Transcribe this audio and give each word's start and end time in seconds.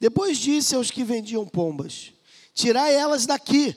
Depois 0.00 0.38
disse 0.38 0.74
aos 0.74 0.90
que 0.90 1.04
vendiam 1.04 1.46
pombas: 1.46 2.12
Tirai 2.54 2.94
elas 2.94 3.26
daqui. 3.26 3.76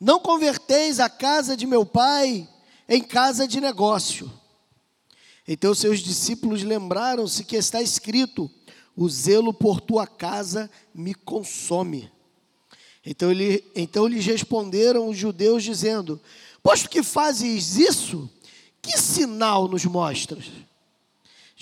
Não 0.00 0.20
converteis 0.20 1.00
a 1.00 1.08
casa 1.08 1.56
de 1.56 1.66
meu 1.66 1.84
pai 1.84 2.48
em 2.88 3.02
casa 3.02 3.46
de 3.46 3.60
negócio. 3.60 4.32
Então 5.46 5.74
seus 5.74 6.00
discípulos 6.00 6.62
lembraram-se 6.62 7.44
que 7.44 7.56
está 7.56 7.82
escrito: 7.82 8.48
O 8.96 9.08
zelo 9.08 9.52
por 9.52 9.80
tua 9.80 10.06
casa 10.06 10.70
me 10.94 11.14
consome. 11.14 12.10
Então, 13.04 13.32
ele, 13.32 13.64
então 13.74 14.06
lhes 14.06 14.24
responderam 14.24 15.08
os 15.08 15.16
judeus, 15.16 15.64
dizendo: 15.64 16.20
Posto 16.62 16.88
que 16.88 17.02
fazes 17.02 17.76
isso, 17.76 18.30
que 18.80 18.96
sinal 18.96 19.66
nos 19.66 19.84
mostras? 19.84 20.44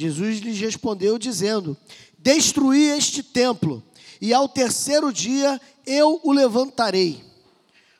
Jesus 0.00 0.38
lhes 0.38 0.58
respondeu, 0.58 1.18
dizendo: 1.18 1.76
Destruí 2.18 2.88
este 2.88 3.22
templo, 3.22 3.82
e 4.18 4.32
ao 4.32 4.48
terceiro 4.48 5.12
dia 5.12 5.60
eu 5.84 6.18
o 6.24 6.32
levantarei. 6.32 7.22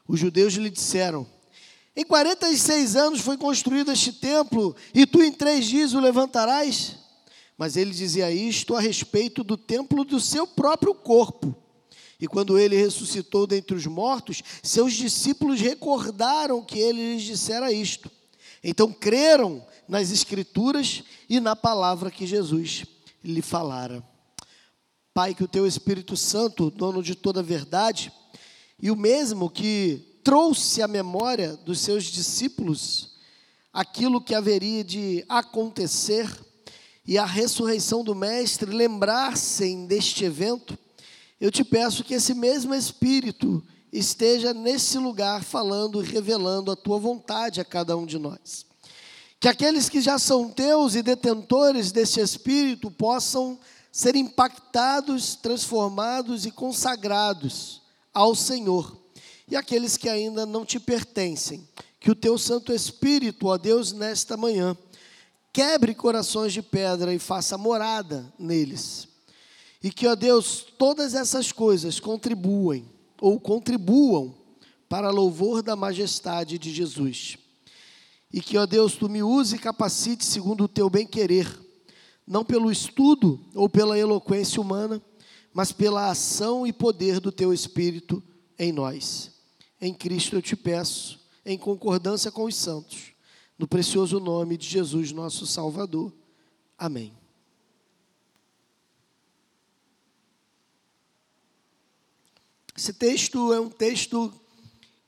Os 0.08 0.18
judeus 0.18 0.54
lhe 0.54 0.70
disseram: 0.70 1.26
Em 1.94 2.02
46 2.02 2.96
anos 2.96 3.20
foi 3.20 3.36
construído 3.36 3.92
este 3.92 4.14
templo, 4.14 4.74
e 4.94 5.04
tu 5.04 5.22
em 5.22 5.30
três 5.30 5.66
dias 5.66 5.92
o 5.92 6.00
levantarás? 6.00 6.96
Mas 7.58 7.76
ele 7.76 7.90
dizia 7.90 8.30
isto 8.30 8.74
a 8.74 8.80
respeito 8.80 9.44
do 9.44 9.58
templo 9.58 10.02
do 10.02 10.18
seu 10.18 10.46
próprio 10.46 10.94
corpo. 10.94 11.54
E 12.18 12.26
quando 12.26 12.58
ele 12.58 12.76
ressuscitou 12.76 13.46
dentre 13.46 13.76
os 13.76 13.84
mortos, 13.84 14.42
seus 14.62 14.94
discípulos 14.94 15.60
recordaram 15.60 16.62
que 16.62 16.78
ele 16.78 17.12
lhes 17.12 17.22
dissera 17.24 17.70
isto. 17.70 18.10
Então 18.62 18.92
creram 18.92 19.64
nas 19.88 20.10
Escrituras 20.10 21.02
e 21.28 21.40
na 21.40 21.56
palavra 21.56 22.10
que 22.10 22.26
Jesus 22.26 22.84
lhe 23.24 23.42
falara. 23.42 24.02
Pai, 25.12 25.34
que 25.34 25.44
o 25.44 25.48
teu 25.48 25.66
Espírito 25.66 26.16
Santo, 26.16 26.70
dono 26.70 27.02
de 27.02 27.14
toda 27.14 27.40
a 27.40 27.42
verdade, 27.42 28.12
e 28.80 28.90
o 28.90 28.96
mesmo 28.96 29.50
que 29.50 30.20
trouxe 30.22 30.82
à 30.82 30.88
memória 30.88 31.56
dos 31.56 31.80
seus 31.80 32.04
discípulos 32.04 33.18
aquilo 33.72 34.20
que 34.20 34.34
haveria 34.34 34.84
de 34.84 35.24
acontecer 35.28 36.28
e 37.06 37.18
a 37.18 37.24
ressurreição 37.24 38.04
do 38.04 38.14
Mestre, 38.14 38.70
lembrassem 38.70 39.86
deste 39.86 40.24
evento 40.24 40.78
eu 41.40 41.50
te 41.50 41.64
peço 41.64 42.04
que 42.04 42.12
esse 42.12 42.34
mesmo 42.34 42.74
Espírito 42.74 43.64
esteja 43.92 44.54
nesse 44.54 44.98
lugar 44.98 45.42
falando 45.42 46.02
e 46.02 46.06
revelando 46.06 46.70
a 46.70 46.76
tua 46.76 46.98
vontade 46.98 47.60
a 47.60 47.64
cada 47.64 47.96
um 47.96 48.06
de 48.06 48.18
nós. 48.18 48.66
Que 49.38 49.48
aqueles 49.48 49.88
que 49.88 50.00
já 50.00 50.18
são 50.18 50.50
teus 50.50 50.94
e 50.94 51.02
detentores 51.02 51.90
desse 51.92 52.20
Espírito 52.20 52.90
possam 52.90 53.58
ser 53.90 54.14
impactados, 54.14 55.34
transformados 55.34 56.46
e 56.46 56.50
consagrados 56.50 57.82
ao 58.12 58.34
Senhor. 58.34 58.96
E 59.48 59.56
aqueles 59.56 59.96
que 59.96 60.08
ainda 60.08 60.46
não 60.46 60.64
te 60.64 60.78
pertencem, 60.78 61.66
que 61.98 62.10
o 62.10 62.14
teu 62.14 62.38
Santo 62.38 62.72
Espírito, 62.72 63.46
ó 63.46 63.58
Deus, 63.58 63.92
nesta 63.92 64.36
manhã, 64.36 64.76
quebre 65.52 65.94
corações 65.94 66.52
de 66.52 66.62
pedra 66.62 67.12
e 67.12 67.18
faça 67.18 67.58
morada 67.58 68.32
neles 68.38 69.10
e 69.82 69.90
que, 69.90 70.06
ó 70.06 70.14
Deus, 70.14 70.66
todas 70.78 71.14
essas 71.14 71.52
coisas 71.52 71.98
contribuem 71.98 72.84
ou 73.20 73.38
contribuam 73.38 74.34
para 74.88 75.10
louvor 75.10 75.62
da 75.62 75.76
majestade 75.76 76.58
de 76.58 76.72
Jesus. 76.72 77.38
E 78.32 78.40
que, 78.40 78.56
ó 78.56 78.66
Deus, 78.66 78.94
tu 78.94 79.08
me 79.08 79.22
use 79.22 79.56
e 79.56 79.58
capacite 79.58 80.24
segundo 80.24 80.64
o 80.64 80.68
teu 80.68 80.88
bem-querer, 80.88 81.46
não 82.26 82.44
pelo 82.44 82.70
estudo 82.70 83.40
ou 83.54 83.68
pela 83.68 83.98
eloquência 83.98 84.60
humana, 84.60 85.02
mas 85.52 85.72
pela 85.72 86.10
ação 86.10 86.66
e 86.66 86.72
poder 86.72 87.20
do 87.20 87.32
teu 87.32 87.52
Espírito 87.52 88.22
em 88.58 88.72
nós. 88.72 89.32
Em 89.80 89.92
Cristo 89.92 90.36
eu 90.36 90.42
te 90.42 90.54
peço, 90.54 91.18
em 91.44 91.58
concordância 91.58 92.30
com 92.30 92.44
os 92.44 92.54
santos, 92.54 93.12
no 93.58 93.66
precioso 93.66 94.20
nome 94.20 94.56
de 94.56 94.66
Jesus, 94.68 95.10
nosso 95.12 95.46
Salvador. 95.46 96.12
Amém. 96.78 97.19
Esse 102.76 102.92
texto 102.92 103.52
é 103.52 103.60
um 103.60 103.68
texto 103.68 104.32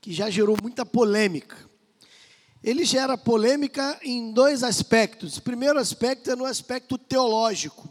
que 0.01 0.13
já 0.13 0.29
gerou 0.29 0.57
muita 0.61 0.85
polêmica. 0.85 1.57
Ele 2.63 2.85
gera 2.85 3.17
polêmica 3.17 3.99
em 4.03 4.33
dois 4.33 4.63
aspectos. 4.63 5.37
O 5.37 5.43
primeiro 5.43 5.79
aspecto 5.79 6.31
é 6.31 6.37
no 6.37 6.45
aspecto 6.45 6.97
teológico, 6.97 7.89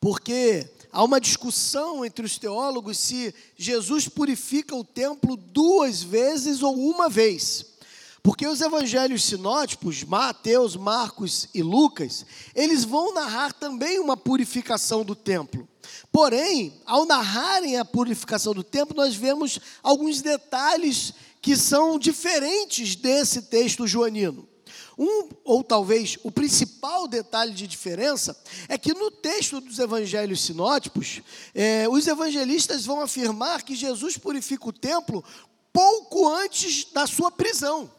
porque 0.00 0.70
há 0.92 1.02
uma 1.02 1.20
discussão 1.20 2.04
entre 2.04 2.24
os 2.24 2.38
teólogos 2.38 2.98
se 2.98 3.34
Jesus 3.56 4.08
purifica 4.08 4.74
o 4.76 4.84
templo 4.84 5.36
duas 5.36 6.02
vezes 6.02 6.62
ou 6.62 6.74
uma 6.74 7.08
vez. 7.08 7.74
Porque 8.22 8.46
os 8.46 8.62
evangelhos 8.62 9.22
sinótipos, 9.24 10.02
Mateus, 10.02 10.76
Marcos 10.76 11.48
e 11.52 11.62
Lucas, 11.62 12.24
eles 12.54 12.82
vão 12.82 13.12
narrar 13.12 13.52
também 13.52 13.98
uma 13.98 14.16
purificação 14.16 15.04
do 15.04 15.14
templo. 15.14 15.68
Porém, 16.14 16.72
ao 16.86 17.04
narrarem 17.04 17.76
a 17.76 17.84
purificação 17.84 18.54
do 18.54 18.62
templo, 18.62 18.94
nós 18.94 19.16
vemos 19.16 19.58
alguns 19.82 20.22
detalhes 20.22 21.12
que 21.42 21.56
são 21.56 21.98
diferentes 21.98 22.94
desse 22.94 23.42
texto 23.42 23.84
joanino. 23.84 24.48
Um, 24.96 25.28
ou 25.42 25.64
talvez 25.64 26.16
o 26.22 26.30
principal 26.30 27.08
detalhe 27.08 27.52
de 27.52 27.66
diferença, 27.66 28.40
é 28.68 28.78
que 28.78 28.94
no 28.94 29.10
texto 29.10 29.60
dos 29.60 29.80
evangelhos 29.80 30.40
sinótipos, 30.42 31.20
é, 31.52 31.88
os 31.88 32.06
evangelistas 32.06 32.86
vão 32.86 33.00
afirmar 33.00 33.64
que 33.64 33.74
Jesus 33.74 34.16
purifica 34.16 34.68
o 34.68 34.72
templo 34.72 35.24
pouco 35.72 36.28
antes 36.28 36.84
da 36.92 37.08
sua 37.08 37.32
prisão. 37.32 37.90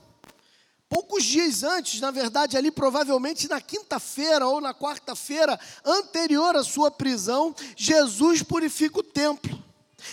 Poucos 0.95 1.25
dias 1.25 1.61
antes, 1.61 1.99
na 1.99 2.09
verdade, 2.09 2.55
ali 2.55 2.71
provavelmente 2.71 3.49
na 3.49 3.59
quinta-feira 3.59 4.47
ou 4.47 4.61
na 4.61 4.73
quarta-feira 4.73 5.59
anterior 5.83 6.55
à 6.55 6.63
sua 6.63 6.89
prisão, 6.89 7.53
Jesus 7.75 8.41
purifica 8.41 8.99
o 8.99 9.03
templo. 9.03 9.61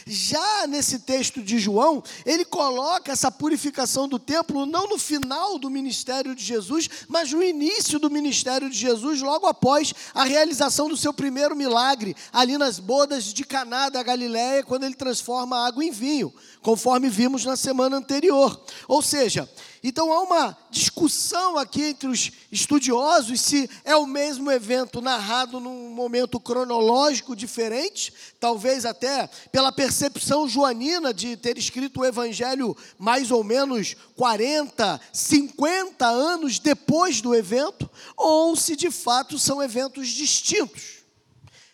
Já 0.04 0.66
nesse 0.66 0.98
texto 0.98 1.40
de 1.40 1.56
João, 1.60 2.02
ele 2.26 2.44
coloca 2.44 3.12
essa 3.12 3.30
purificação 3.30 4.08
do 4.08 4.18
templo 4.18 4.66
não 4.66 4.88
no 4.88 4.98
final 4.98 5.56
do 5.56 5.70
ministério 5.70 6.34
de 6.34 6.42
Jesus, 6.42 6.90
mas 7.06 7.30
no 7.30 7.44
início 7.44 8.00
do 8.00 8.10
ministério 8.10 8.68
de 8.68 8.76
Jesus, 8.76 9.20
logo 9.20 9.46
após 9.46 9.94
a 10.12 10.24
realização 10.24 10.88
do 10.88 10.96
seu 10.96 11.12
primeiro 11.12 11.54
milagre, 11.54 12.16
ali 12.32 12.58
nas 12.58 12.80
bodas 12.80 13.24
de 13.24 13.44
Caná 13.44 13.88
da 13.88 14.02
Galiléia, 14.02 14.64
quando 14.64 14.82
ele 14.82 14.94
transforma 14.94 15.58
a 15.58 15.66
água 15.66 15.84
em 15.84 15.92
vinho, 15.92 16.34
conforme 16.62 17.10
vimos 17.10 17.44
na 17.44 17.56
semana 17.56 17.96
anterior. 17.96 18.58
Ou 18.88 19.02
seja, 19.02 19.48
então 19.82 20.12
há 20.12 20.22
uma 20.22 20.56
discussão 20.70 21.58
aqui 21.58 21.82
entre 21.86 22.06
os 22.08 22.30
estudiosos 22.52 23.40
se 23.40 23.68
é 23.84 23.96
o 23.96 24.06
mesmo 24.06 24.48
evento 24.50 25.02
narrado 25.02 25.58
num 25.58 25.90
momento 25.90 26.38
cronológico 26.38 27.34
diferente, 27.34 28.14
talvez 28.38 28.86
até 28.86 29.28
pela 29.50 29.72
percepção 29.72 30.48
joanina 30.48 31.12
de 31.12 31.36
ter 31.36 31.58
escrito 31.58 32.00
o 32.00 32.04
evangelho 32.04 32.76
mais 32.96 33.32
ou 33.32 33.42
menos 33.42 33.96
40, 34.16 35.00
50 35.12 36.06
anos 36.06 36.60
depois 36.60 37.20
do 37.20 37.34
evento, 37.34 37.90
ou 38.16 38.54
se 38.54 38.76
de 38.76 38.90
fato 38.90 39.36
são 39.36 39.60
eventos 39.60 40.08
distintos. 40.08 41.02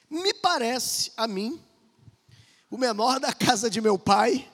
Me 0.09 0.33
parece 0.33 1.13
a 1.15 1.29
mim, 1.29 1.61
o 2.71 2.79
menor 2.79 3.21
da 3.21 3.35
casa 3.35 3.69
de 3.69 3.83
meu 3.83 3.99
pai, 3.99 4.49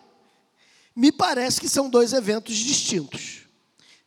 me 0.94 1.10
parece 1.10 1.60
que 1.60 1.68
são 1.68 1.88
dois 1.88 2.12
eventos 2.12 2.54
distintos. 2.56 3.42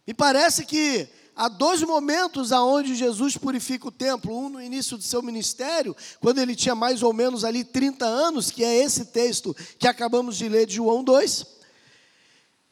Me 0.05 0.13
parece 0.13 0.65
que 0.65 1.07
há 1.35 1.49
dois 1.49 1.81
momentos 1.83 2.51
aonde 2.51 2.95
Jesus 2.95 3.37
purifica 3.37 3.87
o 3.87 3.91
templo, 3.91 4.37
um 4.37 4.49
no 4.49 4.61
início 4.61 4.97
do 4.97 5.03
seu 5.03 5.21
ministério, 5.21 5.95
quando 6.19 6.39
ele 6.39 6.55
tinha 6.55 6.73
mais 6.73 7.03
ou 7.03 7.11
menos 7.11 7.43
ali 7.43 7.63
30 7.63 8.05
anos, 8.05 8.49
que 8.49 8.63
é 8.63 8.77
esse 8.77 9.05
texto 9.05 9.55
que 9.77 9.87
acabamos 9.87 10.37
de 10.37 10.47
ler 10.47 10.65
de 10.65 10.75
João 10.75 11.03
2, 11.03 11.45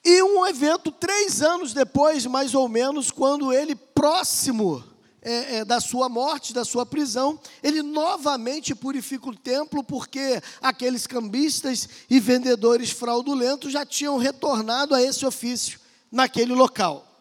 e 0.03 0.21
um 0.23 0.45
evento 0.45 0.91
três 0.91 1.41
anos 1.41 1.73
depois, 1.73 2.25
mais 2.25 2.53
ou 2.53 2.69
menos, 2.69 3.11
quando 3.11 3.51
ele, 3.51 3.75
próximo 3.75 4.83
é, 5.25 5.55
é, 5.55 5.65
da 5.65 5.81
sua 5.81 6.07
morte, 6.07 6.53
da 6.53 6.63
sua 6.63 6.85
prisão, 6.85 7.39
ele 7.63 7.81
novamente 7.81 8.75
purifica 8.75 9.27
o 9.27 9.35
templo, 9.35 9.83
porque 9.83 10.39
aqueles 10.61 11.07
cambistas 11.07 11.89
e 12.07 12.19
vendedores 12.19 12.91
fraudulentos 12.91 13.73
já 13.73 13.83
tinham 13.83 14.19
retornado 14.19 14.93
a 14.93 15.01
esse 15.01 15.25
ofício 15.25 15.79
naquele 16.11 16.53
local. 16.53 17.11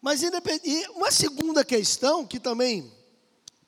Mas 0.00 0.22
uma 0.94 1.10
segunda 1.10 1.62
questão 1.62 2.26
que 2.26 2.40
também 2.40 2.90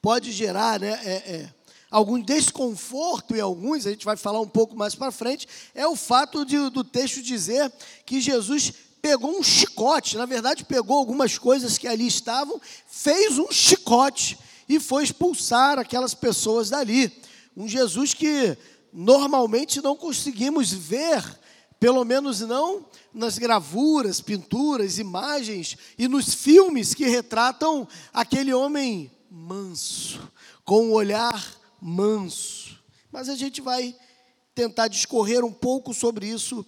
pode 0.00 0.32
gerar 0.32 0.81
né, 0.81 0.99
é, 1.05 1.12
é, 1.12 1.55
algum 1.90 2.19
desconforto 2.19 3.37
em 3.37 3.40
alguns, 3.40 3.87
a 3.87 3.90
gente 3.90 4.06
vai 4.06 4.17
falar 4.17 4.40
um 4.40 4.49
pouco 4.49 4.75
mais 4.75 4.94
para 4.94 5.12
frente, 5.12 5.46
é 5.75 5.87
o 5.87 5.96
fato 5.96 6.46
de, 6.46 6.70
do 6.70 6.82
texto 6.82 7.20
dizer 7.20 7.70
que 8.06 8.22
Jesus 8.22 8.72
pegou 9.00 9.38
um 9.38 9.43
chicote, 9.43 10.17
na 10.17 10.26
verdade 10.26 10.64
pegou 10.64 10.99
algumas 10.99 11.38
coisas 11.38 11.79
que 11.79 11.88
ali 11.88 12.06
estavam, 12.06 12.61
fez 12.87 13.38
um 13.38 13.50
chicote 13.50 14.38
e 14.69 14.79
foi 14.79 15.05
expulsar 15.05 15.79
aquelas 15.79 16.14
pessoas 16.14 16.70
dali. 16.70 17.12
Um 17.56 17.67
Jesus 17.67 18.14
que 18.14 18.56
normalmente 18.93 19.81
não 19.81 19.97
conseguimos 19.97 20.73
ver, 20.73 21.25
pelo 21.79 22.05
menos 22.05 22.41
não 22.41 22.87
nas 23.12 23.38
gravuras, 23.38 24.20
pinturas, 24.20 24.99
imagens 24.99 25.76
e 25.99 26.06
nos 26.06 26.35
filmes 26.35 26.94
que 26.94 27.06
retratam 27.06 27.88
aquele 28.12 28.55
homem 28.55 29.11
manso, 29.31 30.20
com 30.64 30.87
um 30.87 30.93
olhar 30.93 31.44
manso. 31.81 32.79
Mas 33.11 33.29
a 33.29 33.35
gente 33.35 33.61
vai 33.61 33.94
tentar 34.55 34.88
discorrer 34.88 35.44
um 35.44 35.53
pouco 35.53 35.93
sobre 35.94 36.26
isso 36.26 36.64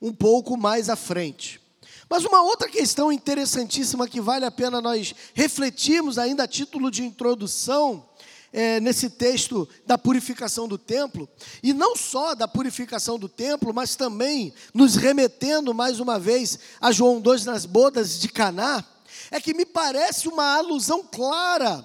um 0.00 0.12
pouco 0.12 0.56
mais 0.56 0.88
à 0.88 0.96
frente. 0.96 1.63
Mas 2.08 2.24
uma 2.24 2.42
outra 2.42 2.68
questão 2.68 3.10
interessantíssima 3.10 4.08
que 4.08 4.20
vale 4.20 4.44
a 4.44 4.50
pena 4.50 4.80
nós 4.80 5.14
refletirmos 5.34 6.18
ainda 6.18 6.44
a 6.44 6.48
título 6.48 6.90
de 6.90 7.02
introdução 7.02 8.06
é, 8.52 8.78
nesse 8.78 9.10
texto 9.10 9.68
da 9.84 9.98
purificação 9.98 10.68
do 10.68 10.78
templo, 10.78 11.28
e 11.60 11.72
não 11.72 11.96
só 11.96 12.36
da 12.36 12.46
purificação 12.46 13.18
do 13.18 13.28
templo, 13.28 13.74
mas 13.74 13.96
também 13.96 14.54
nos 14.72 14.94
remetendo 14.94 15.74
mais 15.74 15.98
uma 15.98 16.20
vez 16.20 16.58
a 16.80 16.92
João 16.92 17.20
2 17.20 17.44
nas 17.44 17.66
bodas 17.66 18.20
de 18.20 18.28
Caná, 18.28 18.84
é 19.30 19.40
que 19.40 19.54
me 19.54 19.66
parece 19.66 20.28
uma 20.28 20.56
alusão 20.56 21.02
clara 21.02 21.84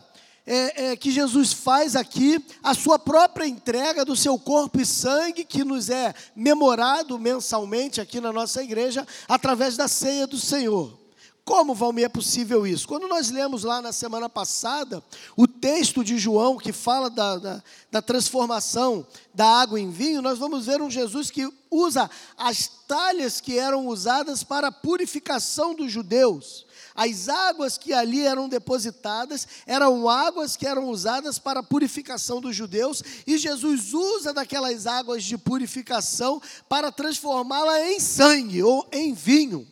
é, 0.52 0.86
é, 0.86 0.96
que 0.96 1.12
Jesus 1.12 1.54
faz 1.54 1.96
aqui 1.96 2.44
a 2.64 2.74
sua 2.74 2.98
própria 2.98 3.46
entrega 3.46 4.04
do 4.04 4.16
seu 4.16 4.40
corpo 4.40 4.82
e 4.82 4.86
sangue, 4.86 5.46
que 5.46 5.64
nos 5.64 5.92
é 5.92 6.12
memorado 6.36 7.20
mensalmente 7.20 8.02
aqui 8.02 8.20
na 8.20 8.34
nossa 8.34 8.64
igreja, 8.64 9.06
através 9.28 9.78
da 9.78 9.88
ceia 9.88 10.26
do 10.26 10.40
Senhor. 10.40 10.98
Como, 11.46 11.76
Valmir, 11.76 12.06
é 12.06 12.10
possível 12.10 12.66
isso? 12.66 12.88
Quando 12.88 13.08
nós 13.08 13.30
lemos 13.30 13.64
lá 13.64 13.80
na 13.80 13.92
semana 13.92 14.28
passada 14.28 15.04
o 15.38 15.48
texto 15.48 16.04
de 16.04 16.18
João 16.18 16.58
que 16.58 16.72
fala 16.72 17.12
da, 17.12 17.38
da, 17.38 17.64
da, 17.92 18.02
transformação 18.02 19.06
da 19.34 19.46
água 19.46 19.80
em 19.80 19.92
vinho, 19.92 20.22
nós 20.22 20.40
vamos 20.40 20.66
ver 20.66 20.82
um 20.82 20.90
Jesus 20.90 21.30
que 21.30 21.48
usa 21.70 22.10
as 22.36 22.68
talhas 22.88 23.40
que 23.40 23.58
eram 23.58 23.88
usadas 23.88 24.44
para 24.44 24.70
a 24.70 24.72
purificação 24.72 25.76
dos 25.76 25.92
judeus. 25.92 26.66
As 27.00 27.30
águas 27.30 27.78
que 27.78 27.94
ali 27.94 28.26
eram 28.26 28.50
depositadas 28.50 29.48
eram 29.66 30.10
águas 30.10 30.58
que 30.58 30.68
eram 30.68 30.90
usadas 30.90 31.40
para 31.40 31.62
a 31.62 31.64
purificação 31.64 32.42
dos 32.42 32.54
judeus, 32.54 33.02
e 33.26 33.38
Jesus 33.38 33.94
usa 33.94 34.34
daquelas 34.34 34.86
águas 34.86 35.24
de 35.24 35.38
purificação 35.38 36.42
para 36.68 36.92
transformá-la 36.92 37.88
em 37.88 38.02
sangue 38.02 38.62
ou 38.62 38.86
em 38.92 39.14
vinho. 39.14 39.66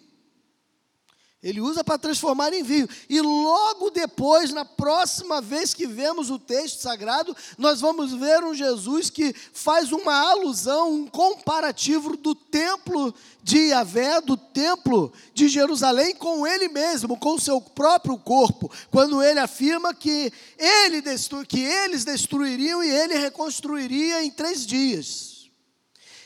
Ele 1.42 1.62
usa 1.62 1.84
para 1.84 2.00
transformar 2.00 2.52
em 2.52 2.64
vinho. 2.64 2.90
E 3.08 3.22
logo 3.22 3.92
depois, 3.92 4.52
na 4.52 4.66
próxima 4.66 5.40
vez 5.40 5.72
que 5.72 5.86
vemos 5.86 6.32
o 6.32 6.40
texto 6.40 6.82
sagrado, 6.82 7.36
nós 7.60 7.80
vamos 7.80 8.12
ver 8.12 8.44
um 8.44 8.56
Jesus 8.56 9.12
que 9.12 9.36
faz 9.54 9.92
uma 9.92 10.14
alusão, 10.32 10.92
um 10.92 11.06
comparativo 11.06 12.18
do 12.18 12.34
templo 12.34 13.14
de 13.44 13.68
Yahvé, 13.68 14.20
do 14.20 14.36
templo 14.36 15.14
de 15.32 15.48
Jerusalém, 15.48 16.16
com 16.16 16.46
ele 16.48 16.70
mesmo, 16.70 17.16
com 17.16 17.36
o 17.36 17.40
seu 17.40 17.62
próprio 17.62 18.18
corpo, 18.18 18.72
quando 18.90 19.22
ele 19.22 19.40
afirma 19.40 19.94
que, 19.94 20.34
ele 20.58 21.02
destru, 21.02 21.46
que 21.46 21.60
eles 21.60 22.04
destruiriam 22.04 22.84
e 22.84 22.90
ele 22.90 23.16
reconstruiria 23.16 24.24
em 24.24 24.32
três 24.32 24.66
dias. 24.66 25.52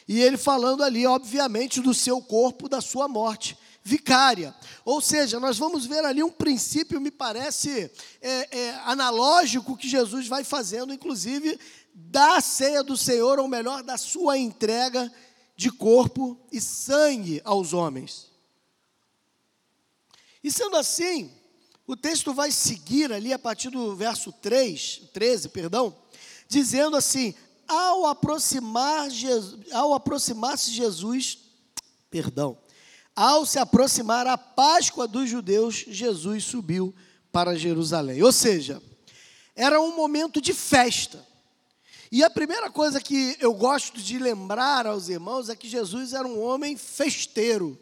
E 0.07 0.21
ele 0.21 0.37
falando 0.37 0.83
ali, 0.83 1.05
obviamente, 1.05 1.81
do 1.81 1.93
seu 1.93 2.21
corpo, 2.21 2.69
da 2.69 2.79
sua 2.79 3.09
morte 3.09 3.57
vicária. 3.83 4.55
Ou 4.85 5.01
seja, 5.01 5.39
nós 5.39 5.57
vamos 5.57 5.85
ver 5.85 6.03
ali 6.05 6.23
um 6.23 6.31
princípio, 6.31 7.01
me 7.01 7.11
parece 7.11 7.91
é, 8.21 8.57
é, 8.57 8.69
analógico, 8.85 9.77
que 9.77 9.89
Jesus 9.89 10.27
vai 10.27 10.43
fazendo, 10.43 10.93
inclusive, 10.93 11.59
da 11.93 12.39
ceia 12.41 12.83
do 12.83 12.95
Senhor, 12.95 13.39
ou 13.39 13.47
melhor, 13.47 13.83
da 13.83 13.97
sua 13.97 14.37
entrega 14.37 15.11
de 15.55 15.71
corpo 15.71 16.39
e 16.51 16.59
sangue 16.59 17.41
aos 17.43 17.73
homens. 17.73 18.31
E 20.43 20.51
sendo 20.51 20.75
assim, 20.75 21.31
o 21.85 21.95
texto 21.95 22.33
vai 22.33 22.51
seguir 22.51 23.11
ali 23.11 23.31
a 23.33 23.39
partir 23.39 23.69
do 23.69 23.95
verso 23.95 24.31
3, 24.31 25.09
13, 25.13 25.49
perdão, 25.49 25.95
dizendo 26.47 26.97
assim: 26.97 27.35
ao 27.67 28.05
aproximar 28.07 29.07
ao 29.71 29.93
aproximar-se 29.93 30.71
Jesus, 30.71 31.37
perdão, 32.09 32.57
ao 33.21 33.45
se 33.45 33.59
aproximar 33.59 34.25
a 34.25 34.35
Páscoa 34.35 35.07
dos 35.07 35.29
judeus, 35.29 35.85
Jesus 35.87 36.43
subiu 36.43 36.91
para 37.31 37.55
Jerusalém. 37.55 38.23
Ou 38.23 38.31
seja, 38.31 38.81
era 39.55 39.79
um 39.79 39.95
momento 39.95 40.41
de 40.41 40.55
festa. 40.55 41.23
E 42.11 42.23
a 42.23 42.31
primeira 42.31 42.71
coisa 42.71 42.99
que 42.99 43.37
eu 43.39 43.53
gosto 43.53 44.01
de 44.01 44.17
lembrar 44.17 44.87
aos 44.87 45.07
irmãos 45.07 45.49
é 45.49 45.55
que 45.55 45.69
Jesus 45.69 46.13
era 46.13 46.27
um 46.27 46.41
homem 46.41 46.75
festeiro. 46.75 47.77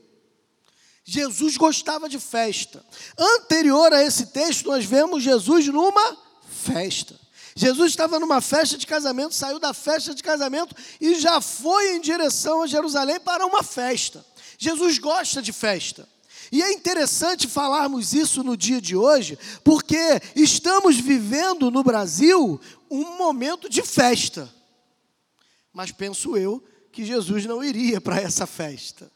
Jesus 1.06 1.56
gostava 1.56 2.10
de 2.10 2.20
festa. 2.20 2.86
Anterior 3.18 3.94
a 3.94 4.04
esse 4.04 4.26
texto, 4.26 4.68
nós 4.68 4.84
vemos 4.84 5.24
Jesus 5.24 5.68
numa 5.68 6.18
festa. 6.50 7.18
Jesus 7.56 7.92
estava 7.92 8.20
numa 8.20 8.42
festa 8.42 8.78
de 8.78 8.86
casamento, 8.86 9.34
saiu 9.34 9.58
da 9.58 9.74
festa 9.74 10.14
de 10.14 10.22
casamento 10.22 10.76
e 11.00 11.16
já 11.16 11.40
foi 11.40 11.96
em 11.96 12.02
direção 12.02 12.62
a 12.62 12.68
Jerusalém 12.68 13.22
para 13.22 13.46
uma 13.46 13.64
festa. 13.64 14.26
Jesus 14.60 15.00
gosta 15.00 15.42
de 15.42 15.54
festa. 15.54 16.08
E 16.52 16.62
é 16.62 16.74
interessante 16.74 17.48
falarmos 17.48 18.12
isso 18.14 18.44
no 18.44 18.58
dia 18.58 18.82
de 18.82 18.96
hoje, 18.96 19.40
porque 19.64 19.98
estamos 20.36 20.98
vivendo 20.98 21.72
no 21.72 21.82
Brasil 21.82 22.60
um 22.92 23.18
momento 23.18 23.70
de 23.70 23.82
festa. 23.82 24.54
Mas 25.72 25.92
penso 25.92 26.36
eu 26.36 26.62
que 26.92 27.06
Jesus 27.06 27.46
não 27.46 27.64
iria 27.64 28.02
para 28.02 28.20
essa 28.20 28.46
festa. 28.46 29.10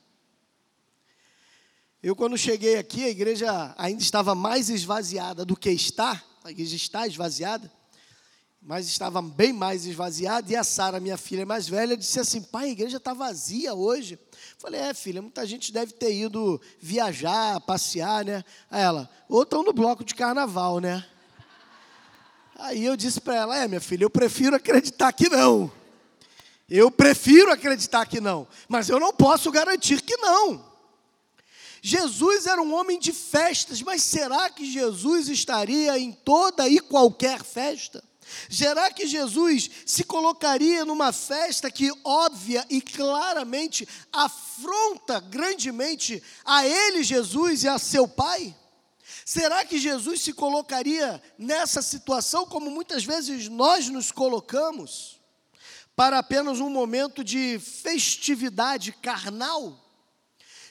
Eu, 2.01 2.15
quando 2.15 2.37
cheguei 2.37 2.77
aqui, 2.77 3.03
a 3.03 3.09
igreja 3.09 3.75
ainda 3.77 4.01
estava 4.01 4.33
mais 4.33 4.69
esvaziada 4.69 5.43
do 5.43 5.57
que 5.57 5.71
está, 5.71 6.23
a 6.43 6.51
igreja 6.51 6.75
está 6.75 7.07
esvaziada, 7.07 7.71
mas 8.61 8.87
estava 8.87 9.21
bem 9.21 9.51
mais 9.51 9.85
esvaziada. 9.85 10.51
E 10.51 10.55
a 10.55 10.63
Sara, 10.63 10.99
minha 10.99 11.17
filha 11.17 11.45
mais 11.45 11.67
velha, 11.67 11.97
disse 11.97 12.19
assim: 12.19 12.41
Pai, 12.41 12.65
a 12.65 12.71
igreja 12.71 12.97
está 12.97 13.13
vazia 13.13 13.73
hoje. 13.73 14.17
Falei, 14.63 14.79
é, 14.79 14.93
filha, 14.93 15.21
muita 15.21 15.45
gente 15.45 15.73
deve 15.73 15.91
ter 15.91 16.15
ido 16.15 16.61
viajar, 16.79 17.59
passear, 17.59 18.23
né? 18.23 18.45
Aí 18.71 18.81
ela, 18.81 19.09
ou 19.27 19.43
estão 19.43 19.61
no 19.61 19.73
bloco 19.73 20.05
de 20.05 20.15
carnaval, 20.15 20.79
né? 20.79 21.05
Aí 22.55 22.85
eu 22.85 22.95
disse 22.95 23.19
para 23.19 23.35
ela, 23.35 23.57
é, 23.57 23.67
minha 23.67 23.81
filha, 23.81 24.05
eu 24.05 24.09
prefiro 24.09 24.55
acreditar 24.55 25.11
que 25.11 25.27
não. 25.27 25.69
Eu 26.69 26.89
prefiro 26.89 27.51
acreditar 27.51 28.05
que 28.05 28.21
não, 28.21 28.47
mas 28.69 28.87
eu 28.87 29.01
não 29.01 29.11
posso 29.11 29.51
garantir 29.51 30.01
que 30.01 30.15
não. 30.15 30.65
Jesus 31.81 32.47
era 32.47 32.61
um 32.61 32.73
homem 32.73 32.97
de 32.97 33.11
festas, 33.11 33.81
mas 33.81 34.01
será 34.01 34.49
que 34.49 34.65
Jesus 34.65 35.27
estaria 35.27 35.99
em 35.99 36.13
toda 36.13 36.69
e 36.69 36.79
qualquer 36.79 37.43
festa? 37.43 38.01
Será 38.49 38.91
que 38.91 39.07
Jesus 39.07 39.69
se 39.85 40.03
colocaria 40.03 40.85
numa 40.85 41.11
festa 41.11 41.71
que 41.71 41.91
óbvia 42.03 42.65
e 42.69 42.81
claramente 42.81 43.87
afronta 44.11 45.19
grandemente 45.19 46.21
a 46.45 46.65
ele, 46.65 47.03
Jesus, 47.03 47.63
e 47.63 47.67
a 47.67 47.77
seu 47.77 48.07
Pai? 48.07 48.55
Será 49.25 49.63
que 49.65 49.79
Jesus 49.79 50.21
se 50.21 50.33
colocaria 50.33 51.21
nessa 51.37 51.81
situação 51.81 52.45
como 52.45 52.69
muitas 52.69 53.05
vezes 53.05 53.47
nós 53.47 53.87
nos 53.87 54.11
colocamos, 54.11 55.19
para 55.95 56.19
apenas 56.19 56.59
um 56.59 56.69
momento 56.69 57.23
de 57.23 57.59
festividade 57.59 58.91
carnal? 58.91 59.79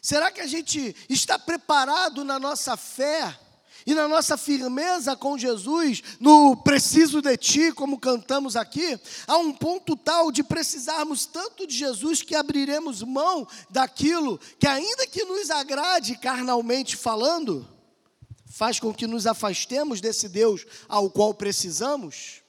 Será 0.03 0.31
que 0.31 0.41
a 0.41 0.47
gente 0.47 0.95
está 1.09 1.39
preparado 1.39 2.25
na 2.25 2.39
nossa 2.39 2.77
fé 2.77 3.39
e 3.87 3.95
na 3.95 4.07
nossa 4.07 4.37
firmeza 4.37 5.17
com 5.17 5.37
Jesus, 5.37 6.03
no 6.21 6.57
preciso 6.57 7.21
de 7.21 7.37
ti, 7.37 7.73
como 7.73 7.99
cantamos 7.99 8.57
aqui, 8.57 8.99
a 9.27 9.37
um 9.39 9.53
ponto 9.53 9.97
tal 9.97 10.31
de 10.31 10.43
precisarmos 10.43 11.27
tanto 11.27 11.67
de 11.67 11.77
Jesus 11.77 12.23
que 12.23 12.35
abriremos 12.35 13.03
mão 13.03 13.47
daquilo 13.71 14.39
que, 14.59 14.67
ainda 14.67 15.07
que 15.07 15.25
nos 15.25 15.51
agrade 15.51 16.17
carnalmente 16.17 16.97
falando, 16.97 17.69
faz 18.47 18.79
com 18.79 18.93
que 18.93 19.07
nos 19.07 19.27
afastemos 19.27 20.01
desse 20.01 20.29
Deus 20.29 20.65
ao 20.89 21.11
qual 21.11 21.35
precisamos. 21.35 22.43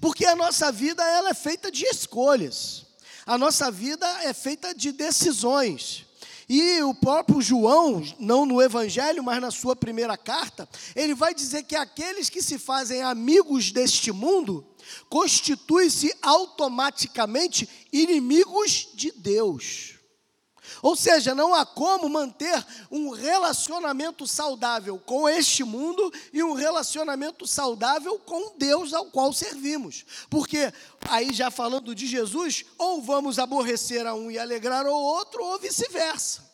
Porque 0.00 0.26
a 0.26 0.36
nossa 0.36 0.70
vida 0.70 1.02
ela 1.02 1.30
é 1.30 1.34
feita 1.34 1.70
de 1.70 1.84
escolhas. 1.84 2.86
A 3.24 3.36
nossa 3.36 3.70
vida 3.70 4.06
é 4.22 4.32
feita 4.32 4.74
de 4.74 4.92
decisões. 4.92 6.05
E 6.48 6.80
o 6.82 6.94
próprio 6.94 7.42
João, 7.42 8.02
não 8.20 8.46
no 8.46 8.62
Evangelho, 8.62 9.22
mas 9.22 9.40
na 9.40 9.50
sua 9.50 9.74
primeira 9.74 10.16
carta, 10.16 10.68
ele 10.94 11.14
vai 11.14 11.34
dizer 11.34 11.64
que 11.64 11.74
aqueles 11.74 12.30
que 12.30 12.40
se 12.40 12.56
fazem 12.58 13.02
amigos 13.02 13.72
deste 13.72 14.12
mundo 14.12 14.64
constituem-se 15.08 16.14
automaticamente 16.22 17.68
inimigos 17.92 18.88
de 18.94 19.10
Deus. 19.10 19.95
Ou 20.82 20.96
seja, 20.96 21.34
não 21.34 21.54
há 21.54 21.64
como 21.64 22.08
manter 22.08 22.64
um 22.90 23.10
relacionamento 23.10 24.26
saudável 24.26 24.98
com 24.98 25.28
este 25.28 25.64
mundo 25.64 26.12
e 26.32 26.42
um 26.42 26.54
relacionamento 26.54 27.46
saudável 27.46 28.18
com 28.18 28.56
Deus 28.56 28.92
ao 28.92 29.06
qual 29.06 29.32
servimos. 29.32 30.04
Porque, 30.28 30.72
aí 31.08 31.32
já 31.32 31.50
falando 31.50 31.94
de 31.94 32.06
Jesus, 32.06 32.64
ou 32.78 33.02
vamos 33.02 33.38
aborrecer 33.38 34.06
a 34.06 34.14
um 34.14 34.30
e 34.30 34.38
alegrar 34.38 34.86
o 34.86 34.94
outro, 34.94 35.44
ou 35.44 35.58
vice-versa. 35.58 36.44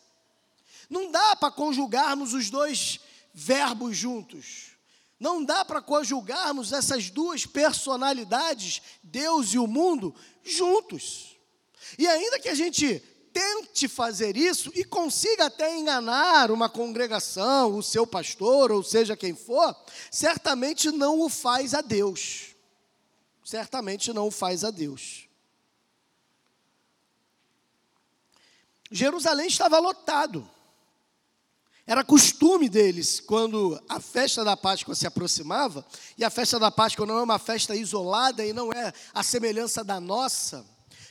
Não 0.89 1.11
dá 1.11 1.35
para 1.35 1.51
conjugarmos 1.51 2.33
os 2.33 2.49
dois 2.49 2.99
verbos 3.33 3.97
juntos. 3.97 4.73
Não 5.19 5.43
dá 5.43 5.63
para 5.63 5.81
conjugarmos 5.81 6.73
essas 6.73 7.09
duas 7.09 7.45
personalidades, 7.45 8.81
Deus 9.01 9.53
e 9.53 9.57
o 9.57 9.65
mundo, 9.65 10.13
juntos. 10.43 11.37
E 11.97 12.07
ainda 12.07 12.39
que 12.39 12.49
a 12.49 12.55
gente 12.55 13.01
tente 13.33 13.87
fazer 13.87 14.37
isso 14.37 14.71
e 14.75 14.85
consiga 14.85 15.45
até 15.45 15.75
enganar 15.75 16.51
uma 16.51 16.69
congregação, 16.69 17.75
o 17.75 17.81
seu 17.81 18.05
pastor, 18.05 18.71
ou 18.71 18.83
seja 18.83 19.17
quem 19.17 19.35
for, 19.35 19.75
certamente 20.11 20.91
não 20.91 21.19
o 21.19 21.27
faz 21.27 21.73
a 21.73 21.81
Deus. 21.81 22.55
Certamente 23.43 24.13
não 24.13 24.27
o 24.27 24.31
faz 24.31 24.63
a 24.63 24.69
Deus. 24.69 25.27
Jerusalém 28.91 29.47
estava 29.47 29.79
lotado. 29.79 30.47
Era 31.85 32.03
costume 32.03 32.69
deles, 32.69 33.19
quando 33.19 33.81
a 33.89 33.99
festa 33.99 34.43
da 34.45 34.55
Páscoa 34.55 34.95
se 34.95 35.05
aproximava, 35.05 35.85
e 36.17 36.23
a 36.23 36.29
festa 36.29 36.57
da 36.57 36.71
Páscoa 36.71 37.05
não 37.05 37.17
é 37.17 37.23
uma 37.23 37.39
festa 37.39 37.75
isolada 37.75 38.45
e 38.45 38.53
não 38.53 38.71
é 38.71 38.93
a 39.13 39.21
semelhança 39.21 39.83
da 39.83 39.99
nossa, 39.99 40.65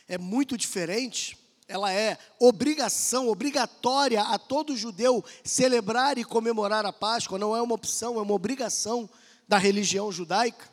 é 0.08 0.16
muito 0.16 0.56
diferente 0.56 1.41
ela 1.68 1.92
é 1.92 2.18
obrigação, 2.38 3.28
obrigatória 3.28 4.22
a 4.22 4.38
todo 4.38 4.76
judeu 4.76 5.24
celebrar 5.44 6.18
e 6.18 6.24
comemorar 6.24 6.84
a 6.84 6.92
Páscoa, 6.92 7.38
não 7.38 7.56
é 7.56 7.62
uma 7.62 7.74
opção, 7.74 8.18
é 8.18 8.22
uma 8.22 8.34
obrigação 8.34 9.08
da 9.48 9.58
religião 9.58 10.10
judaica. 10.10 10.71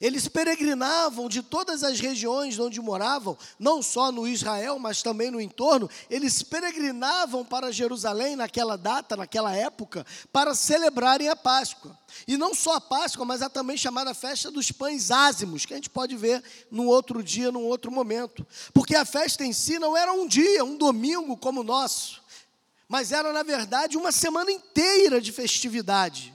Eles 0.00 0.28
peregrinavam 0.28 1.28
de 1.28 1.42
todas 1.42 1.84
as 1.84 2.00
regiões 2.00 2.58
onde 2.58 2.80
moravam, 2.80 3.36
não 3.58 3.82
só 3.82 4.10
no 4.10 4.26
Israel, 4.26 4.78
mas 4.78 5.02
também 5.02 5.30
no 5.30 5.40
entorno. 5.40 5.88
Eles 6.10 6.42
peregrinavam 6.42 7.44
para 7.44 7.72
Jerusalém 7.72 8.36
naquela 8.36 8.76
data, 8.76 9.16
naquela 9.16 9.54
época, 9.54 10.04
para 10.32 10.54
celebrarem 10.54 11.28
a 11.28 11.36
Páscoa. 11.36 11.96
E 12.26 12.36
não 12.36 12.54
só 12.54 12.74
a 12.74 12.80
Páscoa, 12.80 13.24
mas 13.24 13.42
a 13.42 13.48
também 13.48 13.76
chamada 13.76 14.12
festa 14.14 14.50
dos 14.50 14.70
pães 14.70 15.10
ázimos, 15.10 15.64
que 15.64 15.72
a 15.72 15.76
gente 15.76 15.90
pode 15.90 16.16
ver 16.16 16.42
num 16.70 16.86
outro 16.86 17.22
dia, 17.22 17.52
num 17.52 17.64
outro 17.64 17.90
momento. 17.90 18.46
Porque 18.74 18.94
a 18.94 19.04
festa 19.04 19.44
em 19.44 19.52
si 19.52 19.78
não 19.78 19.96
era 19.96 20.12
um 20.12 20.26
dia, 20.26 20.64
um 20.64 20.76
domingo 20.76 21.36
como 21.36 21.60
o 21.60 21.64
nosso, 21.64 22.22
mas 22.88 23.10
era, 23.10 23.32
na 23.32 23.42
verdade, 23.42 23.96
uma 23.96 24.12
semana 24.12 24.52
inteira 24.52 25.20
de 25.20 25.32
festividade. 25.32 26.34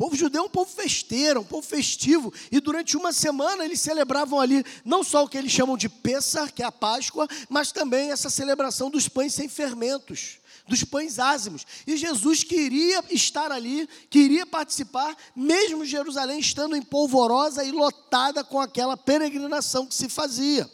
O 0.00 0.04
povo 0.04 0.16
judeu 0.16 0.44
é 0.44 0.46
um 0.46 0.48
povo 0.48 0.70
festeiro, 0.70 1.40
um 1.40 1.44
povo 1.44 1.66
festivo, 1.66 2.32
e 2.50 2.58
durante 2.58 2.96
uma 2.96 3.12
semana 3.12 3.66
eles 3.66 3.82
celebravam 3.82 4.40
ali 4.40 4.64
não 4.82 5.04
só 5.04 5.24
o 5.24 5.28
que 5.28 5.36
eles 5.36 5.52
chamam 5.52 5.76
de 5.76 5.90
Pessah, 5.90 6.48
que 6.48 6.62
é 6.62 6.64
a 6.64 6.72
Páscoa, 6.72 7.28
mas 7.50 7.70
também 7.70 8.10
essa 8.10 8.30
celebração 8.30 8.88
dos 8.88 9.08
pães 9.08 9.34
sem 9.34 9.46
fermentos, 9.46 10.38
dos 10.66 10.82
pães 10.84 11.18
ázimos. 11.18 11.66
E 11.86 11.98
Jesus 11.98 12.42
queria 12.42 13.04
estar 13.10 13.52
ali, 13.52 13.86
queria 14.08 14.46
participar, 14.46 15.14
mesmo 15.36 15.84
Jerusalém 15.84 16.40
estando 16.40 16.74
em 16.74 16.80
polvorosa 16.80 17.62
e 17.62 17.70
lotada 17.70 18.42
com 18.42 18.58
aquela 18.58 18.96
peregrinação 18.96 19.86
que 19.86 19.94
se 19.94 20.08
fazia. 20.08 20.66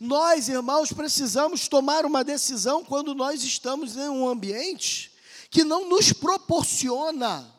Nós, 0.00 0.48
irmãos, 0.48 0.90
precisamos 0.90 1.68
tomar 1.68 2.06
uma 2.06 2.24
decisão 2.24 2.82
quando 2.82 3.14
nós 3.14 3.44
estamos 3.44 3.94
em 3.94 4.08
um 4.08 4.26
ambiente 4.26 5.12
que 5.50 5.64
não 5.64 5.86
nos 5.86 6.14
proporciona 6.14 7.53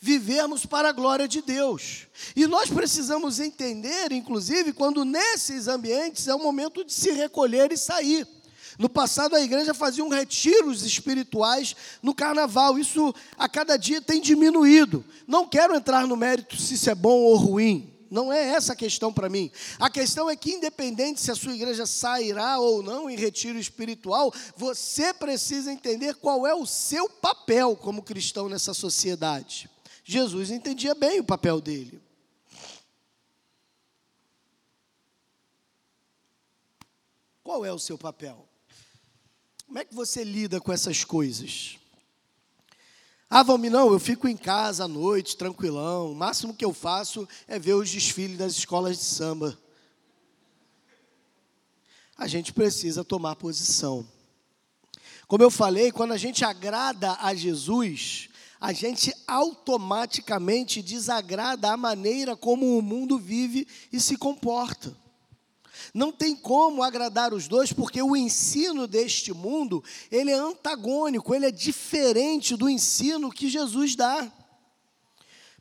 vivermos 0.00 0.66
para 0.66 0.88
a 0.88 0.92
glória 0.92 1.26
de 1.26 1.42
Deus. 1.42 2.06
E 2.34 2.46
nós 2.46 2.70
precisamos 2.70 3.40
entender, 3.40 4.12
inclusive, 4.12 4.72
quando 4.72 5.04
nesses 5.04 5.68
ambientes 5.68 6.28
é 6.28 6.34
o 6.34 6.42
momento 6.42 6.84
de 6.84 6.92
se 6.92 7.10
recolher 7.12 7.72
e 7.72 7.76
sair. 7.76 8.26
No 8.78 8.88
passado, 8.90 9.34
a 9.34 9.40
igreja 9.40 9.72
fazia 9.72 10.04
um 10.04 10.08
retiros 10.08 10.84
espirituais 10.84 11.74
no 12.02 12.14
carnaval. 12.14 12.78
Isso 12.78 13.14
a 13.38 13.48
cada 13.48 13.76
dia 13.76 14.02
tem 14.02 14.20
diminuído. 14.20 15.04
Não 15.26 15.48
quero 15.48 15.74
entrar 15.74 16.06
no 16.06 16.16
mérito 16.16 16.56
se 16.60 16.74
isso 16.74 16.90
é 16.90 16.94
bom 16.94 17.18
ou 17.20 17.36
ruim. 17.36 17.92
Não 18.10 18.32
é 18.32 18.50
essa 18.50 18.74
a 18.74 18.76
questão 18.76 19.12
para 19.12 19.28
mim. 19.28 19.50
A 19.80 19.90
questão 19.90 20.30
é 20.30 20.36
que, 20.36 20.52
independente 20.52 21.20
se 21.20 21.30
a 21.30 21.34
sua 21.34 21.54
igreja 21.54 21.86
sairá 21.86 22.58
ou 22.58 22.82
não 22.82 23.10
em 23.10 23.16
retiro 23.16 23.58
espiritual, 23.58 24.32
você 24.56 25.12
precisa 25.12 25.72
entender 25.72 26.14
qual 26.14 26.46
é 26.46 26.54
o 26.54 26.66
seu 26.66 27.08
papel 27.08 27.74
como 27.76 28.02
cristão 28.02 28.48
nessa 28.48 28.72
sociedade. 28.74 29.68
Jesus 30.08 30.52
entendia 30.52 30.94
bem 30.94 31.18
o 31.18 31.24
papel 31.24 31.60
dele. 31.60 32.00
Qual 37.42 37.64
é 37.64 37.72
o 37.72 37.78
seu 37.78 37.98
papel? 37.98 38.48
Como 39.66 39.80
é 39.80 39.84
que 39.84 39.92
você 39.92 40.22
lida 40.22 40.60
com 40.60 40.72
essas 40.72 41.02
coisas? 41.02 41.76
Ah, 43.28 43.42
Valmir, 43.42 43.72
não, 43.72 43.92
eu 43.92 43.98
fico 43.98 44.28
em 44.28 44.36
casa 44.36 44.84
à 44.84 44.88
noite, 44.88 45.36
tranquilão. 45.36 46.12
O 46.12 46.14
máximo 46.14 46.54
que 46.54 46.64
eu 46.64 46.72
faço 46.72 47.28
é 47.48 47.58
ver 47.58 47.74
os 47.74 47.90
desfiles 47.90 48.38
das 48.38 48.52
escolas 48.52 48.96
de 48.96 49.02
samba. 49.02 49.58
A 52.16 52.28
gente 52.28 52.52
precisa 52.52 53.02
tomar 53.02 53.34
posição. 53.34 54.08
Como 55.26 55.42
eu 55.42 55.50
falei, 55.50 55.90
quando 55.90 56.12
a 56.12 56.16
gente 56.16 56.44
agrada 56.44 57.14
a 57.20 57.34
Jesus, 57.34 58.30
a 58.60 58.72
gente 58.72 59.14
automaticamente 59.26 60.82
desagrada 60.82 61.72
a 61.72 61.76
maneira 61.76 62.36
como 62.36 62.78
o 62.78 62.82
mundo 62.82 63.18
vive 63.18 63.66
e 63.92 64.00
se 64.00 64.16
comporta. 64.16 64.96
Não 65.92 66.10
tem 66.10 66.34
como 66.34 66.82
agradar 66.82 67.32
os 67.32 67.48
dois, 67.48 67.72
porque 67.72 68.02
o 68.02 68.16
ensino 68.16 68.86
deste 68.86 69.32
mundo, 69.32 69.82
ele 70.10 70.30
é 70.30 70.34
antagônico, 70.38 71.34
ele 71.34 71.46
é 71.46 71.50
diferente 71.50 72.56
do 72.56 72.68
ensino 72.68 73.30
que 73.30 73.48
Jesus 73.48 73.94
dá. 73.94 74.30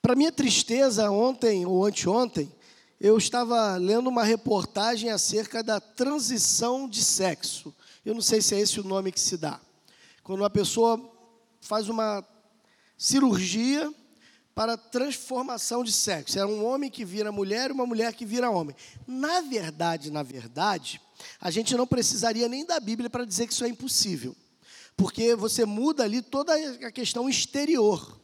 Para 0.01 0.15
minha 0.15 0.31
tristeza, 0.31 1.09
ontem 1.09 1.65
ou 1.65 1.85
anteontem, 1.85 2.51
eu 2.99 3.17
estava 3.17 3.75
lendo 3.75 4.07
uma 4.07 4.23
reportagem 4.23 5.09
acerca 5.09 5.61
da 5.61 5.79
transição 5.79 6.87
de 6.87 7.03
sexo. 7.03 7.73
Eu 8.05 8.13
não 8.13 8.21
sei 8.21 8.41
se 8.41 8.55
é 8.55 8.59
esse 8.59 8.79
o 8.79 8.83
nome 8.83 9.11
que 9.11 9.19
se 9.19 9.35
dá. 9.35 9.59
Quando 10.23 10.41
uma 10.41 10.49
pessoa 10.49 10.99
faz 11.59 11.89
uma 11.89 12.25
cirurgia 12.97 13.93
para 14.53 14.77
transformação 14.77 15.83
de 15.83 15.91
sexo. 15.91 16.39
Era 16.39 16.47
um 16.47 16.65
homem 16.65 16.89
que 16.89 17.03
vira 17.03 17.31
mulher 17.31 17.69
e 17.69 17.73
uma 17.73 17.85
mulher 17.85 18.13
que 18.13 18.25
vira 18.25 18.49
homem. 18.49 18.75
Na 19.05 19.41
verdade, 19.41 20.09
na 20.09 20.23
verdade, 20.23 21.01
a 21.41 21.51
gente 21.51 21.75
não 21.75 21.85
precisaria 21.85 22.47
nem 22.47 22.65
da 22.65 22.79
Bíblia 22.79 23.09
para 23.09 23.25
dizer 23.25 23.47
que 23.47 23.53
isso 23.53 23.65
é 23.65 23.67
impossível. 23.67 24.35
Porque 24.95 25.35
você 25.35 25.65
muda 25.65 26.03
ali 26.03 26.21
toda 26.21 26.55
a 26.87 26.91
questão 26.91 27.29
exterior. 27.29 28.17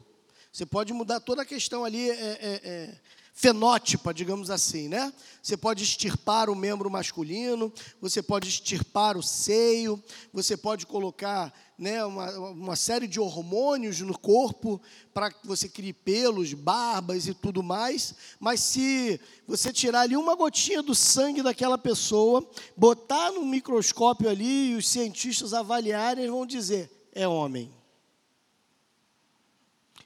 Você 0.51 0.65
pode 0.65 0.93
mudar 0.93 1.19
toda 1.19 1.41
a 1.41 1.45
questão 1.45 1.83
ali 1.83 2.09
é, 2.09 2.13
é, 2.13 2.61
é, 2.63 2.99
fenótipa, 3.33 4.13
digamos 4.13 4.49
assim, 4.49 4.87
né? 4.87 5.11
Você 5.41 5.57
pode 5.57 5.83
extirpar 5.83 6.49
o 6.49 6.55
membro 6.55 6.89
masculino, 6.89 7.73
você 7.99 8.21
pode 8.21 8.47
extirpar 8.47 9.17
o 9.17 9.23
seio, 9.23 10.01
você 10.31 10.55
pode 10.55 10.85
colocar 10.85 11.53
né, 11.77 12.05
uma, 12.05 12.29
uma 12.51 12.75
série 12.75 13.07
de 13.07 13.19
hormônios 13.19 13.99
no 14.01 14.15
corpo 14.15 14.79
para 15.11 15.31
que 15.31 15.47
você 15.47 15.67
crie 15.67 15.93
pelos, 15.93 16.53
barbas 16.53 17.25
e 17.27 17.33
tudo 17.33 17.63
mais, 17.63 18.13
mas 18.39 18.59
se 18.59 19.19
você 19.47 19.73
tirar 19.73 20.01
ali 20.01 20.15
uma 20.15 20.35
gotinha 20.35 20.83
do 20.83 20.93
sangue 20.93 21.41
daquela 21.41 21.79
pessoa, 21.79 22.47
botar 22.77 23.31
no 23.31 23.43
microscópio 23.43 24.29
ali 24.29 24.73
e 24.73 24.75
os 24.75 24.87
cientistas 24.87 25.55
avaliarem, 25.55 26.25
eles 26.25 26.35
vão 26.35 26.45
dizer: 26.45 27.09
é 27.13 27.27
homem. 27.27 27.80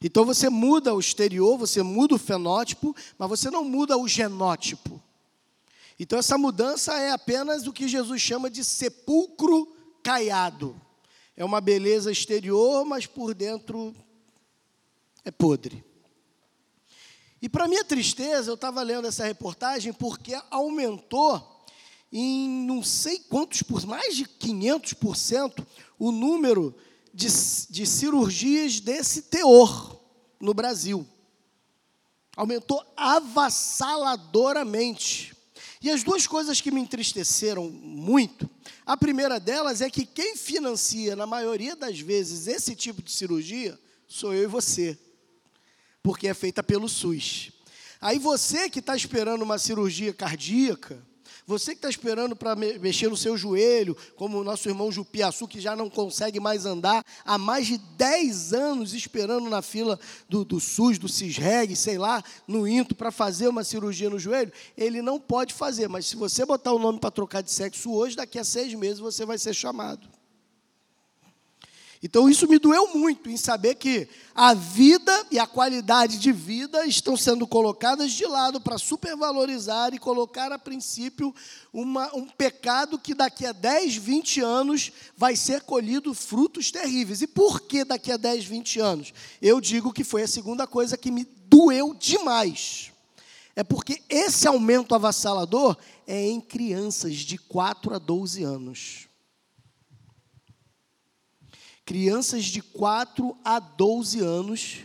Então 0.05 0.24
você 0.24 0.51
muda 0.51 0.93
o 0.93 1.00
exterior, 1.00 1.57
você 1.57 1.81
muda 1.81 2.13
o 2.13 2.19
fenótipo, 2.19 2.95
mas 3.17 3.27
você 3.27 3.50
não 3.50 3.65
muda 3.65 3.97
o 3.97 4.07
genótipo. 4.07 5.01
Então 6.00 6.19
essa 6.19 6.38
mudança 6.38 6.93
é 6.93 7.09
apenas 7.09 7.65
o 7.65 7.74
que 7.74 7.88
Jesus 7.88 8.21
chama 8.21 8.47
de 8.47 8.63
sepulcro 8.63 9.67
caiado. 10.03 10.79
É 11.35 11.43
uma 11.43 11.59
beleza 11.59 12.12
exterior, 12.12 12.85
mas 12.85 13.07
por 13.07 13.33
dentro 13.33 13.95
é 15.24 15.31
podre. 15.31 15.83
E 17.41 17.50
para 17.50 17.67
minha 17.67 17.83
tristeza, 17.83 18.51
eu 18.51 18.55
estava 18.55 18.83
lendo 18.83 19.07
essa 19.07 19.25
reportagem 19.25 19.91
porque 19.91 20.39
aumentou 20.51 21.65
em 22.13 22.47
não 22.47 22.83
sei 22.83 23.17
quantos 23.17 23.63
por 23.63 23.83
mais 23.88 24.15
de 24.15 24.25
500% 24.25 25.65
o 25.97 26.12
número 26.12 26.75
de, 27.12 27.25
de 27.71 27.88
cirurgias 27.88 28.79
desse 28.79 29.24
teor 29.24 29.94
no 30.45 30.53
Brasil. 30.53 31.05
Aumentou 32.37 32.81
avassaladoramente. 32.95 35.35
E 35.81 35.89
as 35.89 36.03
duas 36.03 36.27
coisas 36.27 36.61
que 36.61 36.71
me 36.71 36.79
entristeceram 36.79 37.69
muito, 37.69 38.49
a 38.85 38.95
primeira 38.95 39.37
delas 39.39 39.81
é 39.81 39.89
que 39.89 40.05
quem 40.05 40.37
financia, 40.37 41.15
na 41.15 41.25
maioria 41.25 41.75
das 41.75 41.99
vezes, 41.99 42.45
esse 42.47 42.75
tipo 42.75 43.01
de 43.01 43.11
cirurgia, 43.11 43.79
sou 44.07 44.31
eu 44.33 44.43
e 44.43 44.47
você, 44.47 44.97
porque 46.01 46.27
é 46.27 46.33
feita 46.33 46.63
pelo 46.63 46.87
SUS. 46.87 47.51
Aí 47.99 48.17
você 48.19 48.69
que 48.69 48.79
está 48.79 48.95
esperando 48.95 49.41
uma 49.41 49.57
cirurgia 49.57 50.13
cardíaca, 50.13 51.03
você 51.47 51.71
que 51.71 51.77
está 51.77 51.89
esperando 51.89 52.35
para 52.35 52.55
mexer 52.55 53.07
no 53.07 53.15
seu 53.15 53.37
joelho, 53.37 53.95
como 54.15 54.39
o 54.39 54.43
nosso 54.43 54.67
irmão 54.67 54.91
Jupiaçu, 54.91 55.47
que 55.47 55.59
já 55.59 55.75
não 55.75 55.89
consegue 55.89 56.39
mais 56.39 56.65
andar, 56.65 57.05
há 57.23 57.37
mais 57.37 57.67
de 57.67 57.77
10 57.77 58.53
anos 58.53 58.93
esperando 58.93 59.47
na 59.49 59.61
fila 59.61 59.99
do, 60.27 60.43
do 60.43 60.59
SUS, 60.59 60.97
do 60.97 61.07
CISREG, 61.07 61.75
sei 61.75 61.99
lá, 61.99 62.23
no 62.47 62.67
INTO, 62.67 62.95
para 62.95 63.11
fazer 63.11 63.47
uma 63.47 63.63
cirurgia 63.63 64.09
no 64.09 64.17
joelho, 64.17 64.51
ele 64.75 65.01
não 65.01 65.19
pode 65.19 65.53
fazer. 65.53 65.87
Mas 65.87 66.07
se 66.07 66.15
você 66.15 66.45
botar 66.45 66.73
o 66.73 66.79
nome 66.79 66.99
para 66.99 67.11
trocar 67.11 67.41
de 67.41 67.51
sexo 67.51 67.91
hoje, 67.93 68.15
daqui 68.15 68.39
a 68.39 68.43
seis 68.43 68.73
meses 68.73 68.99
você 68.99 69.23
vai 69.23 69.37
ser 69.37 69.53
chamado. 69.53 70.09
Então 72.05 72.29
isso 72.29 72.47
me 72.47 72.59
doeu 72.59 72.93
muito 72.93 73.31
em 73.31 73.35
saber 73.35 73.74
que 73.74 74.07
a 74.35 74.53
vida 74.53 75.25
e 75.31 75.39
a 75.39 75.47
qualidade 75.47 76.19
de 76.19 76.31
vida 76.31 76.85
estão 76.85 77.17
sendo 77.17 77.47
colocadas 77.47 78.12
de 78.12 78.27
lado 78.27 78.62
para 78.62 78.77
supervalorizar 78.77 79.91
e 79.91 79.97
colocar 79.97 80.51
a 80.51 80.59
princípio 80.59 81.33
uma, 81.74 82.15
um 82.15 82.27
pecado 82.27 83.00
que 83.00 83.15
daqui 83.15 83.43
a 83.43 83.51
10, 83.51 83.95
20 83.95 84.39
anos 84.39 84.91
vai 85.17 85.35
ser 85.35 85.62
colhido 85.62 86.13
frutos 86.13 86.69
terríveis. 86.69 87.24
E 87.24 87.27
por 87.27 87.62
que 87.62 87.83
daqui 87.83 88.12
a 88.12 88.17
10, 88.17 88.45
20 88.45 88.79
anos? 88.79 89.12
Eu 89.41 89.59
digo 89.59 89.91
que 89.91 90.03
foi 90.03 90.21
a 90.21 90.27
segunda 90.27 90.67
coisa 90.67 90.95
que 90.95 91.09
me 91.09 91.25
doeu 91.47 91.95
demais. 91.95 92.91
É 93.55 93.63
porque 93.63 94.03
esse 94.07 94.47
aumento 94.47 94.93
avassalador 94.93 95.75
é 96.05 96.24
em 96.24 96.39
crianças 96.39 97.15
de 97.15 97.39
4 97.39 97.95
a 97.95 97.97
12 97.97 98.43
anos. 98.43 99.07
Crianças 101.86 102.46
de 102.46 102.62
4 102.62 103.38
a 103.44 103.60
12 103.60 104.20
anos 104.20 104.80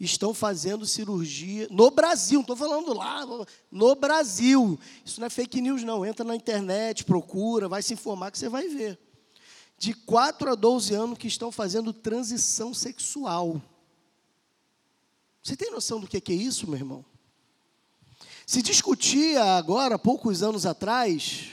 estão 0.00 0.34
fazendo 0.34 0.84
cirurgia 0.84 1.68
no 1.70 1.90
Brasil, 1.90 2.38
não 2.38 2.42
estou 2.42 2.56
falando 2.56 2.92
lá, 2.92 3.24
no 3.70 3.94
Brasil. 3.94 4.78
Isso 5.04 5.20
não 5.20 5.28
é 5.28 5.30
fake 5.30 5.60
news, 5.60 5.84
não. 5.84 6.04
Entra 6.04 6.24
na 6.24 6.34
internet, 6.34 7.04
procura, 7.04 7.68
vai 7.68 7.82
se 7.82 7.94
informar 7.94 8.32
que 8.32 8.38
você 8.38 8.48
vai 8.48 8.68
ver. 8.68 8.98
De 9.78 9.94
4 9.94 10.50
a 10.50 10.54
12 10.54 10.94
anos 10.94 11.18
que 11.18 11.28
estão 11.28 11.52
fazendo 11.52 11.92
transição 11.92 12.74
sexual. 12.74 13.62
Você 15.42 15.56
tem 15.56 15.70
noção 15.70 16.00
do 16.00 16.08
que 16.08 16.32
é 16.32 16.34
isso, 16.34 16.66
meu 16.66 16.78
irmão? 16.78 17.04
Se 18.46 18.60
discutia 18.60 19.42
agora, 19.56 19.98
poucos 19.98 20.42
anos 20.42 20.66
atrás, 20.66 21.50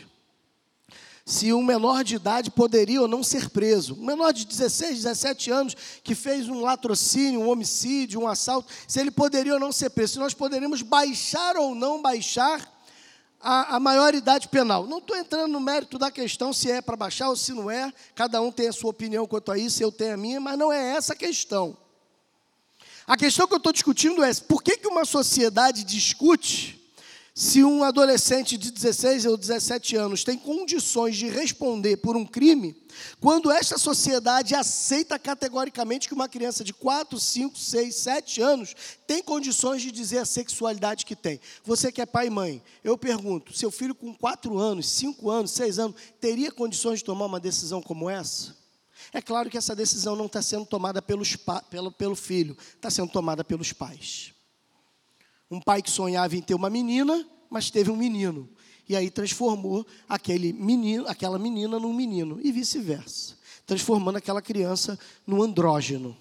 se 1.25 1.53
um 1.53 1.63
menor 1.63 2.03
de 2.03 2.15
idade 2.15 2.51
poderia 2.51 3.01
ou 3.01 3.07
não 3.07 3.23
ser 3.23 3.49
preso. 3.49 3.95
Um 3.95 4.05
menor 4.05 4.33
de 4.33 4.45
16, 4.45 5.03
17 5.03 5.51
anos 5.51 5.75
que 6.03 6.15
fez 6.15 6.49
um 6.49 6.61
latrocínio, 6.61 7.41
um 7.41 7.49
homicídio, 7.49 8.21
um 8.21 8.27
assalto, 8.27 8.71
se 8.87 8.99
ele 8.99 9.11
poderia 9.11 9.53
ou 9.53 9.59
não 9.59 9.71
ser 9.71 9.89
preso. 9.91 10.13
Se 10.13 10.19
nós 10.19 10.33
poderíamos 10.33 10.81
baixar 10.81 11.57
ou 11.57 11.75
não 11.75 12.01
baixar 12.01 12.69
a, 13.39 13.75
a 13.75 13.79
maioridade 13.79 14.47
penal. 14.47 14.85
Não 14.85 14.99
estou 14.99 15.17
entrando 15.17 15.51
no 15.51 15.59
mérito 15.59 15.97
da 15.97 16.11
questão 16.11 16.53
se 16.53 16.69
é 16.69 16.81
para 16.81 16.95
baixar 16.95 17.29
ou 17.29 17.35
se 17.35 17.53
não 17.53 17.69
é. 17.69 17.91
Cada 18.15 18.41
um 18.41 18.51
tem 18.51 18.67
a 18.67 18.73
sua 18.73 18.91
opinião 18.91 19.25
quanto 19.25 19.51
a 19.51 19.57
isso, 19.57 19.81
eu 19.81 19.91
tenho 19.91 20.13
a 20.13 20.17
minha, 20.17 20.39
mas 20.39 20.57
não 20.57 20.71
é 20.71 20.95
essa 20.95 21.13
a 21.13 21.15
questão. 21.15 21.75
A 23.07 23.17
questão 23.17 23.47
que 23.47 23.53
eu 23.53 23.57
estou 23.57 23.73
discutindo 23.73 24.23
é 24.23 24.33
por 24.35 24.61
que, 24.61 24.77
que 24.77 24.87
uma 24.87 25.05
sociedade 25.05 25.83
discute 25.83 26.80
se 27.33 27.63
um 27.63 27.81
adolescente 27.83 28.57
de 28.57 28.71
16 28.71 29.25
ou 29.25 29.37
17 29.37 29.95
anos 29.95 30.23
tem 30.23 30.37
condições 30.37 31.15
de 31.15 31.29
responder 31.29 31.97
por 31.97 32.17
um 32.17 32.25
crime, 32.25 32.75
quando 33.21 33.49
esta 33.49 33.77
sociedade 33.77 34.53
aceita 34.53 35.17
categoricamente 35.17 36.09
que 36.09 36.13
uma 36.13 36.27
criança 36.27 36.61
de 36.61 36.73
4, 36.73 37.17
5, 37.17 37.57
6, 37.57 37.95
7 37.95 38.41
anos 38.41 38.75
tem 39.07 39.23
condições 39.23 39.81
de 39.81 39.91
dizer 39.91 40.17
a 40.17 40.25
sexualidade 40.25 41.05
que 41.05 41.15
tem. 41.15 41.39
Você 41.63 41.89
que 41.89 42.01
é 42.01 42.05
pai 42.05 42.27
e 42.27 42.29
mãe, 42.29 42.61
eu 42.83 42.97
pergunto: 42.97 43.57
seu 43.57 43.71
filho 43.71 43.95
com 43.95 44.13
4 44.13 44.57
anos, 44.57 44.89
5 44.89 45.29
anos, 45.29 45.51
6 45.51 45.79
anos, 45.79 45.95
teria 46.19 46.51
condições 46.51 46.99
de 46.99 47.05
tomar 47.05 47.27
uma 47.27 47.39
decisão 47.39 47.81
como 47.81 48.09
essa? 48.09 48.59
É 49.13 49.21
claro 49.21 49.49
que 49.49 49.57
essa 49.57 49.75
decisão 49.75 50.15
não 50.15 50.25
está 50.25 50.41
sendo 50.41 50.65
tomada 50.65 51.01
pelos, 51.01 51.37
pelo, 51.69 51.91
pelo 51.91 52.15
filho, 52.15 52.57
está 52.75 52.89
sendo 52.89 53.09
tomada 53.09 53.43
pelos 53.43 53.71
pais. 53.71 54.33
Um 55.51 55.59
pai 55.59 55.81
que 55.81 55.91
sonhava 55.91 56.33
em 56.35 56.41
ter 56.41 56.55
uma 56.55 56.69
menina, 56.69 57.27
mas 57.49 57.69
teve 57.69 57.91
um 57.91 57.97
menino. 57.97 58.49
E 58.87 58.95
aí 58.95 59.11
transformou 59.11 59.85
aquele 60.07 60.53
menino, 60.53 61.05
aquela 61.07 61.37
menina 61.37 61.77
num 61.77 61.93
menino, 61.93 62.39
e 62.41 62.51
vice-versa. 62.53 63.37
Transformando 63.65 64.15
aquela 64.15 64.41
criança 64.41 64.97
num 65.27 65.43
andrógeno. 65.43 66.17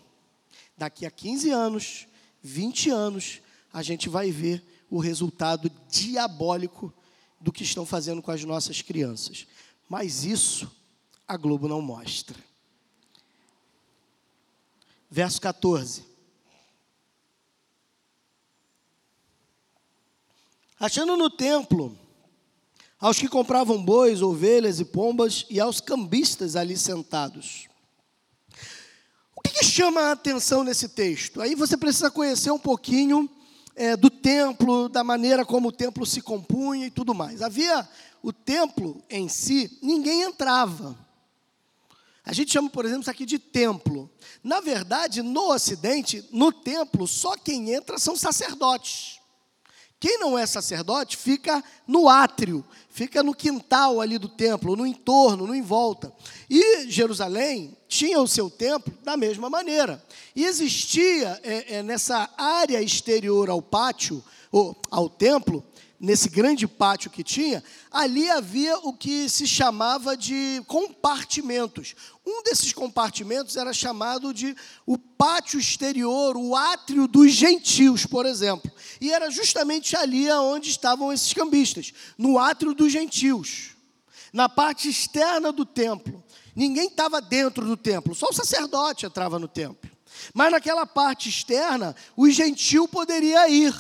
Daqui 0.77 1.07
a 1.07 1.11
15 1.11 1.51
anos, 1.51 2.09
20 2.43 2.91
anos, 2.91 3.41
a 3.73 3.83
gente 3.83 4.09
vai 4.09 4.33
ver 4.33 4.65
o 4.91 4.99
resultado 4.99 5.71
diabólico 5.89 6.93
do 7.41 7.53
que 7.53 7.63
estão 7.63 7.87
fazendo 7.87 8.21
com 8.21 8.33
as 8.33 8.45
nossas 8.45 8.83
crianças. 8.83 9.47
Mas 9.89 10.25
isso 10.25 10.71
a 11.27 11.37
Globo 11.37 11.69
não 11.69 11.81
mostra. 11.81 12.37
Verso 15.09 15.41
14. 15.41 16.10
Achando 20.81 21.15
no 21.15 21.29
templo 21.29 21.95
aos 22.99 23.19
que 23.19 23.29
compravam 23.29 23.83
bois, 23.83 24.23
ovelhas 24.23 24.81
e 24.81 24.85
pombas 24.85 25.45
e 25.51 25.61
aos 25.61 25.81
cambistas 25.81 26.57
ali 26.57 26.77
sentados. 26.77 27.69
O 29.37 29.43
que, 29.43 29.51
que 29.51 29.65
chama 29.65 30.01
a 30.01 30.13
atenção 30.13 30.65
nesse 30.65 30.89
texto? 30.89 31.41
Aí 31.41 31.55
você 31.55 31.77
precisa 31.77 32.11
conhecer 32.11 32.51
um 32.51 32.59
pouquinho 32.59 33.29
é, 33.77 33.97
do 33.97 34.11
templo, 34.11 34.89
da 34.89 35.05
maneira 35.05 35.45
como 35.45 35.69
o 35.69 35.73
templo 35.73 36.05
se 36.05 36.23
compunha 36.23 36.87
e 36.87 36.91
tudo 36.91 37.15
mais. 37.15 37.43
Havia 37.43 37.87
o 38.23 38.33
templo 38.33 39.03
em 39.09 39.29
si, 39.29 39.79
ninguém 39.83 40.23
entrava. 40.23 40.97
A 42.25 42.33
gente 42.33 42.53
chama, 42.53 42.69
por 42.69 42.85
exemplo, 42.85 43.03
isso 43.03 43.11
aqui 43.11 43.25
de 43.25 43.39
templo. 43.39 44.11
Na 44.43 44.61
verdade, 44.61 45.23
no 45.23 45.53
Ocidente, 45.53 46.27
no 46.31 46.53
templo, 46.53 47.07
só 47.07 47.37
quem 47.37 47.73
entra 47.73 47.99
são 47.99 48.15
sacerdotes. 48.15 49.20
Quem 50.01 50.19
não 50.19 50.39
é 50.39 50.47
sacerdote 50.47 51.15
fica 51.15 51.63
no 51.87 52.09
átrio, 52.09 52.65
fica 52.89 53.23
no 53.23 53.35
quintal 53.35 54.01
ali 54.01 54.17
do 54.17 54.31
templo, 54.31 54.75
no 54.75 54.87
entorno, 54.87 55.47
no 55.47 55.55
em 55.55 55.61
volta. 55.61 56.11
E 56.49 56.89
Jerusalém 56.89 57.77
tinha 57.87 58.19
o 58.19 58.27
seu 58.27 58.49
templo 58.49 58.97
da 59.05 59.15
mesma 59.15 59.51
maneira. 59.51 60.03
E 60.35 60.47
existia 60.47 61.39
é, 61.43 61.77
é, 61.77 61.83
nessa 61.83 62.31
área 62.39 62.81
exterior 62.81 63.51
ao 63.51 63.61
pátio, 63.61 64.25
ou 64.51 64.75
ao 64.91 65.11
templo, 65.11 65.63
nesse 66.01 66.31
grande 66.31 66.67
pátio 66.67 67.11
que 67.11 67.23
tinha, 67.23 67.63
ali 67.91 68.31
havia 68.31 68.79
o 68.79 68.95
que 68.95 69.29
se 69.29 69.47
chamava 69.47 70.17
de 70.17 70.63
compartimentos. 70.67 71.95
Um 72.33 72.45
desses 72.45 72.73
compartimentos 72.73 73.57
era 73.57 73.73
chamado 73.73 74.33
de 74.33 74.57
o 74.87 74.97
pátio 74.97 75.59
exterior, 75.59 76.37
o 76.37 76.55
átrio 76.55 77.09
dos 77.09 77.33
gentios, 77.33 78.07
por 78.07 78.25
exemplo. 78.25 78.71
E 79.01 79.13
era 79.13 79.29
justamente 79.31 79.97
ali 79.97 80.31
onde 80.31 80.71
estavam 80.71 81.13
esses 81.13 81.33
cambistas, 81.33 81.93
no 82.17 82.39
átrio 82.39 82.73
dos 82.73 82.93
gentios, 82.93 83.71
na 84.33 84.49
parte 84.49 84.89
externa 84.89 85.51
do 85.51 85.67
templo. 85.67 86.23
Ninguém 86.55 86.87
estava 86.87 87.21
dentro 87.21 87.67
do 87.67 87.77
templo, 87.77 88.15
só 88.15 88.29
o 88.31 88.33
sacerdote 88.33 89.07
entrava 89.07 89.37
no 89.37 89.49
templo. 89.49 89.91
Mas 90.33 90.53
naquela 90.53 90.87
parte 90.87 91.29
externa, 91.29 91.97
o 92.17 92.31
gentil 92.31 92.87
poderia 92.87 93.49
ir 93.49 93.75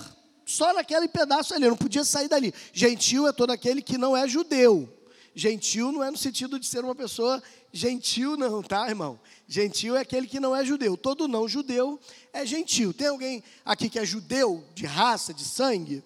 só 0.44 0.72
naquele 0.72 1.06
pedaço 1.06 1.54
ali, 1.54 1.68
não 1.68 1.76
podia 1.76 2.02
sair 2.02 2.26
dali. 2.26 2.52
Gentil 2.72 3.28
é 3.28 3.32
todo 3.32 3.52
aquele 3.52 3.80
que 3.80 3.96
não 3.96 4.16
é 4.16 4.26
judeu. 4.26 4.99
Gentil 5.34 5.92
não 5.92 6.02
é 6.02 6.10
no 6.10 6.16
sentido 6.16 6.58
de 6.58 6.66
ser 6.66 6.84
uma 6.84 6.94
pessoa 6.94 7.42
gentil, 7.72 8.36
não, 8.36 8.62
tá, 8.62 8.88
irmão? 8.88 9.18
Gentil 9.46 9.96
é 9.96 10.00
aquele 10.00 10.26
que 10.26 10.40
não 10.40 10.54
é 10.54 10.64
judeu. 10.64 10.96
Todo 10.96 11.28
não 11.28 11.48
judeu 11.48 12.00
é 12.32 12.44
gentil. 12.44 12.92
Tem 12.92 13.06
alguém 13.08 13.42
aqui 13.64 13.88
que 13.88 13.98
é 13.98 14.04
judeu, 14.04 14.64
de 14.74 14.86
raça, 14.86 15.32
de 15.32 15.44
sangue? 15.44 16.02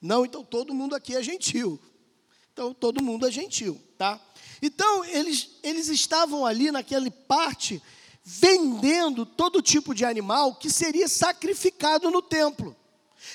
Não, 0.00 0.24
então 0.24 0.42
todo 0.42 0.74
mundo 0.74 0.94
aqui 0.94 1.14
é 1.14 1.22
gentil. 1.22 1.78
Então 2.52 2.74
todo 2.74 3.02
mundo 3.02 3.26
é 3.26 3.30
gentil, 3.30 3.80
tá? 3.96 4.20
Então 4.60 5.04
eles, 5.04 5.50
eles 5.62 5.88
estavam 5.88 6.44
ali 6.44 6.70
naquela 6.70 7.10
parte 7.10 7.82
vendendo 8.24 9.26
todo 9.26 9.62
tipo 9.62 9.94
de 9.94 10.04
animal 10.04 10.54
que 10.54 10.70
seria 10.70 11.08
sacrificado 11.08 12.10
no 12.10 12.22
templo. 12.22 12.76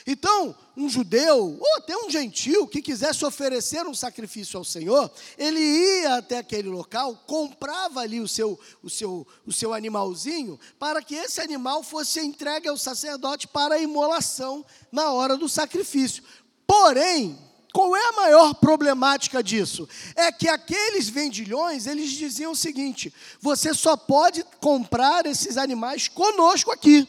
Então, 0.05 0.55
um 0.75 0.89
judeu, 0.89 1.57
ou 1.59 1.75
até 1.77 1.95
um 1.97 2.09
gentil, 2.09 2.67
que 2.67 2.81
quisesse 2.81 3.25
oferecer 3.25 3.85
um 3.85 3.93
sacrifício 3.93 4.57
ao 4.57 4.63
Senhor, 4.63 5.11
ele 5.37 5.59
ia 5.59 6.17
até 6.17 6.37
aquele 6.37 6.69
local, 6.69 7.23
comprava 7.25 8.01
ali 8.01 8.19
o 8.19 8.27
seu, 8.27 8.59
o 8.83 8.89
seu, 8.89 9.27
o 9.45 9.51
seu 9.51 9.73
animalzinho, 9.73 10.59
para 10.79 11.01
que 11.01 11.15
esse 11.15 11.41
animal 11.41 11.83
fosse 11.83 12.19
entregue 12.19 12.67
ao 12.67 12.77
sacerdote 12.77 13.47
para 13.47 13.75
a 13.75 13.79
imolação 13.79 14.65
na 14.91 15.11
hora 15.11 15.35
do 15.35 15.49
sacrifício. 15.49 16.23
Porém, 16.65 17.37
qual 17.73 17.95
é 17.95 18.07
a 18.07 18.13
maior 18.13 18.53
problemática 18.55 19.43
disso? 19.43 19.87
É 20.15 20.31
que 20.31 20.47
aqueles 20.47 21.09
vendilhões, 21.09 21.85
eles 21.85 22.11
diziam 22.11 22.51
o 22.53 22.55
seguinte: 22.55 23.13
você 23.39 23.73
só 23.73 23.95
pode 23.95 24.43
comprar 24.59 25.25
esses 25.25 25.57
animais 25.57 26.07
conosco 26.07 26.71
aqui. 26.71 27.07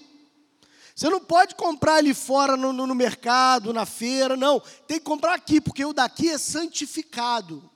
Você 0.99 1.09
não 1.09 1.21
pode 1.21 1.55
comprar 1.55 1.95
ali 1.95 2.13
fora 2.13 2.57
no, 2.57 2.73
no, 2.73 2.85
no 2.85 2.93
mercado, 2.93 3.73
na 3.73 3.87
feira, 3.87 4.37
não. 4.37 4.61
Tem 4.85 4.99
que 4.99 5.05
comprar 5.05 5.35
aqui, 5.35 5.61
porque 5.61 5.85
o 5.85 5.93
daqui 5.93 6.29
é 6.29 6.37
santificado. 6.37 7.71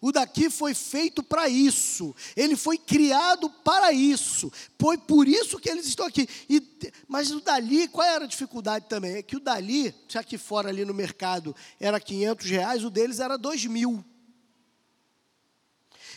O 0.00 0.10
daqui 0.10 0.48
foi 0.48 0.72
feito 0.72 1.22
para 1.22 1.46
isso. 1.46 2.16
Ele 2.34 2.56
foi 2.56 2.78
criado 2.78 3.50
para 3.50 3.92
isso. 3.92 4.50
Foi 4.80 4.96
por 4.96 5.28
isso 5.28 5.58
que 5.58 5.68
eles 5.68 5.84
estão 5.84 6.06
aqui. 6.06 6.26
E, 6.48 6.62
mas 7.06 7.30
o 7.30 7.40
dali, 7.42 7.86
qual 7.86 8.06
era 8.08 8.24
a 8.24 8.28
dificuldade 8.28 8.86
também? 8.88 9.16
É 9.16 9.22
que 9.22 9.36
o 9.36 9.40
dali, 9.40 9.94
já 10.08 10.24
que 10.24 10.38
fora 10.38 10.70
ali 10.70 10.86
no 10.86 10.94
mercado 10.94 11.54
era 11.78 12.00
500 12.00 12.48
reais, 12.48 12.82
o 12.82 12.88
deles 12.88 13.20
era 13.20 13.36
2 13.36 13.66
mil. 13.66 14.02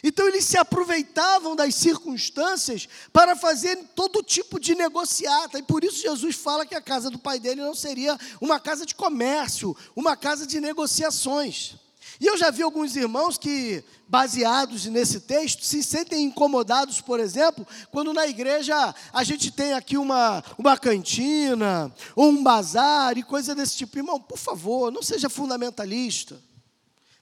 Então 0.03 0.27
eles 0.27 0.45
se 0.45 0.57
aproveitavam 0.57 1.55
das 1.55 1.75
circunstâncias 1.75 2.87
para 3.11 3.35
fazer 3.35 3.75
todo 3.95 4.23
tipo 4.23 4.59
de 4.59 4.75
negociata. 4.75 5.59
E 5.59 5.63
por 5.63 5.83
isso 5.83 6.01
Jesus 6.01 6.35
fala 6.35 6.65
que 6.65 6.75
a 6.75 6.81
casa 6.81 7.09
do 7.09 7.19
pai 7.19 7.39
dele 7.39 7.61
não 7.61 7.75
seria 7.75 8.17
uma 8.39 8.59
casa 8.59 8.85
de 8.85 8.95
comércio, 8.95 9.75
uma 9.95 10.15
casa 10.15 10.45
de 10.45 10.59
negociações. 10.59 11.75
E 12.19 12.25
eu 12.25 12.35
já 12.35 12.49
vi 12.49 12.63
alguns 12.63 12.95
irmãos 12.95 13.37
que, 13.37 13.83
baseados 14.07 14.85
nesse 14.85 15.19
texto, 15.19 15.63
se 15.63 15.83
sentem 15.83 16.23
incomodados, 16.23 16.99
por 16.99 17.19
exemplo, 17.19 17.67
quando 17.91 18.11
na 18.11 18.25
igreja 18.25 18.95
a 19.13 19.23
gente 19.23 19.51
tem 19.51 19.73
aqui 19.73 19.97
uma, 19.97 20.43
uma 20.57 20.77
cantina, 20.77 21.93
ou 22.15 22.29
um 22.29 22.41
bazar 22.41 23.17
e 23.17 23.23
coisa 23.23 23.53
desse 23.53 23.77
tipo. 23.77 23.99
Irmão, 23.99 24.19
por 24.19 24.37
favor, 24.37 24.91
não 24.91 25.03
seja 25.03 25.29
fundamentalista. 25.29 26.41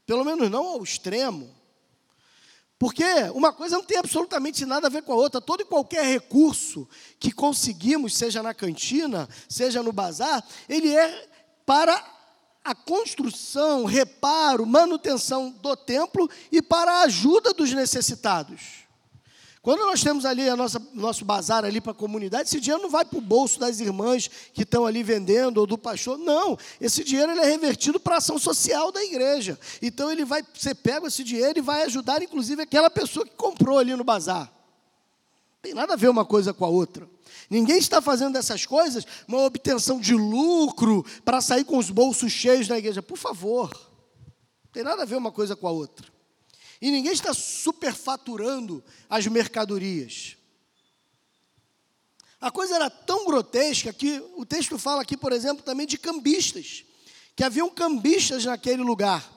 Pelo 0.05 0.23
menos 0.23 0.49
não 0.49 0.65
ao 0.65 0.83
extremo. 0.83 1.49
Porque 2.85 3.03
uma 3.33 3.51
coisa 3.51 3.77
não 3.77 3.83
tem 3.83 3.97
absolutamente 3.97 4.63
nada 4.63 4.85
a 4.85 4.91
ver 4.91 5.01
com 5.01 5.11
a 5.11 5.15
outra. 5.15 5.41
Todo 5.41 5.61
e 5.61 5.65
qualquer 5.65 6.05
recurso 6.05 6.87
que 7.19 7.31
conseguimos, 7.31 8.15
seja 8.15 8.43
na 8.43 8.53
cantina, 8.53 9.27
seja 9.49 9.81
no 9.81 9.91
bazar, 9.91 10.45
ele 10.69 10.95
é 10.95 11.27
para 11.65 11.99
a 12.63 12.75
construção, 12.75 13.85
reparo, 13.85 14.67
manutenção 14.67 15.49
do 15.49 15.75
templo 15.75 16.29
e 16.51 16.61
para 16.61 16.91
a 16.91 17.01
ajuda 17.05 17.55
dos 17.55 17.73
necessitados. 17.73 18.84
Quando 19.65 19.79
nós 19.79 20.03
temos 20.03 20.25
ali 20.25 20.47
a 20.47 20.55
nossa, 20.55 20.79
nosso 20.93 21.25
bazar 21.25 21.65
ali 21.65 21.81
para 21.81 21.91
a 21.91 21.95
comunidade, 21.95 22.47
esse 22.47 22.59
dinheiro 22.59 22.83
não 22.83 22.89
vai 22.91 23.03
para 23.03 23.17
o 23.17 23.21
bolso 23.21 23.59
das 23.59 23.79
irmãs 23.79 24.29
que 24.53 24.61
estão 24.61 24.85
ali 24.85 25.01
vendendo 25.01 25.57
ou 25.57 25.65
do 25.65 25.75
pastor, 25.75 26.19
não. 26.19 26.55
Esse 26.79 27.03
dinheiro 27.03 27.31
ele 27.31 27.41
é 27.41 27.45
revertido 27.45 27.99
para 27.99 28.13
a 28.13 28.17
ação 28.19 28.37
social 28.37 28.91
da 28.91 29.03
igreja. 29.03 29.59
Então 29.81 30.11
ele 30.11 30.23
vai, 30.23 30.43
você 30.53 30.75
pega 30.75 31.07
esse 31.07 31.23
dinheiro 31.23 31.57
e 31.57 31.63
vai 31.63 31.81
ajudar, 31.81 32.21
inclusive, 32.21 32.61
aquela 32.61 32.91
pessoa 32.91 33.25
que 33.25 33.33
comprou 33.33 33.79
ali 33.79 33.95
no 33.95 34.03
bazar. 34.03 34.43
Não 34.43 35.61
tem 35.63 35.73
nada 35.73 35.93
a 35.93 35.97
ver 35.97 36.09
uma 36.09 36.25
coisa 36.25 36.53
com 36.53 36.63
a 36.63 36.69
outra. 36.69 37.09
Ninguém 37.49 37.79
está 37.79 37.99
fazendo 37.99 38.33
dessas 38.33 38.67
coisas 38.67 39.03
uma 39.27 39.45
obtenção 39.45 39.99
de 39.99 40.13
lucro 40.13 41.03
para 41.25 41.41
sair 41.41 41.63
com 41.63 41.79
os 41.79 41.89
bolsos 41.89 42.31
cheios 42.31 42.67
na 42.67 42.77
igreja. 42.77 43.01
Por 43.01 43.17
favor, 43.17 43.71
não 43.73 44.71
tem 44.71 44.83
nada 44.83 45.01
a 45.01 45.05
ver 45.05 45.15
uma 45.15 45.31
coisa 45.31 45.55
com 45.55 45.67
a 45.67 45.71
outra. 45.71 46.13
E 46.85 46.91
ninguém 46.91 47.13
está 47.13 47.33
superfaturando 47.33 48.83
as 49.09 49.25
mercadorias. 49.25 50.37
A 52.39 52.51
coisa 52.51 52.75
era 52.75 52.91
tão 52.91 53.25
grotesca 53.25 53.91
que 53.91 54.19
o 54.35 54.45
texto 54.45 54.77
fala 54.77 55.01
aqui, 55.01 55.17
por 55.17 55.31
exemplo, 55.31 55.63
também 55.63 55.87
de 55.87 55.97
cambistas, 55.97 56.85
que 57.35 57.43
haviam 57.43 57.71
cambistas 57.71 58.45
naquele 58.45 58.83
lugar. 58.83 59.27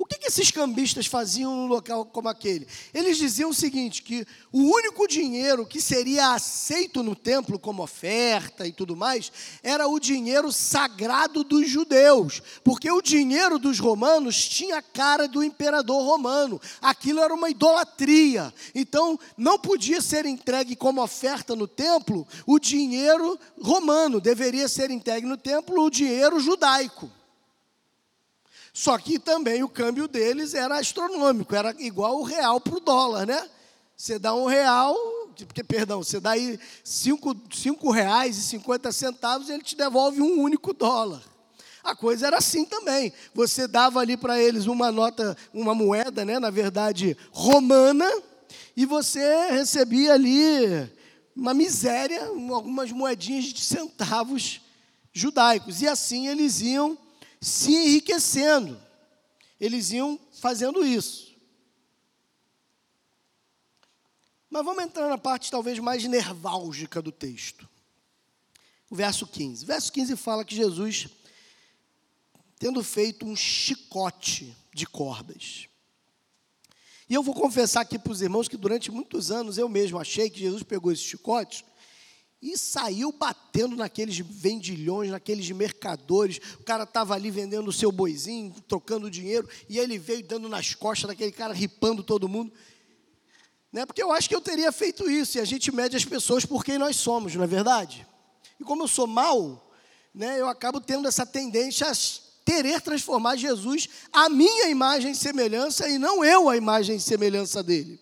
O 0.00 0.06
que, 0.06 0.16
que 0.16 0.28
esses 0.28 0.50
cambistas 0.50 1.04
faziam 1.06 1.54
num 1.54 1.66
local 1.66 2.06
como 2.06 2.26
aquele? 2.26 2.66
Eles 2.94 3.18
diziam 3.18 3.50
o 3.50 3.54
seguinte: 3.54 4.02
que 4.02 4.26
o 4.50 4.62
único 4.74 5.06
dinheiro 5.06 5.66
que 5.66 5.78
seria 5.78 6.32
aceito 6.32 7.02
no 7.02 7.14
templo 7.14 7.58
como 7.58 7.82
oferta 7.82 8.66
e 8.66 8.72
tudo 8.72 8.96
mais 8.96 9.30
era 9.62 9.86
o 9.86 10.00
dinheiro 10.00 10.50
sagrado 10.50 11.44
dos 11.44 11.68
judeus, 11.68 12.42
porque 12.64 12.90
o 12.90 13.02
dinheiro 13.02 13.58
dos 13.58 13.78
romanos 13.78 14.48
tinha 14.48 14.78
a 14.78 14.82
cara 14.82 15.28
do 15.28 15.44
imperador 15.44 16.02
romano. 16.02 16.58
Aquilo 16.80 17.20
era 17.20 17.34
uma 17.34 17.50
idolatria. 17.50 18.54
Então 18.74 19.20
não 19.36 19.58
podia 19.58 20.00
ser 20.00 20.24
entregue 20.24 20.74
como 20.74 21.02
oferta 21.02 21.54
no 21.54 21.68
templo 21.68 22.26
o 22.46 22.58
dinheiro 22.58 23.38
romano, 23.60 24.18
deveria 24.18 24.66
ser 24.66 24.90
entregue 24.90 25.26
no 25.26 25.36
templo 25.36 25.84
o 25.84 25.90
dinheiro 25.90 26.40
judaico. 26.40 27.19
Só 28.72 28.96
que 28.98 29.18
também 29.18 29.62
o 29.62 29.68
câmbio 29.68 30.06
deles 30.06 30.54
era 30.54 30.78
astronômico, 30.78 31.54
era 31.54 31.74
igual 31.78 32.18
o 32.20 32.22
real 32.22 32.60
para 32.60 32.76
o 32.76 32.80
dólar, 32.80 33.26
né? 33.26 33.48
Você 33.96 34.18
dá 34.18 34.34
um 34.34 34.46
real, 34.46 34.96
porque, 35.46 35.62
perdão, 35.62 36.02
você 36.02 36.18
dá 36.20 36.30
aí 36.30 36.58
cinco, 36.82 37.36
cinco 37.52 37.90
reais 37.90 38.38
e 38.38 38.42
cinquenta 38.42 38.90
centavos 38.92 39.48
e 39.48 39.52
ele 39.52 39.62
te 39.62 39.76
devolve 39.76 40.22
um 40.22 40.40
único 40.40 40.72
dólar. 40.72 41.22
A 41.82 41.94
coisa 41.94 42.26
era 42.26 42.38
assim 42.38 42.64
também. 42.64 43.12
Você 43.34 43.66
dava 43.66 44.00
ali 44.00 44.16
para 44.16 44.40
eles 44.40 44.66
uma 44.66 44.90
nota, 44.92 45.36
uma 45.52 45.74
moeda, 45.74 46.24
né, 46.24 46.38
na 46.38 46.50
verdade, 46.50 47.16
romana, 47.32 48.10
e 48.76 48.86
você 48.86 49.50
recebia 49.50 50.14
ali 50.14 50.90
uma 51.34 51.52
miséria, 51.52 52.26
algumas 52.26 52.92
moedinhas 52.92 53.44
de 53.46 53.60
centavos 53.60 54.60
judaicos. 55.12 55.82
E 55.82 55.88
assim 55.88 56.28
eles 56.28 56.60
iam 56.60 56.96
se 57.40 57.72
enriquecendo. 57.72 58.80
Eles 59.58 59.90
iam 59.90 60.18
fazendo 60.32 60.84
isso. 60.84 61.30
Mas 64.48 64.64
vamos 64.64 64.82
entrar 64.82 65.08
na 65.08 65.18
parte 65.18 65.50
talvez 65.50 65.78
mais 65.78 66.04
nerválgica 66.04 67.00
do 67.00 67.12
texto. 67.12 67.68
O 68.90 68.96
verso 68.96 69.26
15. 69.26 69.64
O 69.64 69.66
verso 69.66 69.92
15 69.92 70.16
fala 70.16 70.44
que 70.44 70.56
Jesus, 70.56 71.08
tendo 72.58 72.82
feito 72.82 73.24
um 73.24 73.36
chicote 73.36 74.56
de 74.74 74.86
cordas. 74.86 75.68
E 77.08 77.14
eu 77.14 77.22
vou 77.22 77.34
confessar 77.34 77.82
aqui 77.82 77.98
para 77.98 78.12
os 78.12 78.22
irmãos 78.22 78.48
que 78.48 78.56
durante 78.56 78.90
muitos 78.90 79.30
anos 79.30 79.56
eu 79.56 79.68
mesmo 79.68 79.98
achei 79.98 80.28
que 80.28 80.40
Jesus 80.40 80.62
pegou 80.62 80.90
esse 80.90 81.02
chicote 81.02 81.64
e 82.42 82.56
saiu 82.56 83.12
batendo 83.12 83.76
naqueles 83.76 84.18
vendilhões, 84.18 85.10
naqueles 85.10 85.50
mercadores. 85.50 86.40
O 86.58 86.64
cara 86.64 86.84
estava 86.84 87.14
ali 87.14 87.30
vendendo 87.30 87.68
o 87.68 87.72
seu 87.72 87.92
boizinho, 87.92 88.54
trocando 88.66 89.10
dinheiro, 89.10 89.48
e 89.68 89.78
ele 89.78 89.98
veio 89.98 90.26
dando 90.26 90.48
nas 90.48 90.74
costas 90.74 91.08
daquele 91.08 91.32
cara, 91.32 91.52
ripando 91.52 92.02
todo 92.02 92.28
mundo. 92.28 92.52
Né? 93.70 93.84
Porque 93.84 94.02
eu 94.02 94.10
acho 94.10 94.28
que 94.28 94.34
eu 94.34 94.40
teria 94.40 94.72
feito 94.72 95.10
isso, 95.10 95.36
e 95.36 95.40
a 95.40 95.44
gente 95.44 95.70
mede 95.70 95.96
as 95.96 96.04
pessoas 96.04 96.46
por 96.46 96.64
quem 96.64 96.78
nós 96.78 96.96
somos, 96.96 97.34
não 97.34 97.44
é 97.44 97.46
verdade? 97.46 98.06
E 98.58 98.64
como 98.64 98.84
eu 98.84 98.88
sou 98.88 99.06
mal, 99.06 99.70
né, 100.14 100.40
eu 100.40 100.48
acabo 100.48 100.80
tendo 100.80 101.06
essa 101.06 101.26
tendência 101.26 101.86
a 101.88 101.92
querer 102.44 102.80
transformar 102.80 103.36
Jesus 103.36 103.88
a 104.12 104.28
minha 104.28 104.68
imagem 104.68 105.12
e 105.12 105.16
semelhança, 105.16 105.88
e 105.88 105.98
não 105.98 106.24
eu 106.24 106.48
a 106.48 106.56
imagem 106.56 106.96
e 106.96 107.00
semelhança 107.00 107.62
dele. 107.62 108.00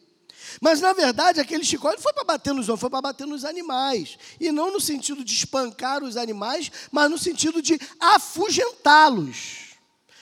Mas, 0.61 0.81
na 0.81 0.93
verdade, 0.93 1.41
aquele 1.41 1.65
chicote 1.65 2.03
foi 2.03 2.13
para 2.13 2.25
bater 2.25 2.53
nos 2.55 2.69
homens, 2.69 2.81
foi 2.81 2.91
para 2.91 3.03
bater 3.03 3.27
nos 3.27 3.45
animais. 3.45 4.19
E 4.41 4.51
não 4.51 4.73
no 4.73 4.81
sentido 4.81 5.25
de 5.25 5.35
espancar 5.35 6.03
os 6.03 6.17
animais, 6.17 6.71
mas 6.91 7.11
no 7.11 7.19
sentido 7.19 7.63
de 7.63 7.79
afugentá-los. 8.01 9.69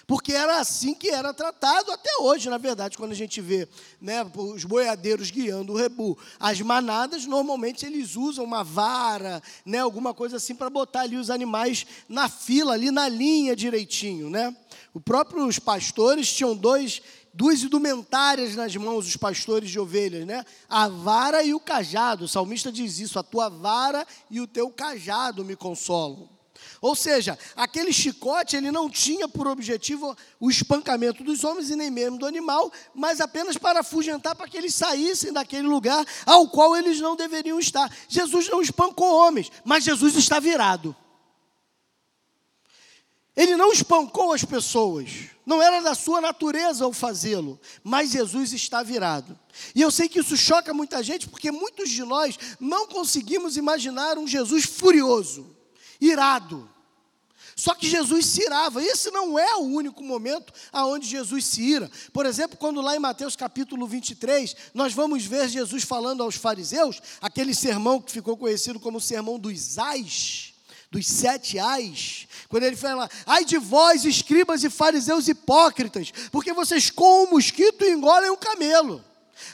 Porque 0.07 0.33
era 0.33 0.61
assim 0.61 0.95
que 0.95 1.09
era 1.09 1.35
tratado 1.35 1.91
até 1.91 2.11
hoje, 2.21 2.49
na 2.49 2.59
verdade, 2.59 2.97
quando 2.97 3.11
a 3.11 3.17
gente 3.17 3.41
vê 3.41 3.69
né, 4.01 4.25
os 4.37 4.63
boiadeiros 4.63 5.33
guiando 5.33 5.73
o 5.73 5.77
rebu. 5.77 6.17
As 6.39 6.61
manadas, 6.61 7.27
normalmente, 7.27 7.85
eles 7.85 8.15
usam 8.15 8.45
uma 8.45 8.63
vara, 8.63 9.43
né, 9.65 9.81
alguma 9.81 10.15
coisa 10.15 10.37
assim, 10.37 10.55
para 10.55 10.71
botar 10.71 11.01
ali 11.01 11.17
os 11.17 11.29
animais 11.29 11.85
na 12.09 12.29
fila, 12.29 12.75
ali 12.75 12.93
na 12.93 13.09
linha 13.09 13.57
direitinho. 13.57 14.31
Né? 14.31 14.57
Os 14.95 15.03
próprios 15.03 15.59
pastores 15.59 16.33
tinham 16.33 16.55
dois 16.55 17.03
duas 17.37 17.63
indumentárias 17.63 18.57
nas 18.57 18.75
mãos 18.75 19.05
dos 19.05 19.17
pastores 19.17 19.69
de 19.69 19.79
ovelhas, 19.79 20.27
né? 20.27 20.43
A 20.69 20.89
vara 20.89 21.43
e 21.43 21.53
o 21.53 21.61
cajado. 21.61 22.25
O 22.25 22.29
salmista 22.29 22.73
diz 22.73 22.99
isso: 22.99 23.19
a 23.19 23.23
tua 23.23 23.51
vara 23.51 24.07
e 24.31 24.41
o 24.41 24.47
teu 24.47 24.71
cajado 24.71 25.45
me 25.45 25.55
consolam. 25.55 26.31
Ou 26.81 26.95
seja, 26.95 27.39
aquele 27.55 27.93
chicote 27.93 28.57
ele 28.57 28.71
não 28.71 28.89
tinha 28.89 29.29
por 29.29 29.47
objetivo 29.47 30.17
o 30.41 30.51
espancamento 30.51 31.23
dos 31.23 31.45
homens 31.45 31.69
e 31.69 31.77
nem 31.77 31.91
mesmo 31.91 32.19
do 32.19 32.27
animal, 32.27 32.73
mas 32.95 33.21
apenas 33.21 33.59
para 33.59 33.81
afugentar 33.81 34.35
para 34.35 34.49
que 34.49 34.57
eles 34.57 34.75
saíssem 34.75 35.33
daquele 35.33 35.69
lugar 35.69 36.05
ao 36.25 36.49
qual 36.49 36.75
eles 36.75 36.99
não 37.01 37.15
deveriam 37.15 37.61
estar. 37.61 37.95
Jesus 38.09 38.49
não 38.49 38.63
espancou 38.63 39.15
homens, 39.15 39.53
mas 39.63 39.85
Jesus 39.85 40.17
está 40.17 40.41
virado. 40.41 40.97
Ele 43.37 43.55
não 43.55 43.71
espancou 43.71 44.33
as 44.33 44.45
pessoas, 44.45 45.11
não 45.45 45.63
era 45.63 45.83
da 45.83 45.95
sua 45.95 46.21
natureza 46.23 46.87
o 46.87 46.93
fazê-lo, 46.93 47.61
mas 47.85 48.11
Jesus 48.11 48.53
está 48.55 48.83
virado. 48.83 49.39
E 49.75 49.83
eu 49.83 49.91
sei 49.91 50.09
que 50.09 50.21
isso 50.21 50.37
choca 50.37 50.73
muita 50.73 51.03
gente, 51.03 51.29
porque 51.29 51.51
muitos 51.51 51.91
de 51.91 52.03
nós 52.03 52.39
não 52.59 52.89
conseguimos 52.89 53.59
imaginar 53.59 54.17
um 54.17 54.27
Jesus 54.27 54.65
furioso, 54.65 55.55
irado. 56.01 56.69
Só 57.55 57.75
que 57.75 57.89
Jesus 57.89 58.27
se 58.27 58.43
irava. 58.43 58.83
Esse 58.83 59.11
não 59.11 59.39
é 59.39 59.57
o 59.57 59.63
único 59.63 60.03
momento 60.03 60.53
aonde 60.71 61.07
Jesus 61.07 61.47
se 61.47 61.63
ira. 61.63 61.91
Por 62.13 62.27
exemplo, 62.27 62.57
quando 62.59 62.83
lá 62.83 62.95
em 62.95 62.99
Mateus 62.99 63.35
capítulo 63.35 63.87
23, 63.87 64.55
nós 64.75 64.93
vamos 64.93 65.25
ver 65.25 65.49
Jesus 65.49 65.83
falando 65.83 66.23
aos 66.23 66.35
fariseus, 66.35 67.01
aquele 67.19 67.55
sermão 67.55 68.01
que 68.01 68.13
ficou 68.13 68.37
conhecido 68.37 68.79
como 68.79 68.99
o 68.99 69.01
sermão 69.01 69.39
dos 69.39 69.79
ais, 69.79 70.53
dos 70.91 71.07
sete 71.07 71.59
ais, 71.59 72.27
quando 72.49 72.63
ele 72.63 72.77
fala, 72.77 73.09
ai 73.27 73.45
de 73.45 73.59
vós, 73.59 74.05
escribas 74.05 74.65
e 74.65 74.71
fariseus 74.71 75.29
hipócritas, 75.29 76.13
porque 76.31 76.53
vocês 76.53 76.91
com 76.91 77.25
o 77.25 77.31
mosquito 77.31 77.85
engolem 77.85 78.31
o 78.31 78.37
camelo. 78.37 79.05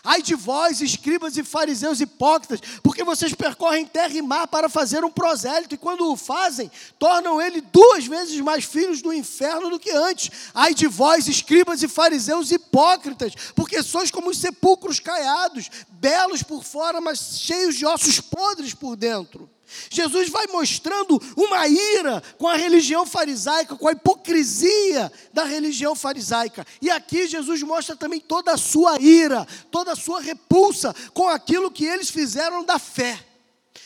Ai 0.05 0.23
de 0.23 0.35
vós, 0.35 0.81
escribas 0.81 1.37
e 1.37 1.43
fariseus 1.43 2.01
hipócritas, 2.01 2.61
porque 2.83 3.03
vocês 3.03 3.35
percorrem 3.35 3.85
terra 3.85 4.15
e 4.15 4.23
mar 4.23 4.47
para 4.47 4.69
fazer 4.69 5.05
um 5.05 5.11
prosélito, 5.11 5.75
e 5.75 5.79
quando 5.79 6.11
o 6.11 6.17
fazem, 6.17 6.71
tornam 6.99 7.41
ele 7.41 7.61
duas 7.61 8.07
vezes 8.07 8.41
mais 8.41 8.65
filhos 8.65 9.03
do 9.03 9.13
inferno 9.13 9.71
do 9.71 9.81
que 9.81 9.91
antes. 9.91 10.31
Ai 10.55 10.75
de 10.75 10.87
vós, 10.87 11.27
escribas 11.27 11.83
e 11.83 11.89
fariseus 11.89 12.51
hipócritas, 12.53 13.33
porque 13.57 13.83
sois 13.83 14.11
como 14.11 14.31
os 14.31 14.39
sepulcros 14.39 15.01
caiados, 15.01 15.69
belos 15.91 16.43
por 16.43 16.63
fora, 16.63 17.01
mas 17.01 17.41
cheios 17.41 17.75
de 17.75 17.85
ossos 17.85 18.21
podres 18.21 18.75
por 18.75 18.97
dentro. 18.97 19.51
Jesus 19.91 20.29
vai 20.29 20.47
mostrando 20.49 21.21
uma 21.37 21.67
ira 21.69 22.23
com 22.39 22.49
a 22.49 22.57
religião 22.57 23.07
farisaica, 23.07 23.77
com 23.77 23.89
a 23.89 23.93
hipocrisia 23.93 25.13
da 25.33 25.45
religião 25.45 25.95
farisaica. 25.95 26.67
E 26.81 26.91
aqui 26.91 27.27
Jesus 27.27 27.63
mostra 27.63 27.97
também 27.97 28.21
toda 28.21 28.53
a 28.53 28.57
sua 28.57 29.01
ira, 29.01 29.47
toda 29.71 29.93
a 29.93 29.97
sua 29.97 30.21
repulsa 30.21 30.95
com 31.13 31.29
aquilo 31.29 31.71
que 31.71 31.85
eles 31.85 32.11
fizeram 32.11 32.65
da 32.65 32.79
fé. 32.79 33.19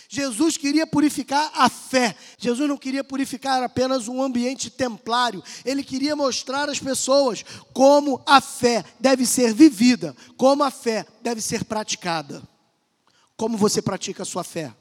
Jesus 0.09 0.57
queria 0.57 0.87
purificar 0.87 1.51
a 1.55 1.69
fé. 1.69 2.15
Jesus 2.39 2.69
não 2.69 2.77
queria 2.77 3.03
purificar 3.03 3.63
apenas 3.63 4.09
um 4.09 4.23
ambiente 4.23 4.71
templário. 4.71 5.43
Ele 5.65 5.83
queria 5.83 6.15
mostrar 6.15 6.69
às 6.69 6.79
pessoas 6.79 7.45
como 7.73 8.23
a 8.25 8.41
fé 8.41 8.85
deve 9.01 9.27
ser 9.27 9.53
vivida, 9.53 10.17
como 10.37 10.63
a 10.63 10.71
fé 10.71 11.05
deve 11.23 11.41
ser 11.41 11.65
praticada. 11.65 12.43
Como 13.37 13.59
você 13.59 13.83
pratica 13.83 14.23
a 14.23 14.27
sua 14.27 14.45
fé? 14.45 14.73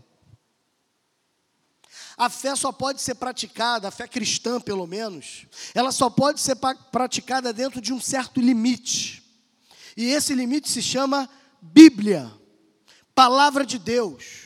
A 2.17 2.30
fé 2.30 2.56
só 2.56 2.71
pode 2.71 3.01
ser 3.01 3.15
praticada, 3.15 3.89
a 3.89 3.91
fé 3.91 4.08
cristã 4.08 4.60
pelo 4.60 4.88
menos, 4.88 5.45
ela 5.73 5.91
só 5.91 6.10
pode 6.10 6.39
ser 6.39 6.56
praticada 6.91 7.51
dentro 7.51 7.82
de 7.82 7.91
um 7.91 7.99
certo 7.99 8.39
limite. 8.39 9.21
E 9.97 10.06
esse 10.06 10.34
limite 10.34 10.69
se 10.69 10.82
chama 10.82 11.30
Bíblia, 11.62 12.32
palavra 13.13 13.65
de 13.65 13.78
Deus. 13.78 14.44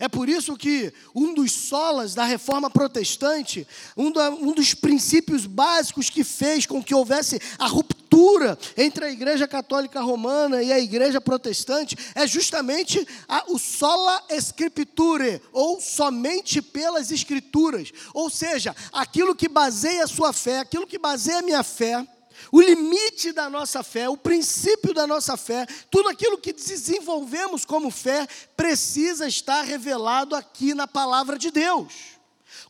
É 0.00 0.08
por 0.08 0.28
isso 0.28 0.56
que 0.56 0.92
um 1.14 1.34
dos 1.34 1.52
solas 1.52 2.14
da 2.14 2.24
reforma 2.24 2.70
protestante, 2.70 3.66
um, 3.96 4.06
um, 4.06 4.52
dos 4.52 4.72
princípios 4.74 5.44
básicos 5.44 6.08
que 6.08 6.22
fez 6.22 6.66
com 6.66 6.82
que 6.82 6.94
houvesse 6.94 7.40
a 7.58 7.66
ruptura 7.66 8.56
entre 8.76 9.04
a 9.04 9.10
Igreja 9.10 9.48
Católica 9.48 10.00
Romana 10.00 10.62
e 10.62 10.72
a 10.72 10.78
Igreja 10.78 11.20
Protestante, 11.20 11.96
é 12.14 12.26
justamente 12.26 13.06
a, 13.28 13.44
o 13.48 13.58
sola 13.58 14.22
scripture, 14.38 15.40
ou 15.52 15.80
somente 15.80 16.62
pelas 16.62 17.10
Escrituras. 17.10 17.92
Ou 18.14 18.30
seja, 18.30 18.74
aquilo 18.92 19.34
que 19.34 19.48
baseia 19.48 20.04
a 20.04 20.08
sua 20.08 20.32
fé, 20.32 20.60
aquilo 20.60 20.86
que 20.86 20.98
baseia 20.98 21.40
a 21.40 21.42
minha 21.42 21.62
fé 21.62 22.06
o 22.52 22.60
limite 22.60 23.32
da 23.32 23.48
nossa 23.50 23.82
fé, 23.82 24.08
o 24.08 24.16
princípio 24.16 24.94
da 24.94 25.06
nossa 25.06 25.36
fé, 25.36 25.66
tudo 25.90 26.08
aquilo 26.08 26.38
que 26.38 26.52
desenvolvemos 26.52 27.64
como 27.64 27.90
fé, 27.90 28.26
precisa 28.56 29.26
estar 29.26 29.62
revelado 29.62 30.34
aqui 30.34 30.74
na 30.74 30.86
palavra 30.86 31.38
de 31.38 31.50
Deus. 31.50 32.18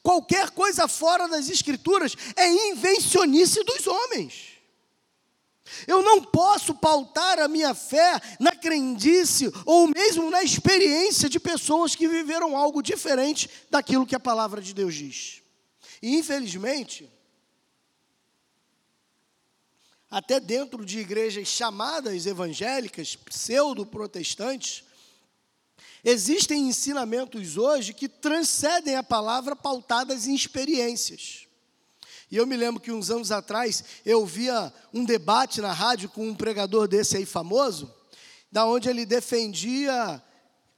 Qualquer 0.03 0.51
coisa 0.51 0.89
fora 0.89 1.29
das 1.29 1.49
Escrituras 1.49 2.15
é 2.37 2.49
invencionice 2.71 3.63
dos 3.65 3.87
homens. 3.87 4.59
Eu 5.87 6.03
não 6.03 6.23
posso 6.23 6.75
pautar 6.75 7.39
a 7.39 7.49
minha 7.49 7.75
fé 7.75 8.21
na 8.41 8.53
crendice 8.53 9.53
ou 9.67 9.87
mesmo 9.89 10.31
na 10.31 10.43
experiência 10.43 11.29
de 11.29 11.39
pessoas 11.39 11.95
que 11.95 12.09
viveram 12.09 12.57
algo 12.57 12.83
diferente 12.83 13.51
daquilo 13.71 14.07
que 14.07 14.17
a 14.17 14.21
palavra 14.21 14.61
de 14.61 14.73
Deus 14.73 14.95
diz. 14.95 15.43
E 16.01 16.17
infelizmente, 16.17 17.11
até 20.11 20.41
dentro 20.41 20.85
de 20.85 21.01
igrejas 21.01 21.49
chamadas 21.49 22.27
evangélicas, 22.27 23.15
pseudo-protestantes, 23.15 24.85
existem 26.03 26.69
ensinamentos 26.69 27.57
hoje 27.57 27.93
que 27.93 28.09
transcendem 28.09 28.97
a 28.97 29.03
palavra 29.03 29.55
pautadas 29.55 30.27
em 30.27 30.35
experiências. 30.35 31.47
E 32.31 32.37
eu 32.37 32.47
me 32.47 32.57
lembro 32.57 32.81
que 32.81 32.93
uns 32.93 33.11
anos 33.11 33.33
atrás 33.33 33.85
eu 34.05 34.25
via 34.25 34.73
um 34.93 35.05
debate 35.05 35.61
na 35.61 35.73
rádio 35.73 36.09
com 36.09 36.29
um 36.29 36.35
pregador 36.35 36.87
desse 36.87 37.17
aí 37.17 37.27
famoso, 37.27 37.93
da 38.51 38.67
onde 38.67 38.89
ele 38.89 39.05
defendia 39.05 40.23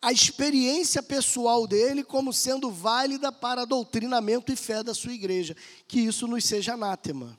a 0.02 0.12
experiência 0.12 1.02
pessoal 1.02 1.66
dele 1.66 2.02
como 2.02 2.32
sendo 2.32 2.70
válida 2.70 3.30
para 3.30 3.66
doutrinamento 3.66 4.50
e 4.52 4.56
fé 4.56 4.82
da 4.82 4.94
sua 4.94 5.12
igreja. 5.12 5.56
Que 5.86 6.00
isso 6.00 6.26
nos 6.26 6.44
seja 6.44 6.74
anátema. 6.74 7.38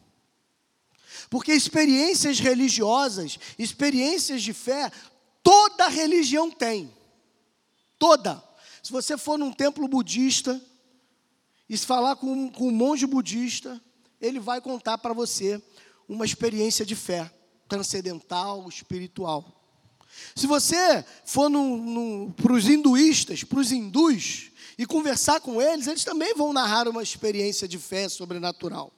Porque 1.30 1.54
experiências 1.54 2.40
religiosas, 2.40 3.38
experiências 3.58 4.42
de 4.42 4.54
fé, 4.54 4.92
toda 5.44 5.88
religião 5.88 6.50
tem. 6.50 6.94
Toda. 7.98 8.44
Se 8.82 8.92
você 8.92 9.18
for 9.18 9.38
num 9.38 9.52
templo 9.52 9.88
budista 9.88 10.62
e 11.70 11.78
se 11.78 11.86
falar 11.86 12.16
com, 12.16 12.50
com 12.50 12.68
um 12.68 12.72
monge 12.72 13.06
budista, 13.06 13.82
ele 14.20 14.40
vai 14.40 14.60
contar 14.60 14.98
para 14.98 15.14
você 15.14 15.62
uma 16.08 16.26
experiência 16.26 16.86
de 16.86 16.96
fé 16.96 17.32
transcendental, 17.68 18.68
espiritual. 18.68 19.58
Se 20.36 20.46
você 20.46 21.06
for 21.26 21.50
para 22.36 22.54
os 22.54 22.68
hinduístas, 22.68 23.44
para 23.44 23.60
os 23.60 23.72
hindus, 23.72 24.52
e 24.82 24.86
conversar 24.86 25.40
com 25.42 25.62
eles, 25.62 25.86
eles 25.86 26.04
também 26.04 26.34
vão 26.34 26.52
narrar 26.52 26.88
uma 26.88 27.04
experiência 27.04 27.68
de 27.68 27.78
fé 27.78 28.10
sobrenatural. 28.10 28.92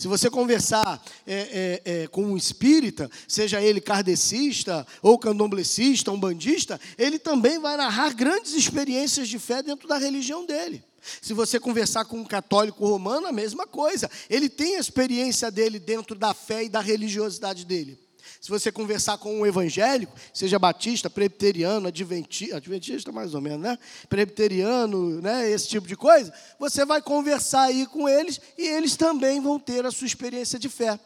Se 0.00 0.08
você 0.08 0.30
conversar 0.30 0.98
é, 1.26 1.82
é, 1.84 1.92
é, 2.04 2.06
com 2.06 2.24
um 2.24 2.34
espírita, 2.34 3.10
seja 3.28 3.60
ele 3.60 3.82
kardecista 3.82 4.86
ou 5.02 5.18
candomblessista, 5.18 6.10
um 6.10 6.18
bandista, 6.18 6.80
ele 6.96 7.18
também 7.18 7.58
vai 7.58 7.76
narrar 7.76 8.14
grandes 8.14 8.54
experiências 8.54 9.28
de 9.28 9.38
fé 9.38 9.62
dentro 9.62 9.86
da 9.86 9.98
religião 9.98 10.46
dele. 10.46 10.82
Se 11.20 11.34
você 11.34 11.60
conversar 11.60 12.06
com 12.06 12.16
um 12.16 12.24
católico 12.24 12.86
romano, 12.86 13.26
a 13.26 13.32
mesma 13.32 13.66
coisa. 13.66 14.10
Ele 14.30 14.48
tem 14.48 14.76
a 14.76 14.80
experiência 14.80 15.50
dele 15.50 15.78
dentro 15.78 16.16
da 16.16 16.32
fé 16.32 16.64
e 16.64 16.70
da 16.70 16.80
religiosidade 16.80 17.66
dele. 17.66 17.98
Se 18.40 18.48
você 18.48 18.72
conversar 18.72 19.18
com 19.18 19.38
um 19.38 19.46
evangélico, 19.46 20.16
seja 20.32 20.58
batista, 20.58 21.10
presbiteriano, 21.10 21.88
adventista, 21.88 22.56
adventista 22.56 23.12
mais 23.12 23.34
ou 23.34 23.40
menos, 23.40 23.60
né? 23.60 23.78
Presbiteriano, 24.08 25.20
né? 25.20 25.50
Esse 25.50 25.68
tipo 25.68 25.86
de 25.86 25.94
coisa, 25.94 26.32
você 26.58 26.86
vai 26.86 27.02
conversar 27.02 27.64
aí 27.64 27.86
com 27.86 28.08
eles 28.08 28.40
e 28.56 28.66
eles 28.66 28.96
também 28.96 29.42
vão 29.42 29.58
ter 29.58 29.84
a 29.84 29.90
sua 29.90 30.06
experiência 30.06 30.58
de 30.58 30.70
fé. 30.70 30.98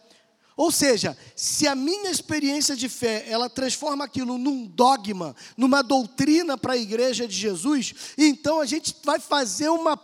Ou 0.56 0.70
seja, 0.70 1.18
se 1.34 1.66
a 1.66 1.74
minha 1.74 2.08
experiência 2.08 2.76
de 2.76 2.88
fé, 2.88 3.24
ela 3.26 3.50
transforma 3.50 4.04
aquilo 4.04 4.38
num 4.38 4.64
dogma, 4.64 5.34
numa 5.56 5.82
doutrina 5.82 6.56
para 6.56 6.74
a 6.74 6.78
igreja 6.78 7.26
de 7.26 7.34
Jesus, 7.34 8.14
então 8.16 8.60
a 8.60 8.66
gente 8.66 8.94
vai 9.02 9.18
fazer 9.18 9.68
uma 9.68 9.98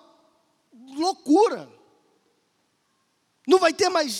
loucura. 0.96 1.68
Não 3.46 3.60
vai 3.60 3.72
ter 3.72 3.88
mais 3.88 4.12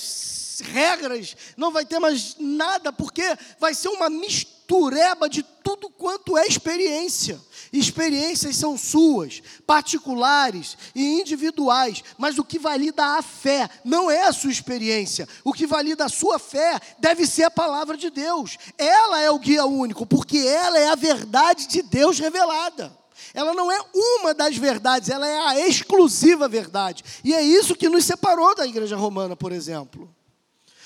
regras, 0.61 1.37
não 1.57 1.71
vai 1.71 1.85
ter 1.85 1.99
mais 1.99 2.37
nada, 2.39 2.93
porque 2.93 3.23
vai 3.59 3.75
ser 3.75 3.89
uma 3.89 4.09
mistureba 4.09 5.29
de 5.29 5.43
tudo 5.43 5.91
quanto 5.91 6.37
é 6.37 6.47
experiência. 6.47 7.41
Experiências 7.73 8.57
são 8.57 8.77
suas, 8.77 9.43
particulares 9.67 10.77
e 10.95 11.21
individuais, 11.21 12.03
mas 12.19 12.39
o 12.39 12.45
que 12.45 12.59
valida 12.59 13.05
a 13.19 13.23
fé 13.23 13.69
não 13.85 14.11
é 14.11 14.27
a 14.27 14.33
sua 14.33 14.51
experiência. 14.51 15.29
O 15.45 15.53
que 15.53 15.67
valida 15.67 16.05
a 16.05 16.09
sua 16.09 16.39
fé 16.39 16.81
deve 16.99 17.27
ser 17.27 17.45
a 17.45 17.51
palavra 17.51 17.97
de 17.97 18.11
Deus. 18.11 18.57
Ela 18.77 19.21
é 19.21 19.31
o 19.31 19.39
guia 19.39 19.65
único, 19.65 20.05
porque 20.07 20.39
ela 20.39 20.79
é 20.79 20.89
a 20.89 20.97
verdade 20.97 21.69
de 21.69 21.83
Deus 21.83 22.19
revelada. 22.19 23.01
Ela 23.33 23.55
não 23.55 23.71
é 23.71 23.81
uma 23.95 24.35
das 24.35 24.57
verdades, 24.57 25.09
ela 25.09 25.27
é 25.27 25.39
a 25.39 25.69
exclusiva 25.69 26.49
verdade. 26.49 27.05
E 27.23 27.33
é 27.33 27.43
isso 27.43 27.77
que 27.77 27.89
nos 27.89 28.05
separou 28.05 28.55
da 28.55 28.67
igreja 28.67 28.97
romana, 28.97 29.37
por 29.37 29.53
exemplo. 29.53 30.13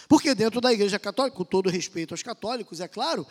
Porque 0.09 0.35
dentro 0.35 0.61
da 0.61 0.73
Igreja 0.73 0.99
Católica, 0.99 1.37
com 1.37 1.45
todo 1.45 1.71
respeito 1.71 2.14
aos 2.14 2.23
católicos, 2.23 2.81
é 2.81 2.88
claro, 2.88 3.27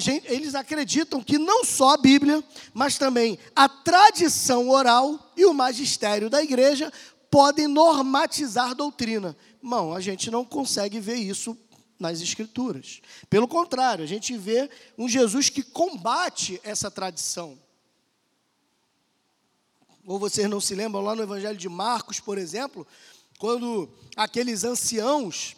gente, 0.00 0.26
eles 0.26 0.54
acreditam 0.54 1.22
que 1.22 1.38
não 1.38 1.64
só 1.64 1.90
a 1.90 1.96
Bíblia, 1.96 2.42
mas 2.74 2.98
também 2.98 3.38
a 3.54 3.68
tradição 3.68 4.68
oral 4.68 5.32
e 5.36 5.44
o 5.44 5.54
magistério 5.54 6.28
da 6.28 6.42
Igreja 6.42 6.92
podem 7.30 7.68
normatizar 7.68 8.74
doutrina. 8.74 9.36
Não, 9.62 9.92
a 9.92 10.00
gente 10.00 10.30
não 10.30 10.44
consegue 10.44 11.00
ver 11.00 11.16
isso 11.16 11.56
nas 11.98 12.20
Escrituras. 12.20 13.00
Pelo 13.28 13.48
contrário, 13.48 14.04
a 14.04 14.06
gente 14.06 14.36
vê 14.36 14.68
um 14.98 15.08
Jesus 15.08 15.48
que 15.48 15.62
combate 15.62 16.60
essa 16.62 16.90
tradição. 16.90 17.58
Ou 20.06 20.18
vocês 20.18 20.48
não 20.48 20.60
se 20.60 20.74
lembram 20.74 21.02
lá 21.02 21.16
no 21.16 21.22
Evangelho 21.22 21.56
de 21.56 21.68
Marcos, 21.68 22.20
por 22.20 22.38
exemplo, 22.38 22.86
quando 23.38 23.88
aqueles 24.16 24.62
anciãos 24.62 25.56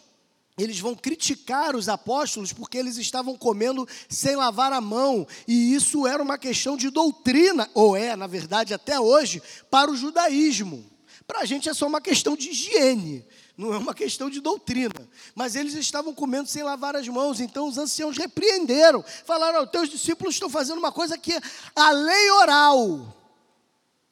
eles 0.59 0.79
vão 0.79 0.95
criticar 0.95 1.75
os 1.75 1.89
apóstolos 1.89 2.53
porque 2.53 2.77
eles 2.77 2.97
estavam 2.97 3.37
comendo 3.37 3.87
sem 4.07 4.35
lavar 4.35 4.73
a 4.73 4.81
mão, 4.81 5.27
e 5.47 5.73
isso 5.73 6.05
era 6.05 6.21
uma 6.21 6.37
questão 6.37 6.75
de 6.75 6.89
doutrina, 6.89 7.69
ou 7.73 7.95
é, 7.95 8.15
na 8.15 8.27
verdade, 8.27 8.73
até 8.73 8.99
hoje, 8.99 9.41
para 9.69 9.89
o 9.89 9.95
judaísmo. 9.95 10.85
Para 11.27 11.41
a 11.41 11.45
gente 11.45 11.69
é 11.69 11.73
só 11.73 11.85
uma 11.85 12.01
questão 12.01 12.35
de 12.35 12.49
higiene, 12.49 13.23
não 13.55 13.71
é 13.71 13.77
uma 13.77 13.93
questão 13.93 14.29
de 14.29 14.41
doutrina. 14.41 15.07
Mas 15.35 15.55
eles 15.55 15.75
estavam 15.75 16.11
comendo 16.13 16.49
sem 16.49 16.63
lavar 16.63 16.95
as 16.95 17.07
mãos, 17.07 17.39
então 17.39 17.67
os 17.67 17.77
anciãos 17.77 18.17
repreenderam, 18.17 19.03
falaram: 19.25 19.61
oh, 19.61 19.67
teus 19.67 19.89
discípulos 19.89 20.35
estão 20.35 20.49
fazendo 20.49 20.79
uma 20.79 20.91
coisa 20.91 21.17
que 21.17 21.39
a 21.75 21.91
lei 21.91 22.31
oral, 22.31 23.15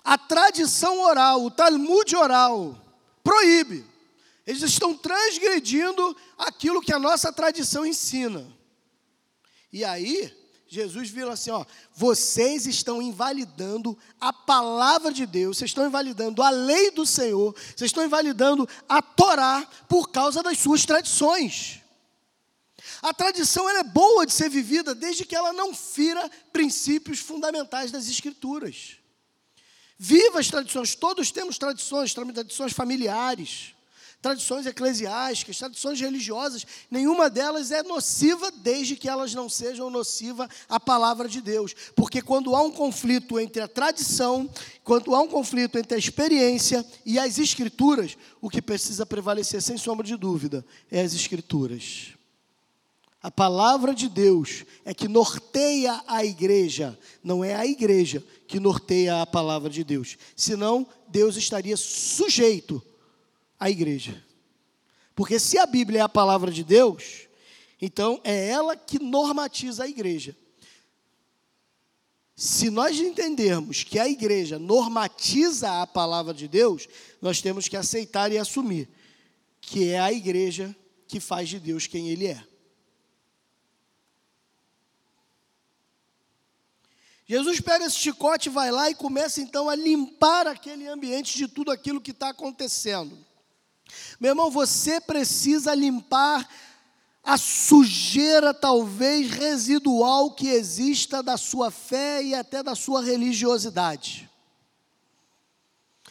a 0.04 0.18
tradição 0.18 1.00
oral, 1.00 1.44
o 1.44 1.50
Talmud 1.50 2.16
oral, 2.16 2.76
proíbe. 3.24 3.97
Eles 4.48 4.62
estão 4.62 4.96
transgredindo 4.96 6.16
aquilo 6.38 6.82
que 6.82 6.94
a 6.94 6.98
nossa 6.98 7.34
tradição 7.34 7.86
ensina. 7.86 8.48
E 9.74 9.84
aí, 9.84 10.34
Jesus 10.70 11.10
vira 11.10 11.34
assim: 11.34 11.52
ó, 11.52 11.66
vocês 11.94 12.66
estão 12.66 13.02
invalidando 13.02 13.98
a 14.22 14.32
palavra 14.32 15.12
de 15.12 15.26
Deus, 15.26 15.58
vocês 15.58 15.72
estão 15.72 15.86
invalidando 15.86 16.42
a 16.42 16.50
lei 16.50 16.92
do 16.92 17.06
Senhor, 17.06 17.54
vocês 17.76 17.90
estão 17.90 18.06
invalidando 18.06 18.68
a 18.88 19.02
Torá 19.02 19.68
por 19.90 20.12
causa 20.12 20.42
das 20.42 20.58
suas 20.58 20.86
tradições. 20.86 21.82
A 23.02 23.14
tradição 23.14 23.70
é 23.70 23.84
boa 23.84 24.26
de 24.26 24.32
ser 24.32 24.50
vivida 24.50 24.96
desde 24.96 25.26
que 25.26 25.36
ela 25.36 25.52
não 25.52 25.76
fira 25.76 26.32
princípios 26.54 27.20
fundamentais 27.20 27.92
das 27.92 28.08
Escrituras. 28.08 28.96
Viva 30.00 30.40
as 30.40 30.48
tradições, 30.48 30.96
todos 30.96 31.32
temos 31.32 31.58
tradições, 31.58 32.14
tradições 32.14 32.72
familiares 32.72 33.76
tradições 34.22 34.66
eclesiásticas, 34.66 35.58
tradições 35.58 36.00
religiosas, 36.00 36.66
nenhuma 36.90 37.30
delas 37.30 37.72
é 37.72 37.84
nociva 37.84 38.52
desde 38.52 38.96
que 38.96 39.08
elas 39.08 39.34
não 39.34 39.48
sejam 39.48 39.90
nociva 39.90 40.50
à 40.68 40.80
palavra 40.80 41.28
de 41.30 41.40
Deus. 41.40 41.74
Porque 41.96 42.22
quando 42.22 42.56
há 42.56 42.62
um 42.62 42.72
conflito 42.72 43.40
entre 43.40 43.62
a 43.62 43.68
tradição, 43.68 44.50
quando 44.84 45.14
há 45.14 45.22
um 45.22 45.28
conflito 45.28 45.78
entre 45.78 45.96
a 45.96 46.00
experiência 46.00 46.86
e 47.06 47.20
as 47.20 47.38
escrituras, 47.38 48.18
o 48.42 48.50
que 48.50 48.62
precisa 48.62 49.06
prevalecer 49.06 49.62
sem 49.62 49.78
sombra 49.78 50.06
de 50.06 50.18
dúvida 50.18 50.66
é 50.90 51.02
as 51.02 51.14
escrituras. 51.14 52.14
A 53.22 53.32
palavra 53.32 53.94
de 53.94 54.08
Deus 54.08 54.64
é 54.86 54.94
que 54.94 55.08
norteia 55.08 56.02
a 56.08 56.24
igreja, 56.24 56.98
não 57.24 57.44
é 57.44 57.56
a 57.56 57.66
igreja 57.66 58.24
que 58.48 58.60
norteia 58.60 59.22
a 59.22 59.26
palavra 59.26 59.70
de 59.70 59.84
Deus. 59.84 60.18
Senão, 60.36 60.88
Deus 61.08 61.36
estaria 61.36 61.76
sujeito 61.76 62.82
a 63.60 63.70
igreja. 63.70 64.24
Porque 65.16 65.40
se 65.40 65.58
a 65.58 65.66
Bíblia 65.66 66.00
é 66.00 66.04
a 66.04 66.10
palavra 66.10 66.52
de 66.52 66.64
Deus, 66.64 67.28
então 67.82 68.22
é 68.24 68.50
ela 68.50 68.76
que 68.76 69.00
normatiza 69.00 69.84
a 69.84 69.88
igreja. 69.88 70.36
Se 72.36 72.70
nós 72.70 73.00
entendermos 73.00 73.84
que 73.84 73.98
a 73.98 74.08
igreja 74.08 74.60
normatiza 74.60 75.82
a 75.82 75.88
palavra 75.88 76.36
de 76.36 76.48
Deus, 76.48 76.88
nós 77.20 77.42
temos 77.42 77.68
que 77.68 77.76
aceitar 77.76 78.32
e 78.32 78.38
assumir 78.38 78.88
que 79.60 79.90
é 79.90 80.00
a 80.00 80.14
igreja 80.14 80.76
que 81.08 81.20
faz 81.20 81.50
de 81.50 81.60
Deus 81.60 81.88
quem 81.88 82.10
Ele 82.10 82.28
é. 82.28 82.44
Jesus 87.26 87.60
pega 87.60 87.86
esse 87.86 87.98
chicote, 87.98 88.50
vai 88.50 88.72
lá 88.72 88.90
e 88.90 88.96
começa 88.96 89.42
então 89.42 89.68
a 89.68 89.76
limpar 89.76 90.48
aquele 90.48 90.88
ambiente 90.88 91.36
de 91.36 91.48
tudo 91.48 91.72
aquilo 91.72 92.00
que 92.00 92.12
está 92.12 92.30
acontecendo. 92.30 93.18
Meu 94.20 94.32
irmão, 94.32 94.50
você 94.50 95.00
precisa 95.00 95.76
limpar 95.76 96.48
a 97.24 97.38
sujeira, 97.38 98.54
talvez 98.54 99.30
residual, 99.30 100.32
que 100.32 100.48
exista 100.48 101.22
da 101.22 101.36
sua 101.36 101.70
fé 101.70 102.24
e 102.24 102.34
até 102.34 102.64
da 102.64 102.74
sua 102.74 103.04
religiosidade. 103.04 104.30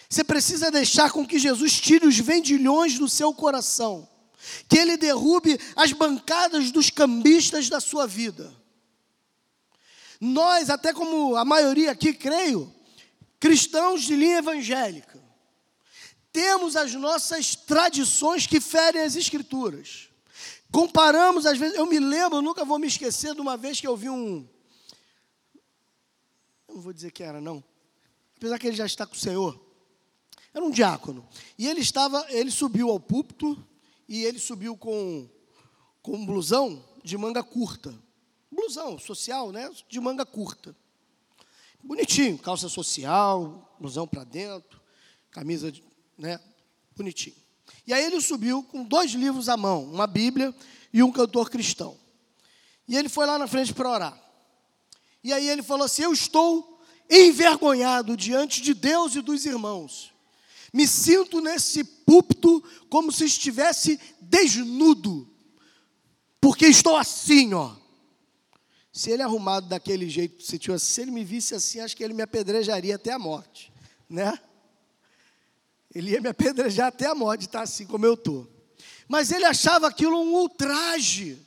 Você 0.09 0.23
precisa 0.23 0.71
deixar 0.71 1.11
com 1.11 1.27
que 1.27 1.39
Jesus 1.39 1.81
tire 1.81 2.07
os 2.07 2.19
vendilhões 2.19 2.99
do 2.99 3.09
seu 3.09 3.33
coração, 3.35 4.09
que 4.69 4.79
ele 4.79 4.97
derrube 4.97 5.59
as 5.75 5.93
bancadas 5.93 6.71
dos 6.71 6.91
cambistas 6.91 7.69
da 7.69 7.81
sua 7.81 8.07
vida. 8.07 8.55
Nós, 10.21 10.71
até 10.71 10.93
como 10.93 11.35
a 11.35 11.45
maioria 11.45 11.91
aqui, 11.91 12.13
creio, 12.13 12.73
cristãos 13.41 14.03
de 14.03 14.15
linha 14.15 14.39
evangélica, 14.39 15.26
temos 16.37 16.77
as 16.77 16.93
nossas 16.93 17.57
tradições 17.57 18.47
que 18.47 18.61
ferem 18.61 19.01
as 19.01 19.17
escrituras. 19.17 20.11
Comparamos, 20.71 21.47
às 21.47 21.57
vezes, 21.57 21.79
eu 21.79 21.87
me 21.87 21.99
lembro, 21.99 22.37
eu 22.37 22.43
nunca 22.43 22.63
vou 22.63 22.79
me 22.79 22.87
esquecer 22.87 23.35
de 23.35 23.41
uma 23.41 23.57
vez 23.57 23.81
que 23.81 23.87
eu 23.87 23.97
vi 23.97 24.11
um. 24.11 24.47
Não 26.69 26.79
vou 26.79 26.93
dizer 26.93 27.11
que 27.11 27.23
era, 27.23 27.41
não. 27.41 27.65
Apesar 28.37 28.59
que 28.59 28.67
ele 28.67 28.77
já 28.77 28.85
está 28.85 29.07
com 29.07 29.15
o 29.15 29.19
Senhor. 29.19 29.59
Era 30.53 30.63
um 30.63 30.71
diácono. 30.71 31.27
E 31.57 31.67
ele 31.67 31.81
estava, 31.81 32.27
ele 32.29 32.51
subiu 32.51 32.91
ao 32.91 33.01
púlpito 33.01 33.67
e 34.07 34.23
ele 34.23 34.39
subiu 34.39 34.77
com, 34.77 35.27
com 36.03 36.19
um 36.19 36.27
blusão 36.27 36.85
de 37.03 37.17
manga 37.17 37.43
curta. 37.43 37.95
Blusão 38.53 38.99
social, 38.99 39.51
né? 39.51 39.71
De 39.89 39.99
manga 39.99 40.27
curta. 40.27 40.77
Bonitinho, 41.83 42.37
calça 42.37 42.69
social, 42.69 43.75
blusão 43.81 44.07
para 44.07 44.25
dentro, 44.25 44.79
camisa 45.31 45.73
de, 45.73 45.83
né? 46.17 46.41
Bonitinho. 46.97 47.37
E 47.87 47.93
aí 47.93 48.05
ele 48.05 48.21
subiu 48.21 48.63
com 48.63 48.83
dois 48.83 49.13
livros 49.13 49.49
à 49.49 49.57
mão, 49.57 49.85
uma 49.85 50.07
Bíblia 50.07 50.55
e 50.93 51.03
um 51.03 51.13
cantor 51.13 51.51
cristão. 51.51 51.97
E 52.89 52.97
ele 52.97 53.09
foi 53.09 53.27
lá 53.27 53.39
na 53.39 53.47
frente 53.47 53.75
para 53.75 53.91
orar. 53.91 54.27
E 55.23 55.33
aí 55.33 55.49
ele 55.49 55.63
falou 55.63 55.85
assim: 55.85 56.03
Eu 56.03 56.13
estou 56.13 56.81
envergonhado 57.11 58.17
diante 58.17 58.61
de 58.61 58.75
Deus 58.75 59.15
e 59.15 59.21
dos 59.21 59.45
irmãos. 59.45 60.13
Me 60.73 60.87
sinto 60.87 61.41
nesse 61.41 61.83
púlpito 61.83 62.63
como 62.89 63.11
se 63.11 63.25
estivesse 63.25 63.99
desnudo, 64.21 65.29
porque 66.41 66.67
estou 66.67 66.97
assim, 66.97 67.55
ó. 67.55 67.75
Se 68.93 69.11
ele 69.11 69.23
arrumado 69.23 69.69
daquele 69.69 70.09
jeito, 70.09 70.43
se, 70.43 70.59
se 70.79 71.01
ele 71.01 71.11
me 71.11 71.25
visse 71.25 71.55
assim, 71.55 71.81
acho 71.81 71.97
que 71.97 72.03
ele 72.03 72.15
me 72.15 72.23
apedrejaria 72.23 72.95
até 72.95 73.13
a 73.13 73.19
morte, 73.19 73.73
né? 74.09 74.39
Ele 75.97 76.11
ia 76.11 76.21
me 76.21 76.29
apedrejar 76.29 76.89
até 76.89 77.07
a 77.07 77.15
morte, 77.15 77.47
estar 77.47 77.63
assim 77.63 77.87
como 77.87 78.05
eu 78.05 78.13
estou. 78.13 78.47
Mas 79.09 79.33
ele 79.33 79.47
achava 79.47 79.87
aquilo 79.87 80.21
um 80.21 80.35
ultraje. 80.35 81.39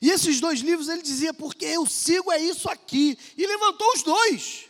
E 0.00 0.12
esses 0.12 0.40
dois 0.40 0.60
livros 0.60 0.88
ele 0.88 1.02
dizia, 1.02 1.34
porque 1.34 1.64
eu 1.64 1.84
sigo 1.84 2.30
é 2.30 2.38
isso 2.38 2.70
aqui. 2.70 3.18
E 3.36 3.44
levantou 3.44 3.92
os 3.96 4.04
dois. 4.04 4.66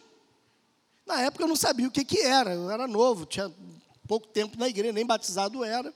Na 1.05 1.20
época 1.20 1.44
eu 1.44 1.49
não 1.49 1.55
sabia 1.55 1.87
o 1.87 1.90
que, 1.90 2.03
que 2.03 2.20
era, 2.20 2.55
eu 2.55 2.70
era 2.70 2.87
novo, 2.87 3.27
tinha 3.27 3.53
pouco 4.09 4.27
tempo 4.27 4.59
na 4.59 4.68
igreja, 4.68 4.94
nem 4.94 5.05
batizado 5.05 5.62
era. 5.62 5.92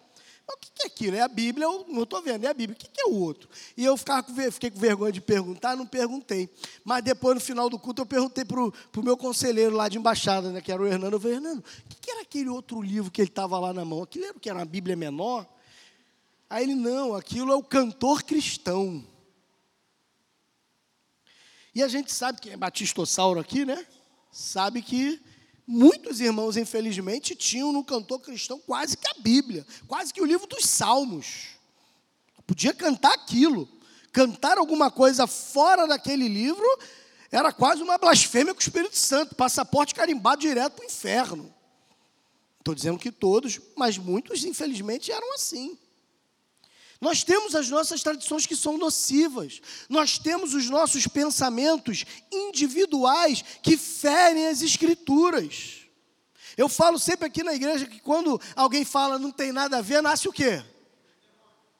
Mas 0.51 0.57
o 0.57 0.73
que, 0.75 0.83
é 0.83 0.87
aquilo? 0.87 1.17
É 1.17 1.21
a 1.21 1.29
Bíblia, 1.29 1.65
eu 1.65 1.87
não 1.89 2.03
estou 2.03 2.21
vendo, 2.21 2.45
é 2.45 2.49
a 2.49 2.55
Bíblia. 2.55 2.77
O 2.77 2.91
que, 2.93 3.01
é 3.01 3.07
o 3.07 3.15
outro? 3.15 3.49
E 3.77 3.85
eu 3.85 3.97
ficava, 3.97 4.27
fiquei 4.51 4.71
com 4.71 4.79
vergonha 4.79 5.13
de 5.13 5.21
perguntar, 5.21 5.77
não 5.77 5.87
perguntei. 5.87 6.51
Mas 6.85 7.05
depois, 7.05 7.37
no 7.37 7.41
final 7.41 7.71
do 7.71 7.79
culto, 7.79 8.03
eu 8.03 8.07
perguntei 8.07 8.45
para 8.45 8.61
o 8.61 8.73
meu 8.97 9.17
conselheiro 9.17 9.77
lá 9.77 9.89
de 9.89 9.99
embaixada, 9.99 10.51
né, 10.51 10.61
que 10.61 10.73
era 10.73 10.83
o 10.83 10.87
Hernando. 10.87 11.15
Eu 11.15 11.21
falei, 11.21 11.37
Hernando, 11.37 11.61
o 11.61 11.97
que, 12.01 12.11
era 12.11 12.23
aquele 12.23 12.49
outro 12.49 12.83
livro 12.83 13.11
que 13.11 13.21
ele 13.21 13.29
estava 13.29 13.59
lá 13.59 13.73
na 13.73 13.85
mão? 13.85 14.03
Aquilo 14.03 14.25
era 14.25 14.35
que 14.35 14.49
era 14.49 14.59
uma 14.59 14.65
Bíblia 14.65 14.97
menor? 14.97 15.47
Aí 16.49 16.65
ele, 16.65 16.75
não, 16.75 17.15
aquilo 17.15 17.53
é 17.53 17.57
o 17.57 17.63
cantor 17.63 18.25
cristão. 18.25 19.05
E 21.73 21.83
a 21.83 21.87
gente 21.87 22.13
sabe 22.13 22.41
que 22.41 22.51
é 22.51 22.57
batistossauro 22.57 23.39
aqui, 23.39 23.65
né? 23.65 23.87
Sabe 24.33 24.83
que 24.83 25.23
Muitos 25.73 26.21
irmãos, 26.21 26.57
infelizmente, 26.57 27.37
tinham 27.37 27.71
no 27.71 27.85
cantor 27.85 28.19
cristão 28.19 28.59
quase 28.59 28.97
que 28.97 29.07
a 29.07 29.23
Bíblia, 29.23 29.65
quase 29.87 30.13
que 30.13 30.21
o 30.21 30.25
livro 30.25 30.45
dos 30.49 30.67
Salmos. 30.67 31.51
Podia 32.45 32.75
cantar 32.75 33.13
aquilo. 33.13 33.69
Cantar 34.13 34.59
alguma 34.59 34.91
coisa 34.91 35.29
fora 35.29 35.87
daquele 35.87 36.27
livro 36.27 36.67
era 37.31 37.53
quase 37.53 37.85
uma 37.85 37.97
blasfêmia 37.99 38.53
com 38.53 38.59
o 38.59 38.63
Espírito 38.63 38.97
Santo, 38.97 39.37
passaporte 39.37 39.95
carimbado 39.95 40.41
direto 40.41 40.73
para 40.73 40.83
o 40.83 40.87
inferno. 40.87 41.55
Estou 42.59 42.75
dizendo 42.75 42.99
que 42.99 43.13
todos, 43.13 43.61
mas 43.77 43.97
muitos, 43.97 44.45
infelizmente, 44.45 45.13
eram 45.13 45.35
assim. 45.35 45.79
Nós 47.01 47.25
temos 47.25 47.55
as 47.55 47.71
nossas 47.71 48.03
tradições 48.03 48.45
que 48.45 48.55
são 48.55 48.77
nocivas. 48.77 49.61
Nós 49.89 50.19
temos 50.19 50.53
os 50.53 50.69
nossos 50.69 51.07
pensamentos 51.07 52.05
individuais 52.31 53.43
que 53.63 53.77
ferem 53.77 54.49
as 54.49 54.61
escrituras. 54.61 55.87
Eu 56.57 56.69
falo 56.69 56.99
sempre 56.99 57.27
aqui 57.27 57.43
na 57.43 57.55
igreja 57.55 57.87
que 57.87 58.01
quando 58.01 58.39
alguém 58.55 58.85
fala 58.85 59.19
não 59.19 59.31
tem 59.31 59.51
nada 59.51 59.79
a 59.79 59.81
ver, 59.81 60.03
nasce 60.03 60.29
o 60.29 60.33
quê? 60.33 60.63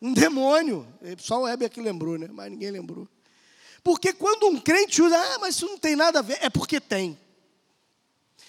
Um 0.01 0.15
demônio. 0.15 0.89
Só 1.19 1.43
o 1.43 1.49
Heber 1.49 1.69
que 1.69 1.83
lembrou, 1.83 2.17
né? 2.17 2.29
Mas 2.33 2.51
ninguém 2.51 2.71
lembrou. 2.71 3.07
Porque 3.83 4.15
quando 4.15 4.47
um 4.47 4.59
crente 4.59 5.03
usa, 5.03 5.19
ah, 5.19 5.39
mas 5.39 5.57
isso 5.57 5.67
não 5.67 5.77
tem 5.77 5.95
nada 5.95 6.21
a 6.21 6.23
ver, 6.23 6.39
é 6.41 6.49
porque 6.49 6.81
tem. 6.81 7.19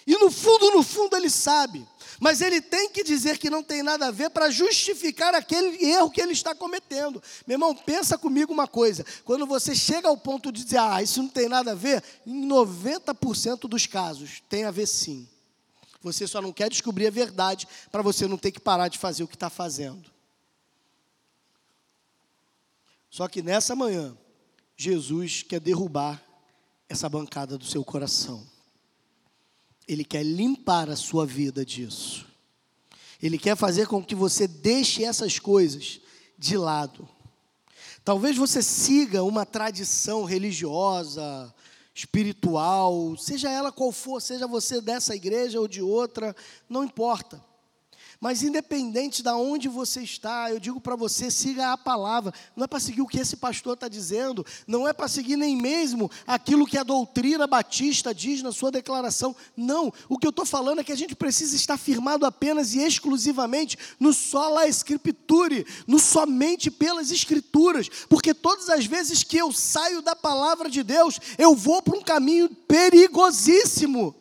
E 0.08 0.18
no 0.18 0.32
fundo, 0.32 0.72
no 0.72 0.84
fundo, 0.84 1.16
ele 1.16 1.30
sabe. 1.30 1.86
Mas 2.22 2.40
ele 2.40 2.62
tem 2.62 2.88
que 2.92 3.04
dizer 3.04 3.40
que 3.40 3.50
não 3.50 3.64
tem 3.64 3.82
nada 3.82 4.06
a 4.06 4.12
ver 4.12 4.30
para 4.30 4.52
justificar 4.52 5.34
aquele 5.34 5.84
erro 5.84 6.12
que 6.12 6.22
ele 6.22 6.34
está 6.34 6.54
cometendo. 6.54 7.22
Meu 7.48 7.56
irmão, 7.56 7.74
pensa 7.74 8.16
comigo 8.16 8.54
uma 8.54 8.68
coisa: 8.68 9.04
quando 9.26 9.48
você 9.48 9.74
chega 9.74 10.08
ao 10.08 10.16
ponto 10.16 10.52
de 10.52 10.64
dizer, 10.64 10.78
ah, 10.78 11.02
isso 11.02 11.24
não 11.24 11.30
tem 11.30 11.50
nada 11.50 11.72
a 11.72 11.76
ver, 11.76 12.04
em 12.24 12.48
90% 12.48 13.62
dos 13.68 13.88
casos 13.88 14.44
tem 14.48 14.66
a 14.66 14.72
ver 14.72 14.86
sim. 14.86 15.28
Você 16.04 16.28
só 16.28 16.40
não 16.44 16.54
quer 16.54 16.70
descobrir 16.70 17.08
a 17.08 17.12
verdade 17.12 17.68
para 17.92 18.04
você 18.04 18.28
não 18.28 18.38
ter 18.38 18.52
que 18.52 18.60
parar 18.60 18.88
de 18.88 19.00
fazer 19.00 19.24
o 19.24 19.28
que 19.28 19.36
está 19.36 19.50
fazendo. 19.50 20.12
Só 23.10 23.28
que 23.28 23.42
nessa 23.42 23.76
manhã, 23.76 24.16
Jesus 24.78 25.42
quer 25.42 25.60
derrubar 25.60 26.24
essa 26.88 27.10
bancada 27.10 27.58
do 27.58 27.66
seu 27.66 27.84
coração. 27.84 28.51
Ele 29.92 30.06
quer 30.06 30.24
limpar 30.24 30.90
a 30.90 30.96
sua 30.96 31.26
vida 31.26 31.66
disso. 31.66 32.26
Ele 33.22 33.38
quer 33.38 33.58
fazer 33.58 33.88
com 33.88 34.02
que 34.02 34.16
você 34.16 34.48
deixe 34.48 35.04
essas 35.04 35.38
coisas 35.38 36.00
de 36.38 36.56
lado. 36.56 37.06
Talvez 38.02 38.38
você 38.38 38.64
siga 38.64 39.22
uma 39.22 39.46
tradição 39.46 40.24
religiosa, 40.24 41.54
espiritual, 41.94 43.18
seja 43.18 43.50
ela 43.50 43.70
qual 43.70 43.92
for, 43.92 44.22
seja 44.22 44.48
você 44.48 44.80
dessa 44.80 45.14
igreja 45.14 45.60
ou 45.60 45.68
de 45.68 45.82
outra, 45.82 46.34
não 46.70 46.86
importa. 46.86 47.44
Mas 48.22 48.44
independente 48.44 49.24
de 49.24 49.32
onde 49.32 49.68
você 49.68 50.02
está, 50.02 50.52
eu 50.52 50.60
digo 50.60 50.80
para 50.80 50.96
você, 50.96 51.32
siga 51.32 51.74
a 51.74 51.78
palavra. 51.78 52.32
Não 52.56 52.66
é 52.66 52.68
para 52.68 52.80
seguir 52.80 53.02
o 53.02 53.08
que 53.08 53.20
esse 53.20 53.36
pastor 53.36 53.74
está 53.74 53.88
dizendo, 53.88 54.46
não 54.68 54.88
é 54.88 54.94
para 54.94 55.08
seguir 55.08 55.36
nem 55.36 55.58
mesmo 55.58 56.10
aquilo 56.28 56.68
que 56.68 56.78
a 56.78 56.84
doutrina 56.84 57.48
batista 57.48 58.14
diz 58.14 58.44
na 58.44 58.52
sua 58.52 58.70
declaração. 58.70 59.36
Não, 59.58 59.92
o 60.08 60.20
que 60.20 60.28
eu 60.28 60.30
estou 60.30 60.46
falando 60.46 60.78
é 60.78 60.84
que 60.84 60.92
a 60.92 60.96
gente 60.96 61.16
precisa 61.16 61.56
estar 61.56 61.78
firmado 61.80 62.24
apenas 62.24 62.76
e 62.76 62.80
exclusivamente 62.82 63.76
no 64.00 64.14
sola 64.14 64.68
escriture, 64.68 65.66
no 65.88 65.98
somente 65.98 66.70
pelas 66.70 67.10
escrituras, 67.10 67.90
porque 68.08 68.36
todas 68.36 68.70
as 68.70 68.86
vezes 68.86 69.24
que 69.24 69.38
eu 69.38 69.52
saio 69.52 70.00
da 70.00 70.16
palavra 70.16 70.70
de 70.70 70.84
Deus, 70.84 71.20
eu 71.40 71.56
vou 71.56 71.82
para 71.82 71.98
um 71.98 72.04
caminho 72.04 72.48
perigosíssimo. 72.68 74.21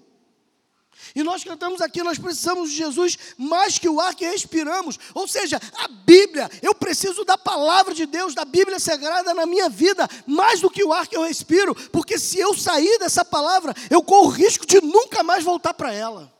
E 1.15 1.23
nós 1.23 1.45
cantamos 1.45 1.81
aqui, 1.81 2.03
nós 2.03 2.19
precisamos 2.19 2.71
de 2.71 2.77
Jesus 2.77 3.19
mais 3.37 3.79
que 3.79 3.89
o 3.89 4.01
ar 4.01 4.15
que 4.15 4.25
respiramos. 4.25 4.99
Ou 5.15 5.27
seja, 5.27 5.61
a 5.75 5.89
Bíblia, 5.89 6.49
eu 6.63 6.75
preciso 6.75 7.25
da 7.25 7.37
palavra 7.37 7.95
de 7.95 8.07
Deus, 8.07 8.35
da 8.35 8.45
Bíblia 8.45 8.79
sagrada 8.79 9.35
na 9.35 9.47
minha 9.47 9.69
vida, 9.69 10.09
mais 10.27 10.61
do 10.61 10.71
que 10.71 10.85
o 10.85 10.93
ar 10.93 11.07
que 11.07 11.17
eu 11.17 11.23
respiro, 11.23 11.75
porque 11.91 12.19
se 12.19 12.39
eu 12.39 12.55
sair 12.57 12.99
dessa 12.99 13.25
palavra, 13.25 13.75
eu 13.91 14.03
corro 14.03 14.29
o 14.29 14.31
risco 14.31 14.67
de 14.67 14.81
nunca 14.81 15.23
mais 15.23 15.45
voltar 15.45 15.75
para 15.75 15.93
ela. 15.93 16.33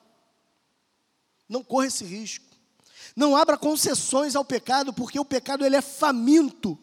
Não 1.49 1.65
corra 1.65 1.87
esse 1.87 2.05
risco. 2.05 2.45
Não 3.17 3.37
abra 3.37 3.57
concessões 3.57 4.37
ao 4.37 4.45
pecado, 4.45 4.93
porque 4.93 5.19
o 5.19 5.25
pecado 5.25 5.65
ele 5.65 5.77
é 5.77 5.83
faminto. 5.83 6.79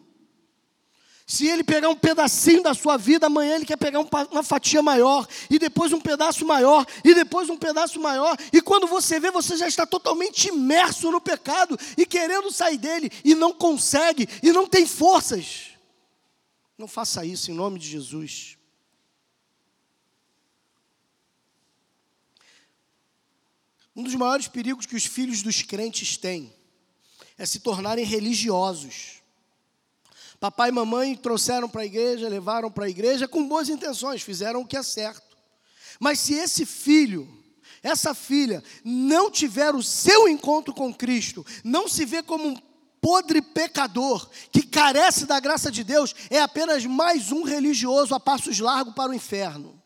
Se 1.30 1.46
ele 1.46 1.62
pegar 1.62 1.90
um 1.90 1.94
pedacinho 1.94 2.62
da 2.62 2.72
sua 2.72 2.96
vida, 2.96 3.26
amanhã 3.26 3.56
ele 3.56 3.66
quer 3.66 3.76
pegar 3.76 4.00
uma 4.00 4.42
fatia 4.42 4.80
maior, 4.80 5.28
e 5.50 5.58
depois 5.58 5.92
um 5.92 6.00
pedaço 6.00 6.46
maior, 6.46 6.86
e 7.04 7.14
depois 7.14 7.50
um 7.50 7.56
pedaço 7.58 8.00
maior, 8.00 8.34
e 8.50 8.62
quando 8.62 8.86
você 8.86 9.20
vê, 9.20 9.30
você 9.30 9.54
já 9.54 9.68
está 9.68 9.84
totalmente 9.84 10.48
imerso 10.48 11.10
no 11.10 11.20
pecado 11.20 11.78
e 11.98 12.06
querendo 12.06 12.50
sair 12.50 12.78
dele, 12.78 13.10
e 13.22 13.34
não 13.34 13.52
consegue, 13.52 14.26
e 14.42 14.52
não 14.52 14.66
tem 14.66 14.86
forças. 14.86 15.72
Não 16.78 16.88
faça 16.88 17.26
isso 17.26 17.50
em 17.50 17.54
nome 17.54 17.78
de 17.78 17.86
Jesus. 17.88 18.56
Um 23.94 24.02
dos 24.02 24.14
maiores 24.14 24.48
perigos 24.48 24.86
que 24.86 24.96
os 24.96 25.04
filhos 25.04 25.42
dos 25.42 25.60
crentes 25.60 26.16
têm 26.16 26.50
é 27.36 27.44
se 27.44 27.60
tornarem 27.60 28.06
religiosos. 28.06 29.18
Papai 30.40 30.68
e 30.68 30.72
mamãe 30.72 31.16
trouxeram 31.16 31.68
para 31.68 31.82
a 31.82 31.86
igreja, 31.86 32.28
levaram 32.28 32.70
para 32.70 32.86
a 32.86 32.88
igreja 32.88 33.26
com 33.26 33.46
boas 33.46 33.68
intenções, 33.68 34.22
fizeram 34.22 34.60
o 34.60 34.66
que 34.66 34.76
é 34.76 34.82
certo. 34.82 35.36
Mas 35.98 36.20
se 36.20 36.34
esse 36.34 36.64
filho, 36.64 37.28
essa 37.82 38.14
filha, 38.14 38.62
não 38.84 39.30
tiver 39.30 39.74
o 39.74 39.82
seu 39.82 40.28
encontro 40.28 40.72
com 40.72 40.94
Cristo, 40.94 41.44
não 41.64 41.88
se 41.88 42.04
vê 42.04 42.22
como 42.22 42.48
um 42.48 42.56
podre 43.00 43.42
pecador 43.42 44.28
que 44.52 44.62
carece 44.62 45.26
da 45.26 45.40
graça 45.40 45.70
de 45.70 45.82
Deus, 45.82 46.14
é 46.30 46.40
apenas 46.40 46.84
mais 46.84 47.32
um 47.32 47.42
religioso 47.42 48.14
a 48.14 48.20
passos 48.20 48.60
largos 48.60 48.94
para 48.94 49.10
o 49.10 49.14
inferno 49.14 49.77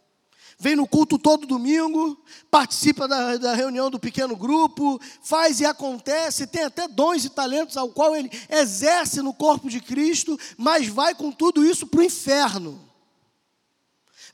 vem 0.62 0.76
no 0.76 0.86
culto 0.86 1.18
todo 1.18 1.44
domingo, 1.44 2.16
participa 2.48 3.08
da, 3.08 3.36
da, 3.36 3.52
reunião 3.52 3.90
do 3.90 3.98
pequeno 3.98 4.36
grupo, 4.36 5.00
faz 5.20 5.58
e 5.58 5.66
acontece, 5.66 6.46
tem 6.46 6.62
até 6.62 6.86
dons 6.86 7.24
e 7.24 7.30
talentos 7.30 7.76
ao 7.76 7.88
qual 7.88 8.14
ele 8.14 8.30
exerce 8.48 9.20
no 9.22 9.34
corpo 9.34 9.68
de 9.68 9.80
Cristo, 9.80 10.38
mas 10.56 10.86
vai 10.86 11.16
com 11.16 11.32
tudo 11.32 11.64
isso 11.64 11.84
para 11.84 11.98
o 11.98 12.04
inferno. 12.04 12.80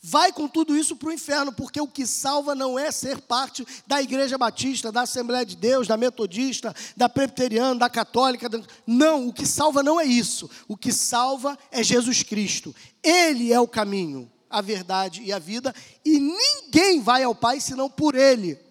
Vai 0.03 0.31
com 0.31 0.47
tudo 0.47 0.77
isso 0.77 0.97
para 0.97 1.09
o 1.09 1.13
inferno, 1.13 1.51
porque 1.51 1.81
o 1.81 1.89
que 1.89 2.07
salva 2.07 2.55
não 2.55 2.79
é 2.79 2.93
ser 2.93 3.23
parte 3.23 3.67
da 3.87 4.03
Igreja 4.03 4.37
Batista, 4.37 4.93
da 4.93 5.03
Assembleia 5.03 5.47
de 5.47 5.57
Deus, 5.57 5.89
da 5.89 5.97
Metodista, 5.97 6.77
da 6.95 7.09
Presbiteriana, 7.09 7.81
da 7.81 7.89
Católica. 7.89 8.51
Não, 8.87 9.29
o 9.29 9.33
que 9.33 9.47
salva 9.47 9.83
não 9.83 9.99
é 9.99 10.05
isso. 10.05 10.49
O 10.69 10.77
que 10.77 10.93
salva 10.93 11.59
é 11.73 11.83
Jesus 11.83 12.23
Cristo. 12.23 12.75
Ele 13.03 13.51
é 13.51 13.59
o 13.59 13.67
caminho 13.67 14.31
a 14.51 14.61
verdade 14.61 15.23
e 15.23 15.33
a 15.33 15.39
vida, 15.39 15.75
e 16.05 16.19
ninguém 16.19 17.01
vai 17.01 17.23
ao 17.23 17.35
Pai 17.35 17.61
senão 17.61 17.89
por 17.89 18.15
Ele. 18.15 18.68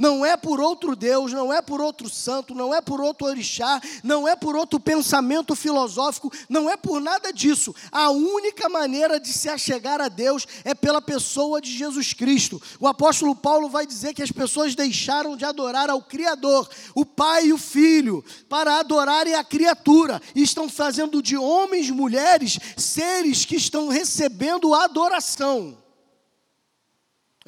Não 0.00 0.24
é 0.24 0.34
por 0.34 0.62
outro 0.62 0.96
Deus, 0.96 1.30
não 1.30 1.52
é 1.52 1.60
por 1.60 1.78
outro 1.78 2.08
santo, 2.08 2.54
não 2.54 2.74
é 2.74 2.80
por 2.80 3.02
outro 3.02 3.26
orixá, 3.26 3.78
não 4.02 4.26
é 4.26 4.34
por 4.34 4.56
outro 4.56 4.80
pensamento 4.80 5.54
filosófico, 5.54 6.32
não 6.48 6.70
é 6.70 6.74
por 6.74 7.02
nada 7.02 7.30
disso. 7.30 7.74
A 7.92 8.08
única 8.08 8.66
maneira 8.70 9.20
de 9.20 9.30
se 9.30 9.46
achegar 9.50 10.00
a 10.00 10.08
Deus 10.08 10.48
é 10.64 10.74
pela 10.74 11.02
pessoa 11.02 11.60
de 11.60 11.70
Jesus 11.70 12.14
Cristo. 12.14 12.62
O 12.80 12.88
apóstolo 12.88 13.36
Paulo 13.36 13.68
vai 13.68 13.84
dizer 13.84 14.14
que 14.14 14.22
as 14.22 14.32
pessoas 14.32 14.74
deixaram 14.74 15.36
de 15.36 15.44
adorar 15.44 15.90
ao 15.90 16.00
Criador, 16.00 16.66
o 16.94 17.04
Pai 17.04 17.48
e 17.48 17.52
o 17.52 17.58
Filho, 17.58 18.24
para 18.48 18.78
adorarem 18.78 19.34
a 19.34 19.44
criatura, 19.44 20.18
e 20.34 20.42
estão 20.42 20.66
fazendo 20.66 21.20
de 21.22 21.36
homens 21.36 21.88
e 21.88 21.92
mulheres 21.92 22.58
seres 22.74 23.44
que 23.44 23.56
estão 23.56 23.88
recebendo 23.88 24.74
adoração. 24.74 25.76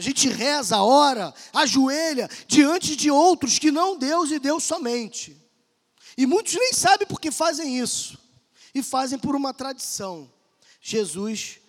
A 0.02 0.04
gente 0.04 0.28
reza, 0.28 0.82
ora, 0.82 1.32
ajoelha 1.52 2.28
diante 2.48 2.96
de 2.96 3.08
outros 3.08 3.60
que 3.60 3.70
não 3.70 3.96
Deus 3.96 4.32
e 4.32 4.40
Deus 4.40 4.64
somente. 4.64 5.40
E 6.18 6.26
muitos 6.26 6.54
nem 6.54 6.72
sabem 6.72 7.06
por 7.06 7.20
que 7.20 7.30
fazem 7.30 7.78
isso. 7.78 8.18
E 8.74 8.82
fazem 8.82 9.16
por 9.16 9.36
uma 9.36 9.54
tradição. 9.54 10.28
Jesus 10.80 11.60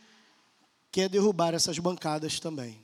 quer 0.91 1.09
derrubar 1.09 1.53
essas 1.53 1.77
bancadas 1.77 2.39
também. 2.39 2.83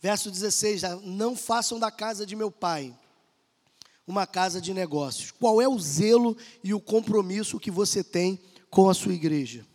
Verso 0.00 0.30
16: 0.30 0.80
Não 1.02 1.36
façam 1.36 1.78
da 1.78 1.90
casa 1.90 2.24
de 2.24 2.34
meu 2.34 2.50
pai 2.50 2.98
uma 4.06 4.26
casa 4.26 4.58
de 4.58 4.72
negócios. 4.72 5.30
Qual 5.32 5.60
é 5.60 5.68
o 5.68 5.78
zelo 5.78 6.34
e 6.64 6.72
o 6.72 6.80
compromisso 6.80 7.60
que 7.60 7.70
você 7.70 8.02
tem 8.02 8.40
com 8.70 8.88
a 8.88 8.94
sua 8.94 9.12
igreja? 9.12 9.70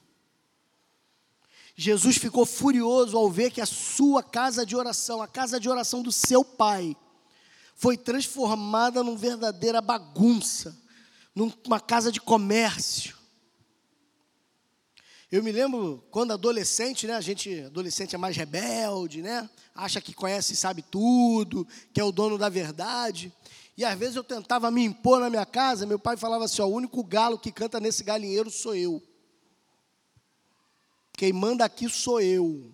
Jesus 1.80 2.18
ficou 2.18 2.44
furioso 2.44 3.16
ao 3.16 3.30
ver 3.30 3.52
que 3.52 3.62
a 3.62 3.66
sua 3.66 4.24
casa 4.24 4.66
de 4.66 4.76
oração, 4.76 5.22
a 5.22 5.28
casa 5.28 5.60
de 5.60 5.70
oração 5.70 6.02
do 6.02 6.12
seu 6.12 6.44
pai, 6.44 6.98
foi 7.76 7.96
transformada 7.96 9.04
numa 9.04 9.16
verdadeira 9.16 9.80
bagunça, 9.80 10.76
numa 11.36 11.80
casa 11.80 12.12
de 12.12 12.20
comércio. 12.20 13.16
Eu 15.32 15.44
me 15.44 15.52
lembro 15.52 16.04
quando 16.10 16.32
adolescente, 16.32 17.06
né? 17.06 17.14
A 17.14 17.22
gente, 17.22 17.62
adolescente 17.62 18.16
é 18.16 18.18
mais 18.18 18.36
rebelde, 18.36 19.22
né? 19.22 19.48
Acha 19.76 20.02
que 20.02 20.16
conhece 20.16 20.54
e 20.54 20.56
sabe 20.56 20.82
tudo, 20.82 21.68
que 21.94 22.02
é 22.02 22.04
o 22.04 22.12
dono 22.12 22.40
da 22.40 22.50
verdade. 22.50 23.32
E 23.78 23.86
às 23.86 24.00
vezes 24.00 24.16
eu 24.16 24.24
tentava 24.24 24.72
me 24.72 24.84
impor 24.84 25.20
na 25.20 25.30
minha 25.30 25.46
casa, 25.46 25.86
meu 25.86 26.00
pai 26.00 26.18
falava 26.18 26.46
assim: 26.46 26.64
ó, 26.64 26.66
o 26.66 26.74
único 26.74 27.04
galo 27.04 27.38
que 27.38 27.52
canta 27.52 27.80
nesse 27.80 28.04
galinheiro 28.04 28.50
sou 28.50 28.74
eu. 28.74 29.04
Quem 31.18 31.34
manda 31.34 31.66
aqui 31.66 31.90
sou 31.90 32.22
eu. 32.22 32.72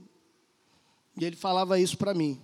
E 1.18 1.24
ele 1.24 1.38
falava 1.38 1.80
isso 1.80 1.98
para 1.98 2.14
mim. 2.14 2.40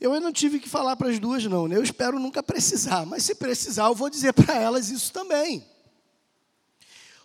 Eu 0.00 0.18
não 0.18 0.32
tive 0.32 0.58
que 0.58 0.68
falar 0.68 0.96
para 0.96 1.10
as 1.10 1.18
duas, 1.18 1.44
não. 1.44 1.68
Né? 1.68 1.76
Eu 1.76 1.82
espero 1.82 2.18
nunca 2.18 2.42
precisar. 2.42 3.04
Mas 3.04 3.22
se 3.22 3.34
precisar, 3.34 3.84
eu 3.84 3.94
vou 3.94 4.08
dizer 4.08 4.32
para 4.32 4.56
elas 4.56 4.88
isso 4.88 5.12
também. 5.12 5.64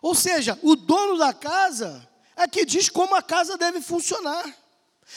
Ou 0.02 0.14
seja, 0.14 0.60
o 0.62 0.76
dono 0.76 1.18
da 1.18 1.34
casa 1.34 2.06
é 2.36 2.48
que 2.50 2.66
diz 2.66 2.90
como 2.90 3.16
a 3.16 3.22
casa 3.22 3.58
deve 3.58 3.80
funcionar. 3.80 4.54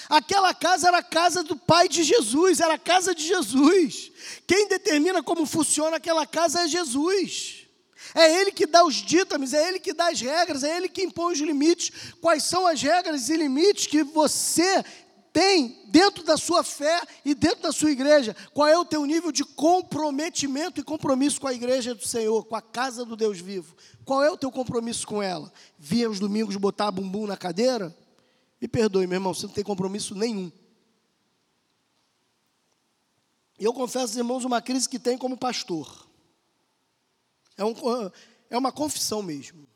Aquela 0.08 0.54
casa 0.54 0.88
era 0.88 0.98
a 0.98 1.02
casa 1.02 1.42
do 1.42 1.56
pai 1.56 1.88
de 1.88 2.04
Jesus, 2.04 2.60
era 2.60 2.74
a 2.74 2.78
casa 2.78 3.12
de 3.12 3.26
Jesus. 3.26 4.12
Quem 4.46 4.68
determina 4.68 5.20
como 5.20 5.46
funciona 5.46 5.96
aquela 5.96 6.26
casa 6.26 6.62
é 6.62 6.68
Jesus. 6.68 7.63
É 8.12 8.40
Ele 8.40 8.50
que 8.50 8.66
dá 8.66 8.84
os 8.84 8.96
ditames, 8.96 9.54
é 9.54 9.68
Ele 9.68 9.78
que 9.78 9.92
dá 9.92 10.08
as 10.08 10.20
regras, 10.20 10.64
é 10.64 10.76
Ele 10.76 10.88
que 10.88 11.02
impõe 11.02 11.32
os 11.32 11.38
limites. 11.38 12.12
Quais 12.20 12.42
são 12.42 12.66
as 12.66 12.82
regras 12.82 13.28
e 13.28 13.36
limites 13.36 13.86
que 13.86 14.02
você 14.02 14.84
tem 15.32 15.82
dentro 15.88 16.22
da 16.22 16.36
sua 16.36 16.62
fé 16.62 17.02
e 17.24 17.34
dentro 17.34 17.62
da 17.62 17.72
sua 17.72 17.90
igreja? 17.90 18.36
Qual 18.52 18.68
é 18.68 18.78
o 18.78 18.84
teu 18.84 19.04
nível 19.04 19.32
de 19.32 19.44
comprometimento 19.44 20.80
e 20.80 20.84
compromisso 20.84 21.40
com 21.40 21.48
a 21.48 21.52
igreja 21.52 21.94
do 21.94 22.06
Senhor, 22.06 22.44
com 22.44 22.54
a 22.54 22.62
casa 22.62 23.04
do 23.04 23.16
Deus 23.16 23.40
vivo? 23.40 23.74
Qual 24.04 24.22
é 24.22 24.30
o 24.30 24.36
teu 24.36 24.52
compromisso 24.52 25.06
com 25.06 25.22
ela? 25.22 25.52
Via 25.78 26.08
os 26.08 26.20
domingos 26.20 26.56
botar 26.56 26.90
bumbum 26.90 27.26
na 27.26 27.36
cadeira? 27.36 27.94
Me 28.60 28.68
perdoe, 28.68 29.06
meu 29.06 29.16
irmão, 29.16 29.34
você 29.34 29.46
não 29.46 29.52
tem 29.52 29.64
compromisso 29.64 30.14
nenhum. 30.14 30.50
E 33.58 33.64
eu 33.64 33.72
confesso, 33.72 34.16
irmãos, 34.18 34.44
uma 34.44 34.62
crise 34.62 34.88
que 34.88 34.98
tem 34.98 35.18
como 35.18 35.36
pastor. 35.36 36.08
É, 37.56 37.64
um, 37.64 37.74
é 38.50 38.58
uma 38.58 38.72
confissão 38.72 39.22
mesmo. 39.22 39.66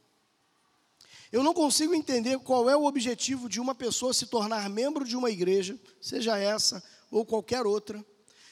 Eu 1.30 1.42
não 1.42 1.52
consigo 1.52 1.94
entender 1.94 2.38
qual 2.38 2.70
é 2.70 2.76
o 2.76 2.84
objetivo 2.84 3.48
de 3.48 3.60
uma 3.60 3.74
pessoa 3.74 4.14
se 4.14 4.26
tornar 4.26 4.68
membro 4.70 5.04
de 5.04 5.16
uma 5.16 5.30
igreja, 5.30 5.78
seja 6.00 6.38
essa 6.38 6.82
ou 7.10 7.24
qualquer 7.24 7.66
outra, 7.66 8.04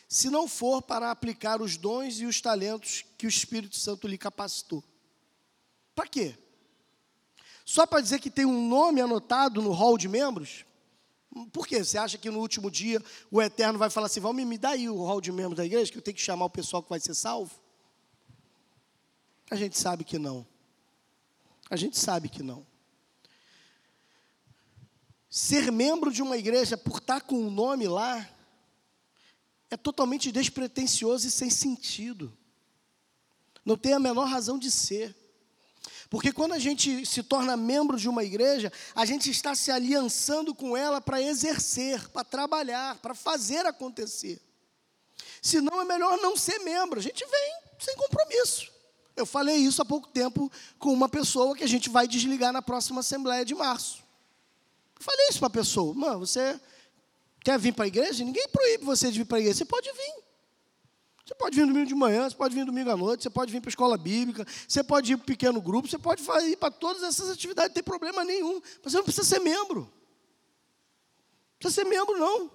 se 0.09 0.31
não 0.31 0.47
for 0.47 0.83
para 0.83 1.11
aplicar 1.11 1.61
os 1.61 1.77
dons 1.77 2.21
e 2.21 2.27
os 2.27 2.41
talentos 2.41 3.05
que 3.17 3.27
o 3.27 3.29
Espírito 3.29 3.77
Santo 3.77 4.07
lhe 4.07 4.19
capacitou. 4.19 4.85
Para 5.95 6.07
quê? 6.07 6.37
Só 7.65 7.87
para 7.87 8.01
dizer 8.01 8.21
que 8.21 8.31
tem 8.31 8.45
um 8.45 8.69
nome 8.69 9.01
anotado 9.01 9.61
no 9.61 9.73
hall 9.73 9.99
de 9.99 10.09
membros? 10.09 10.65
Por 11.53 11.67
quê? 11.67 11.83
Você 11.83 11.99
acha 11.99 12.17
que 12.17 12.31
no 12.31 12.39
último 12.39 12.71
dia 12.71 13.03
o 13.31 13.43
Eterno 13.43 13.79
vai 13.79 13.91
falar 13.91 14.07
assim: 14.07 14.21
vamos 14.21 14.45
me 14.45 14.57
dar 14.57 14.71
aí 14.71 14.89
o 14.89 15.03
hall 15.03 15.21
de 15.21 15.33
membros 15.33 15.57
da 15.57 15.65
igreja, 15.65 15.91
que 15.91 15.99
eu 15.99 16.03
tenho 16.03 16.17
que 16.17 16.23
chamar 16.23 16.45
o 16.45 16.51
pessoal 16.51 16.83
que 16.83 16.89
vai 16.89 17.01
ser 17.01 17.15
salvo? 17.15 17.66
A 19.51 19.57
gente 19.57 19.79
sabe 19.79 20.05
que 20.05 20.19
não. 20.19 20.47
A 21.71 21.77
gente 21.77 21.99
sabe 21.99 22.29
que 22.29 22.43
não. 22.43 22.67
Ser 25.29 25.71
membro 25.71 26.13
de 26.13 26.23
uma 26.23 26.37
igreja 26.37 26.77
por 26.77 26.99
estar 26.99 27.21
com 27.21 27.37
o 27.37 27.47
um 27.47 27.51
nome 27.51 27.87
lá 27.87 28.29
é 29.71 29.77
totalmente 29.77 30.33
despretensioso 30.33 31.27
e 31.27 31.31
sem 31.31 31.51
sentido. 31.51 32.37
Não 33.65 33.77
tem 33.77 33.93
a 33.93 33.99
menor 33.99 34.25
razão 34.25 34.59
de 34.59 34.71
ser. 34.71 35.15
Porque 36.09 36.33
quando 36.33 36.53
a 36.53 36.59
gente 36.59 37.05
se 37.05 37.23
torna 37.23 37.57
membro 37.57 37.99
de 37.99 38.09
uma 38.09 38.23
igreja, 38.23 38.73
a 38.95 39.05
gente 39.05 39.29
está 39.29 39.55
se 39.55 39.73
aliançando 39.73 40.55
com 40.55 40.77
ela 40.77 41.01
para 41.01 41.21
exercer, 41.21 42.09
para 42.11 42.25
trabalhar, 42.25 42.97
para 42.99 43.15
fazer 43.15 43.67
acontecer. 43.67 44.41
Senão 45.43 45.81
é 45.81 45.85
melhor 45.85 46.17
não 46.19 46.37
ser 46.37 46.61
membro. 46.61 47.01
A 47.01 47.03
gente 47.03 47.25
vem 47.25 47.55
sem 47.79 47.97
compromisso. 47.97 48.76
Eu 49.17 49.25
falei 49.25 49.57
isso 49.57 49.81
há 49.81 49.85
pouco 49.85 50.09
tempo 50.09 50.53
com 50.79 50.93
uma 50.93 51.09
pessoa 51.09 51.57
que 51.57 51.65
a 51.65 51.69
gente 51.69 51.89
vai 51.89 52.07
desligar 52.07 52.53
na 52.53 52.61
próxima 52.61 53.01
Assembleia 53.01 53.45
de 53.45 53.55
março. 53.55 54.05
Eu 54.99 55.03
falei 55.03 55.27
isso 55.31 55.39
para 55.39 55.49
a 55.49 55.51
pessoa: 55.51 55.95
mano, 55.95 56.21
você 56.21 56.61
quer 57.43 57.59
vir 57.59 57.73
para 57.73 57.87
a 57.87 57.89
igreja? 57.89 58.23
Ninguém 58.23 58.47
proíbe 58.49 58.85
você 58.85 59.11
de 59.11 59.19
vir 59.19 59.25
para 59.25 59.39
a 59.39 59.41
igreja. 59.41 59.59
Você 59.59 59.65
pode 59.65 59.91
vir. 59.91 60.27
Você 61.25 61.35
pode 61.35 61.57
vir 61.57 61.67
domingo 61.67 61.87
de 61.87 61.95
manhã, 61.95 62.29
você 62.31 62.37
pode 62.37 62.55
vir 62.55 62.65
domingo 62.65 62.89
à 62.89 62.97
noite, 62.97 63.25
você 63.25 63.31
pode 63.31 63.51
vir 63.51 63.61
para 63.61 63.69
a 63.69 63.73
escola 63.73 63.99
bíblica, 63.99 64.47
você 64.69 64.85
pode 64.85 65.13
ir 65.13 65.17
para 65.17 65.25
um 65.25 65.27
pequeno 65.27 65.61
grupo, 65.61 65.89
você 65.89 65.99
pode 65.99 66.23
ir 66.23 66.57
para 66.57 66.71
todas 66.71 67.03
essas 67.03 67.29
atividades, 67.31 67.71
não 67.71 67.75
tem 67.75 67.83
problema 67.83 68.23
nenhum. 68.25 68.61
Mas 68.83 68.93
você 68.93 68.99
não 68.99 69.05
precisa 69.05 69.27
ser 69.27 69.41
membro. 69.41 69.81
Não 69.81 71.59
precisa 71.59 71.83
ser 71.83 71.89
membro, 71.89 72.17
não. 72.17 72.49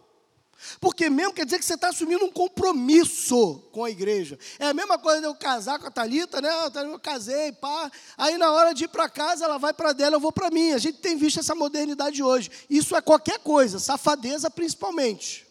Porque 0.80 1.10
mesmo 1.10 1.34
quer 1.34 1.46
dizer 1.46 1.58
que 1.58 1.66
você 1.66 1.74
está 1.74 1.90
assumindo 1.90 2.24
um 2.24 2.32
compromisso 2.32 3.60
com 3.72 3.84
a 3.84 3.90
igreja. 3.90 4.38
É 4.60 4.68
a 4.68 4.74
mesma 4.74 4.98
coisa 5.00 5.20
de 5.20 5.26
eu 5.26 5.36
casar 5.36 5.80
com 5.80 5.88
a 5.88 5.92
Thalita, 5.92 6.40
né? 6.40 6.50
Eu 6.76 7.00
casei, 7.00 7.52
pá. 7.52 7.92
Aí 8.18 8.38
na 8.38 8.52
hora 8.52 8.74
de 8.74 8.84
ir 8.84 8.88
para 8.88 9.10
casa, 9.10 9.46
ela 9.46 9.58
vai 9.58 9.74
para 9.74 9.92
dela, 9.92 10.16
eu 10.16 10.20
vou 10.20 10.32
para 10.32 10.52
mim. 10.52 10.72
A 10.72 10.78
gente 10.78 11.00
tem 11.00 11.18
visto 11.18 11.40
essa 11.40 11.56
modernidade 11.56 12.22
hoje. 12.22 12.52
Isso 12.70 12.96
é 12.96 13.02
qualquer 13.02 13.40
coisa, 13.40 13.80
safadeza 13.80 14.52
principalmente. 14.52 15.48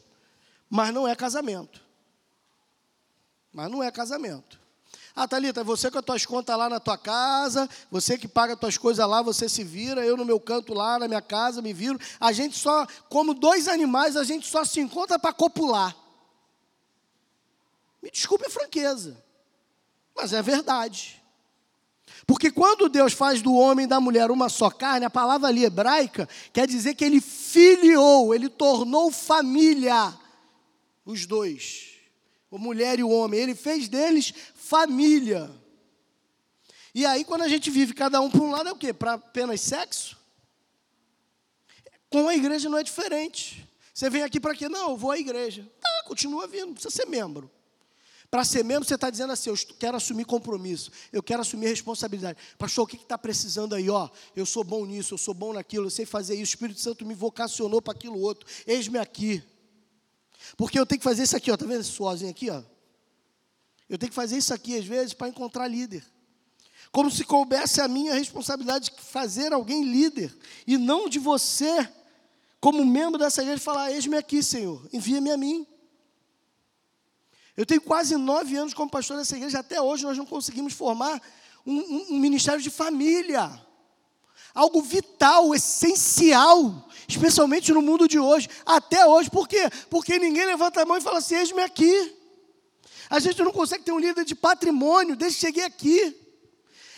Mas 0.68 0.94
não 0.94 1.08
é 1.08 1.16
casamento. 1.16 1.80
Mas 3.52 3.68
não 3.68 3.82
é 3.82 3.90
casamento. 3.90 4.59
Ah, 5.14 5.26
Thalita, 5.26 5.64
você 5.64 5.90
com 5.90 5.98
as 5.98 6.04
tuas 6.04 6.26
contas 6.26 6.56
lá 6.56 6.68
na 6.68 6.78
tua 6.78 6.96
casa, 6.96 7.68
você 7.90 8.16
que 8.16 8.28
paga 8.28 8.54
as 8.54 8.60
tuas 8.60 8.78
coisas 8.78 9.06
lá, 9.06 9.22
você 9.22 9.48
se 9.48 9.64
vira, 9.64 10.04
eu 10.04 10.16
no 10.16 10.24
meu 10.24 10.38
canto 10.38 10.72
lá, 10.72 10.98
na 10.98 11.08
minha 11.08 11.20
casa, 11.20 11.60
me 11.60 11.72
viro. 11.72 11.98
A 12.20 12.32
gente 12.32 12.56
só, 12.56 12.86
como 13.08 13.34
dois 13.34 13.66
animais, 13.66 14.16
a 14.16 14.24
gente 14.24 14.46
só 14.46 14.64
se 14.64 14.80
encontra 14.80 15.18
para 15.18 15.32
copular. 15.32 15.96
Me 18.02 18.10
desculpe 18.10 18.46
a 18.46 18.50
franqueza, 18.50 19.22
mas 20.14 20.32
é 20.32 20.40
verdade. 20.40 21.20
Porque 22.26 22.50
quando 22.50 22.88
Deus 22.88 23.12
faz 23.12 23.42
do 23.42 23.54
homem 23.54 23.84
e 23.84 23.88
da 23.88 24.00
mulher 24.00 24.30
uma 24.30 24.48
só 24.48 24.70
carne, 24.70 25.04
a 25.04 25.10
palavra 25.10 25.48
ali 25.48 25.64
hebraica 25.64 26.28
quer 26.52 26.66
dizer 26.66 26.94
que 26.94 27.04
ele 27.04 27.20
filiou, 27.20 28.34
ele 28.34 28.48
tornou 28.48 29.10
família 29.10 30.14
os 31.04 31.26
dois 31.26 31.99
a 32.50 32.58
mulher 32.58 32.98
e 32.98 33.04
o 33.04 33.10
homem, 33.10 33.40
ele 33.40 33.54
fez 33.54 33.88
deles 33.88 34.32
família. 34.54 35.50
E 36.94 37.06
aí, 37.06 37.24
quando 37.24 37.42
a 37.42 37.48
gente 37.48 37.70
vive 37.70 37.94
cada 37.94 38.20
um 38.20 38.30
para 38.30 38.40
um 38.40 38.50
lado, 38.50 38.68
é 38.68 38.72
o 38.72 38.76
quê? 38.76 38.92
Para 38.92 39.14
apenas 39.14 39.60
sexo? 39.60 40.18
Com 42.10 42.28
a 42.28 42.34
igreja 42.34 42.68
não 42.68 42.78
é 42.78 42.82
diferente. 42.82 43.66
Você 43.94 44.10
vem 44.10 44.22
aqui 44.22 44.40
para 44.40 44.54
quê? 44.54 44.68
Não, 44.68 44.90
eu 44.90 44.96
vou 44.96 45.10
à 45.10 45.18
igreja. 45.18 45.66
Tá, 45.80 46.02
continua 46.06 46.46
vindo, 46.46 46.72
precisa 46.72 46.90
ser 46.90 47.06
membro. 47.06 47.50
Para 48.30 48.44
ser 48.44 48.64
membro, 48.64 48.86
você 48.86 48.94
está 48.94 49.10
dizendo 49.10 49.32
assim: 49.32 49.50
eu 49.50 49.56
quero 49.78 49.96
assumir 49.96 50.24
compromisso, 50.24 50.92
eu 51.12 51.22
quero 51.22 51.42
assumir 51.42 51.66
responsabilidade. 51.66 52.38
Pastor, 52.56 52.84
o 52.84 52.86
que 52.86 52.96
está 52.96 53.18
precisando 53.18 53.74
aí? 53.74 53.90
Ó, 53.90 54.08
eu 54.36 54.46
sou 54.46 54.62
bom 54.62 54.86
nisso, 54.86 55.14
eu 55.14 55.18
sou 55.18 55.34
bom 55.34 55.52
naquilo, 55.52 55.86
eu 55.86 55.90
sei 55.90 56.06
fazer 56.06 56.34
isso, 56.34 56.52
o 56.52 56.54
Espírito 56.54 56.80
Santo 56.80 57.04
me 57.04 57.14
vocacionou 57.14 57.82
para 57.82 57.92
aquilo 57.92 58.18
outro. 58.20 58.48
Eis-me 58.66 58.98
aqui. 58.98 59.42
Porque 60.56 60.78
eu 60.78 60.86
tenho 60.86 60.98
que 60.98 61.04
fazer 61.04 61.22
isso 61.22 61.36
aqui, 61.36 61.50
ó, 61.50 61.56
tá 61.56 61.66
vendo 61.66 61.80
esse 61.80 61.90
suorzinho 61.90 62.30
aqui, 62.30 62.50
ó? 62.50 62.62
Eu 63.88 63.98
tenho 63.98 64.10
que 64.10 64.14
fazer 64.14 64.36
isso 64.36 64.54
aqui 64.54 64.78
às 64.78 64.84
vezes 64.84 65.12
para 65.12 65.28
encontrar 65.28 65.66
líder. 65.66 66.04
Como 66.92 67.10
se 67.10 67.24
coubesse 67.24 67.80
a 67.80 67.88
minha 67.88 68.14
responsabilidade 68.14 68.90
de 68.90 69.00
fazer 69.02 69.52
alguém 69.52 69.84
líder 69.84 70.36
e 70.66 70.76
não 70.76 71.08
de 71.08 71.18
você, 71.18 71.88
como 72.60 72.84
membro 72.84 73.18
dessa 73.18 73.42
igreja, 73.42 73.60
falar: 73.60 73.92
Eis-me 73.92 74.16
aqui, 74.16 74.42
Senhor, 74.42 74.88
envia-me 74.92 75.30
a 75.30 75.36
mim. 75.36 75.66
Eu 77.56 77.66
tenho 77.66 77.80
quase 77.80 78.16
nove 78.16 78.56
anos 78.56 78.74
como 78.74 78.90
pastor 78.90 79.16
dessa 79.16 79.36
igreja, 79.36 79.58
até 79.58 79.80
hoje 79.80 80.04
nós 80.04 80.16
não 80.16 80.26
conseguimos 80.26 80.72
formar 80.72 81.20
um, 81.66 81.78
um, 81.78 82.06
um 82.14 82.18
ministério 82.18 82.62
de 82.62 82.70
família 82.70 83.60
algo 84.54 84.82
vital, 84.82 85.54
essencial, 85.54 86.88
especialmente 87.16 87.72
no 87.72 87.82
mundo 87.82 88.08
de 88.08 88.18
hoje, 88.18 88.48
até 88.64 89.06
hoje. 89.06 89.30
Por 89.30 89.48
quê? 89.48 89.68
Porque 89.88 90.18
ninguém 90.18 90.46
levanta 90.46 90.82
a 90.82 90.86
mão 90.86 90.96
e 90.96 91.00
fala 91.00 91.18
assim: 91.18 91.36
eis-me 91.36 91.62
aqui. 91.62 92.16
A 93.08 93.18
gente 93.18 93.42
não 93.42 93.52
consegue 93.52 93.82
ter 93.82 93.92
um 93.92 93.98
líder 93.98 94.24
de 94.24 94.34
patrimônio, 94.34 95.16
desde 95.16 95.38
que 95.38 95.46
cheguei 95.46 95.64
aqui. 95.64 96.16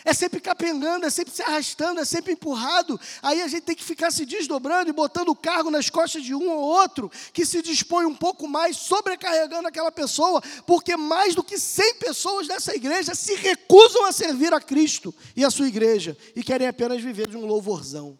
É 0.04 0.12
sempre 0.12 0.40
capengando, 0.40 1.06
é 1.06 1.10
sempre 1.10 1.32
se 1.32 1.42
arrastando, 1.42 2.00
é 2.00 2.04
sempre 2.04 2.32
empurrado. 2.32 3.00
Aí 3.22 3.40
a 3.40 3.46
gente 3.46 3.62
tem 3.62 3.76
que 3.76 3.84
ficar 3.84 4.10
se 4.10 4.26
desdobrando 4.26 4.90
e 4.90 4.92
botando 4.92 5.28
o 5.28 5.36
cargo 5.36 5.70
nas 5.70 5.88
costas 5.88 6.24
de 6.24 6.34
um 6.34 6.50
ou 6.50 6.58
outro 6.58 7.10
que 7.32 7.46
se 7.46 7.62
dispõe 7.62 8.04
um 8.04 8.14
pouco 8.14 8.48
mais, 8.48 8.76
sobrecarregando 8.76 9.68
aquela 9.68 9.92
pessoa, 9.92 10.42
porque 10.66 10.96
mais 10.96 11.34
do 11.34 11.44
que 11.44 11.56
100 11.56 11.94
pessoas 11.94 12.48
dessa 12.48 12.74
igreja 12.74 13.14
se 13.14 13.34
recusam 13.36 14.04
a 14.04 14.12
servir 14.12 14.52
a 14.52 14.60
Cristo 14.60 15.14
e 15.36 15.44
a 15.44 15.50
sua 15.50 15.68
igreja 15.68 16.16
e 16.34 16.42
querem 16.42 16.66
apenas 16.66 17.00
viver 17.00 17.28
de 17.28 17.36
um 17.36 17.46
louvorzão 17.46 18.18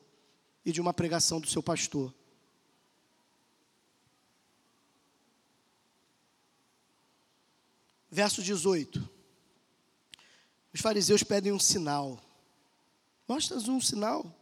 e 0.65 0.73
de 0.73 0.81
uma 0.81 0.93
pregação 0.93 1.41
do 1.41 1.49
seu 1.49 1.63
pastor. 1.63 2.15
Verso 8.11 8.43
18. 8.43 9.09
Os 10.73 10.81
fariseus 10.81 11.23
pedem 11.23 11.53
um 11.53 11.59
sinal. 11.59 12.21
Mostra-nos 13.27 13.69
um 13.69 13.81
sinal. 13.81 14.39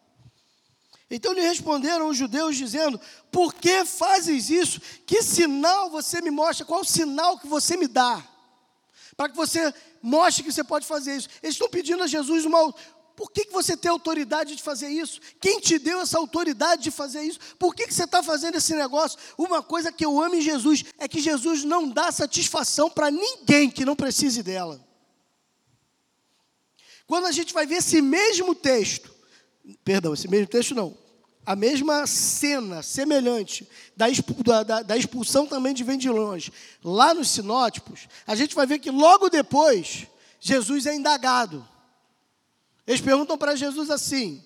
Então 1.10 1.32
lhe 1.32 1.40
responderam 1.40 2.08
os 2.08 2.16
judeus, 2.16 2.56
dizendo: 2.56 3.00
Por 3.30 3.54
que 3.54 3.84
fazes 3.84 4.48
isso? 4.48 4.80
Que 5.06 5.22
sinal 5.22 5.90
você 5.90 6.20
me 6.20 6.30
mostra? 6.30 6.64
Qual 6.64 6.84
sinal 6.84 7.38
que 7.38 7.48
você 7.48 7.76
me 7.76 7.88
dá? 7.88 8.26
Para 9.16 9.28
que 9.28 9.36
você 9.36 9.74
mostre 10.00 10.44
que 10.44 10.52
você 10.52 10.64
pode 10.64 10.86
fazer 10.86 11.16
isso. 11.16 11.28
Eles 11.42 11.54
estão 11.54 11.68
pedindo 11.68 12.02
a 12.02 12.06
Jesus 12.06 12.44
uma. 12.44 12.74
Por 13.20 13.30
que, 13.30 13.44
que 13.44 13.52
você 13.52 13.76
tem 13.76 13.90
autoridade 13.90 14.56
de 14.56 14.62
fazer 14.62 14.88
isso? 14.88 15.20
Quem 15.38 15.60
te 15.60 15.78
deu 15.78 16.00
essa 16.00 16.16
autoridade 16.16 16.84
de 16.84 16.90
fazer 16.90 17.20
isso? 17.20 17.38
Por 17.58 17.74
que, 17.74 17.86
que 17.86 17.92
você 17.92 18.04
está 18.04 18.22
fazendo 18.22 18.56
esse 18.56 18.74
negócio? 18.74 19.18
Uma 19.36 19.62
coisa 19.62 19.92
que 19.92 20.06
eu 20.06 20.18
amo 20.18 20.36
em 20.36 20.40
Jesus 20.40 20.86
é 20.96 21.06
que 21.06 21.20
Jesus 21.20 21.62
não 21.62 21.86
dá 21.86 22.10
satisfação 22.10 22.88
para 22.88 23.10
ninguém 23.10 23.68
que 23.68 23.84
não 23.84 23.94
precise 23.94 24.42
dela. 24.42 24.82
Quando 27.06 27.26
a 27.26 27.30
gente 27.30 27.52
vai 27.52 27.66
ver 27.66 27.74
esse 27.74 28.00
mesmo 28.00 28.54
texto, 28.54 29.14
perdão, 29.84 30.14
esse 30.14 30.26
mesmo 30.26 30.46
texto 30.46 30.74
não, 30.74 30.96
a 31.44 31.54
mesma 31.54 32.06
cena 32.06 32.82
semelhante 32.82 33.68
da, 33.94 34.08
da, 34.62 34.80
da 34.80 34.96
expulsão 34.96 35.46
também 35.46 35.74
de 35.74 36.08
longe, 36.08 36.50
lá 36.82 37.12
nos 37.12 37.28
sinótipos, 37.28 38.08
a 38.26 38.34
gente 38.34 38.54
vai 38.54 38.66
ver 38.66 38.78
que 38.78 38.90
logo 38.90 39.28
depois 39.28 40.06
Jesus 40.40 40.86
é 40.86 40.94
indagado. 40.94 41.68
Eles 42.90 43.00
perguntam 43.00 43.38
para 43.38 43.54
Jesus 43.54 43.88
assim: 43.88 44.42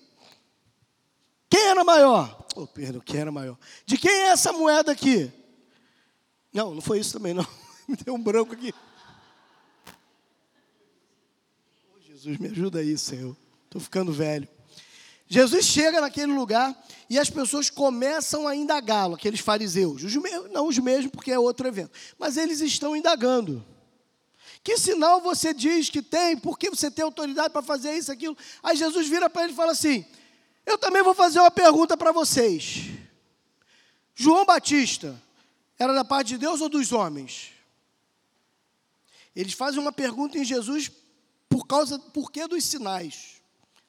quem 1.49 1.65
era 1.65 1.83
maior? 1.83 2.45
Oh, 2.55 2.67
perdão, 2.67 3.01
quem 3.01 3.19
era 3.19 3.31
maior? 3.31 3.57
De 3.87 3.97
quem 3.97 4.11
é 4.11 4.27
essa 4.27 4.53
moeda 4.53 4.91
aqui? 4.91 5.31
Não, 6.53 6.75
não 6.75 6.81
foi 6.81 6.99
isso 6.99 7.13
também, 7.13 7.33
não. 7.33 7.43
Me 7.89 7.95
deu 7.95 8.13
um 8.13 8.21
branco 8.21 8.53
aqui. 8.53 8.71
Oh, 11.91 11.99
Jesus, 11.99 12.37
me 12.37 12.49
ajuda 12.49 12.79
aí, 12.79 12.95
Senhor. 12.95 13.35
Estou 13.63 13.81
ficando 13.81 14.13
velho. 14.13 14.47
Jesus 15.27 15.65
chega 15.65 15.99
naquele 15.99 16.31
lugar 16.31 16.79
e 17.09 17.17
as 17.17 17.31
pessoas 17.31 17.71
começam 17.71 18.47
a 18.47 18.55
indagá-lo, 18.55 19.15
aqueles 19.15 19.39
fariseus. 19.39 20.03
Os 20.03 20.13
não 20.51 20.67
os 20.67 20.77
mesmos, 20.77 21.11
porque 21.11 21.31
é 21.31 21.39
outro 21.39 21.67
evento. 21.67 21.97
Mas 22.19 22.37
eles 22.37 22.61
estão 22.61 22.95
indagando. 22.95 23.65
Que 24.65 24.79
sinal 24.79 25.21
você 25.21 25.53
diz 25.53 25.91
que 25.91 26.01
tem? 26.01 26.35
Por 26.35 26.57
que 26.57 26.71
você 26.71 26.89
tem 26.89 27.05
autoridade 27.05 27.51
para 27.51 27.61
fazer 27.61 27.95
isso, 27.95 28.11
aquilo? 28.11 28.35
Aí 28.63 28.75
Jesus 28.75 29.07
vira 29.07 29.29
para 29.29 29.43
ele 29.43 29.53
e 29.53 29.55
fala 29.55 29.73
assim: 29.73 30.03
Eu 30.65 30.75
também 30.75 31.03
vou 31.03 31.13
fazer 31.13 31.39
uma 31.39 31.51
pergunta 31.51 31.95
para 31.95 32.11
vocês. 32.11 32.85
João 34.15 34.43
Batista 34.43 35.21
era 35.77 35.93
da 35.93 36.03
parte 36.03 36.29
de 36.29 36.39
Deus 36.39 36.61
ou 36.61 36.67
dos 36.67 36.91
homens? 36.91 37.51
Eles 39.35 39.53
fazem 39.53 39.79
uma 39.79 39.91
pergunta 39.91 40.35
em 40.35 40.43
Jesus 40.43 40.91
por 41.47 41.67
causa, 41.67 41.99
por 41.99 42.31
que 42.31 42.47
dos 42.47 42.65
sinais? 42.65 43.35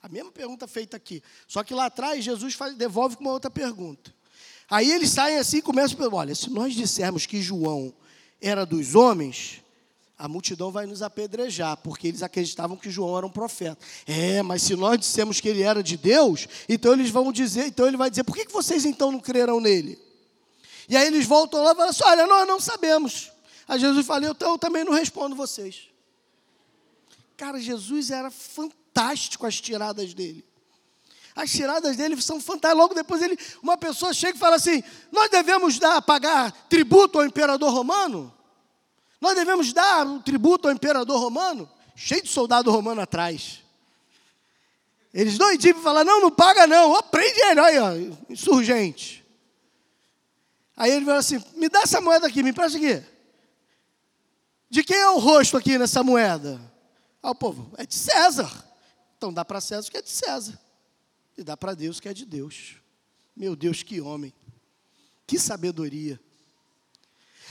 A 0.02 0.10
mesma 0.10 0.30
pergunta 0.30 0.68
feita 0.68 0.94
aqui. 0.94 1.22
Só 1.48 1.64
que 1.64 1.72
lá 1.72 1.86
atrás 1.86 2.22
Jesus 2.22 2.52
faz, 2.52 2.74
devolve 2.74 3.16
com 3.16 3.22
uma 3.22 3.32
outra 3.32 3.50
pergunta. 3.50 4.14
Aí 4.68 4.92
eles 4.92 5.08
saem 5.08 5.38
assim 5.38 5.56
e 5.56 5.62
começam 5.62 5.98
olha, 6.12 6.34
se 6.34 6.50
nós 6.50 6.74
dissermos 6.74 7.24
que 7.24 7.40
João 7.40 7.94
era 8.42 8.66
dos 8.66 8.94
homens, 8.94 9.62
a 10.18 10.26
multidão 10.26 10.70
vai 10.70 10.86
nos 10.86 11.02
apedrejar, 11.02 11.76
porque 11.76 12.08
eles 12.08 12.22
acreditavam 12.22 12.76
que 12.76 12.90
João 12.90 13.18
era 13.18 13.26
um 13.26 13.30
profeta. 13.30 13.78
É, 14.06 14.42
mas 14.42 14.62
se 14.62 14.74
nós 14.74 14.98
dissemos 14.98 15.40
que 15.40 15.48
ele 15.48 15.62
era 15.62 15.82
de 15.82 15.96
Deus, 15.96 16.48
então 16.68 16.94
eles 16.94 17.10
vão 17.10 17.30
dizer, 17.30 17.66
então 17.66 17.86
ele 17.86 17.98
vai 17.98 18.08
dizer, 18.08 18.24
por 18.24 18.34
que 18.34 18.50
vocês 18.50 18.86
então 18.86 19.12
não 19.12 19.20
creram 19.20 19.60
nele? 19.60 19.98
E 20.88 20.96
aí 20.96 21.06
eles 21.06 21.26
voltam 21.26 21.62
lá 21.62 21.72
e 21.72 21.74
falam 21.74 21.90
assim, 21.90 22.04
olha, 22.04 22.26
nós 22.26 22.48
não 22.48 22.58
sabemos. 22.58 23.30
Aí 23.68 23.78
Jesus 23.78 24.06
fala, 24.06 24.26
então 24.26 24.52
eu 24.52 24.58
também 24.58 24.84
não 24.84 24.92
respondo 24.92 25.36
vocês. 25.36 25.88
Cara, 27.36 27.60
Jesus 27.60 28.10
era 28.10 28.30
fantástico 28.30 29.46
as 29.46 29.60
tiradas 29.60 30.14
dele. 30.14 30.42
As 31.34 31.50
tiradas 31.50 31.96
dele 31.98 32.20
são 32.22 32.40
fantásticas. 32.40 32.78
Logo 32.78 32.94
depois 32.94 33.20
ele, 33.20 33.38
uma 33.62 33.76
pessoa 33.76 34.14
chega 34.14 34.38
e 34.38 34.40
fala 34.40 34.56
assim: 34.56 34.82
Nós 35.12 35.30
devemos 35.30 35.78
dar, 35.78 36.00
pagar 36.00 36.50
tributo 36.66 37.18
ao 37.18 37.26
imperador 37.26 37.70
romano? 37.74 38.32
Nós 39.20 39.34
devemos 39.34 39.72
dar 39.72 40.06
um 40.06 40.20
tributo 40.20 40.68
ao 40.68 40.74
imperador 40.74 41.20
romano? 41.20 41.68
Cheio 41.94 42.22
de 42.22 42.28
soldado 42.28 42.70
romano 42.70 43.00
atrás. 43.00 43.62
Eles 45.12 45.38
doidinhos 45.38 45.82
falar: 45.82 46.04
Não, 46.04 46.20
não 46.20 46.30
paga 46.30 46.66
não. 46.66 46.92
Oh, 46.92 47.02
prende 47.02 47.40
ele, 47.40 47.60
olha, 47.60 48.18
insurgente. 48.28 49.24
Aí 50.76 50.90
ele 50.90 51.06
fala 51.06 51.18
assim: 51.18 51.42
Me 51.54 51.68
dá 51.68 51.80
essa 51.80 52.00
moeda 52.00 52.26
aqui, 52.26 52.42
me 52.42 52.52
presta 52.52 52.76
aqui. 52.76 53.02
De 54.68 54.84
quem 54.84 54.96
é 54.96 55.08
o 55.08 55.18
rosto 55.18 55.56
aqui 55.56 55.78
nessa 55.78 56.02
moeda? 56.02 56.60
Ah, 57.22 57.30
o 57.30 57.34
povo, 57.34 57.72
é 57.78 57.86
de 57.86 57.94
César. 57.94 58.50
Então 59.16 59.32
dá 59.32 59.44
para 59.44 59.60
César 59.60 59.88
o 59.88 59.90
que 59.90 59.96
é 59.96 60.02
de 60.02 60.10
César. 60.10 60.60
E 61.36 61.42
dá 61.42 61.56
para 61.56 61.74
Deus 61.74 61.98
o 61.98 62.02
que 62.02 62.08
é 62.08 62.14
de 62.14 62.26
Deus. 62.26 62.76
Meu 63.34 63.56
Deus, 63.56 63.82
que 63.82 64.00
homem. 64.00 64.34
Que 65.26 65.38
sabedoria. 65.38 66.20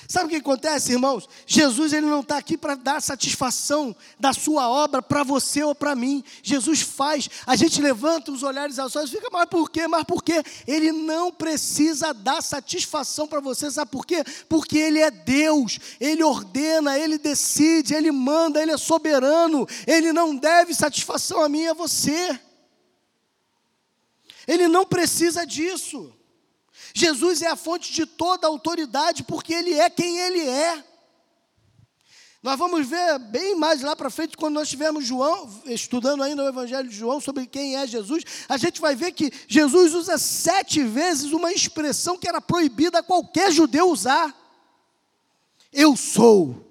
Sabe 0.08 0.26
o 0.26 0.30
que 0.30 0.36
acontece, 0.36 0.91
irmãos? 0.91 1.28
Jesus 1.47 1.91
ele 1.91 2.06
não 2.06 2.20
está 2.20 2.38
aqui 2.38 2.58
para 2.58 2.76
dar 2.76 3.01
satisfação 3.01 3.95
da 4.20 4.34
sua 4.34 4.70
obra 4.70 5.01
para 5.01 5.24
você 5.24 5.64
ou 5.64 5.74
para 5.74 5.95
mim. 5.95 6.24
Jesus 6.43 6.82
faz. 6.82 7.30
A 7.45 7.56
gente 7.56 7.82
levanta 7.82 8.32
os 8.32 8.43
olhares 8.43 8.78
aos 8.78 8.93
céus 8.93 9.10
e 9.10 9.16
fica, 9.16 9.30
mas 9.32 9.45
por 9.49 9.70
quê? 9.70 9.88
Mas 9.88 10.03
por 10.03 10.24
quê? 10.24 10.43
Ele 10.68 10.91
não 10.91 11.32
precisa 11.32 12.14
dar 12.14 12.41
satisfação 12.43 13.28
para 13.28 13.39
você. 13.39 13.72
Sabe 13.72 13.91
por 13.91 14.06
quê? 14.06 14.24
Porque 14.47 14.78
Ele 14.78 14.99
é 14.99 15.10
Deus. 15.10 15.80
Ele 15.99 16.24
ordena, 16.24 16.99
Ele 16.99 17.18
decide, 17.18 17.95
Ele 17.95 18.12
manda, 18.12 18.62
Ele 18.62 18.72
é 18.72 18.78
soberano. 18.78 19.68
Ele 19.88 20.14
não 20.14 20.36
deve 20.36 20.74
satisfação 20.74 21.41
a 21.41 21.49
mim 21.49 21.62
e 21.62 21.68
a 21.70 21.74
você. 21.74 22.39
Ele 24.47 24.68
não 24.68 24.86
precisa 24.86 25.45
disso. 25.45 26.14
Jesus 26.98 27.41
é 27.41 27.48
a 27.48 27.58
fonte 27.58 27.91
de 27.91 28.06
toda 28.06 28.48
autoridade, 28.48 29.22
porque 29.24 29.54
Ele 29.54 29.74
é 29.74 29.89
quem 29.89 30.18
Ele 30.18 30.39
é. 30.39 30.82
Nós 32.41 32.58
vamos 32.58 32.88
ver 32.88 33.20
bem 33.20 33.54
mais 33.54 33.82
lá 33.82 33.98
para 33.98 34.10
frente, 34.10 34.38
quando 34.38 34.54
nós 34.54 34.64
estivermos 34.64 35.06
João, 35.06 35.62
estudando 35.66 36.24
ainda 36.24 36.41
o 36.41 36.48
Evangelho 36.48 36.88
de 36.88 36.96
João 36.96 37.20
sobre 37.20 37.48
quem 37.48 37.76
é 37.76 37.86
Jesus, 37.86 38.24
a 38.48 38.56
gente 38.56 38.80
vai 38.80 38.96
ver 38.96 39.12
que 39.12 39.30
Jesus 39.46 39.93
usa 39.93 40.18
sete 40.18 40.84
vezes 40.84 41.34
uma 41.34 41.52
expressão 41.52 42.18
que 42.18 42.30
era 42.30 42.39
proibida 42.39 43.00
a 43.00 43.04
qualquer 43.04 43.52
judeu 43.52 43.89
usar. 43.89 44.34
Eu 45.74 45.98
sou. 45.98 46.66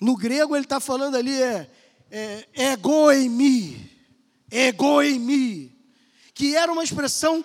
No 0.00 0.16
grego 0.16 0.56
ele 0.56 0.64
está 0.64 0.80
falando 0.80 1.14
ali 1.14 1.40
é, 1.40 1.70
é 2.10 2.48
ego 2.54 3.12
em 3.12 3.28
mim, 3.28 3.90
ego 4.50 5.02
em 5.02 5.20
mim, 5.20 5.72
que 6.34 6.56
era 6.56 6.72
uma 6.72 6.82
expressão 6.82 7.44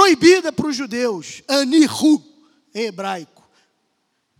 proibida 0.00 0.50
para 0.50 0.66
os 0.66 0.74
judeus, 0.74 1.42
anihu, 1.46 2.24
em 2.74 2.86
hebraico. 2.86 3.39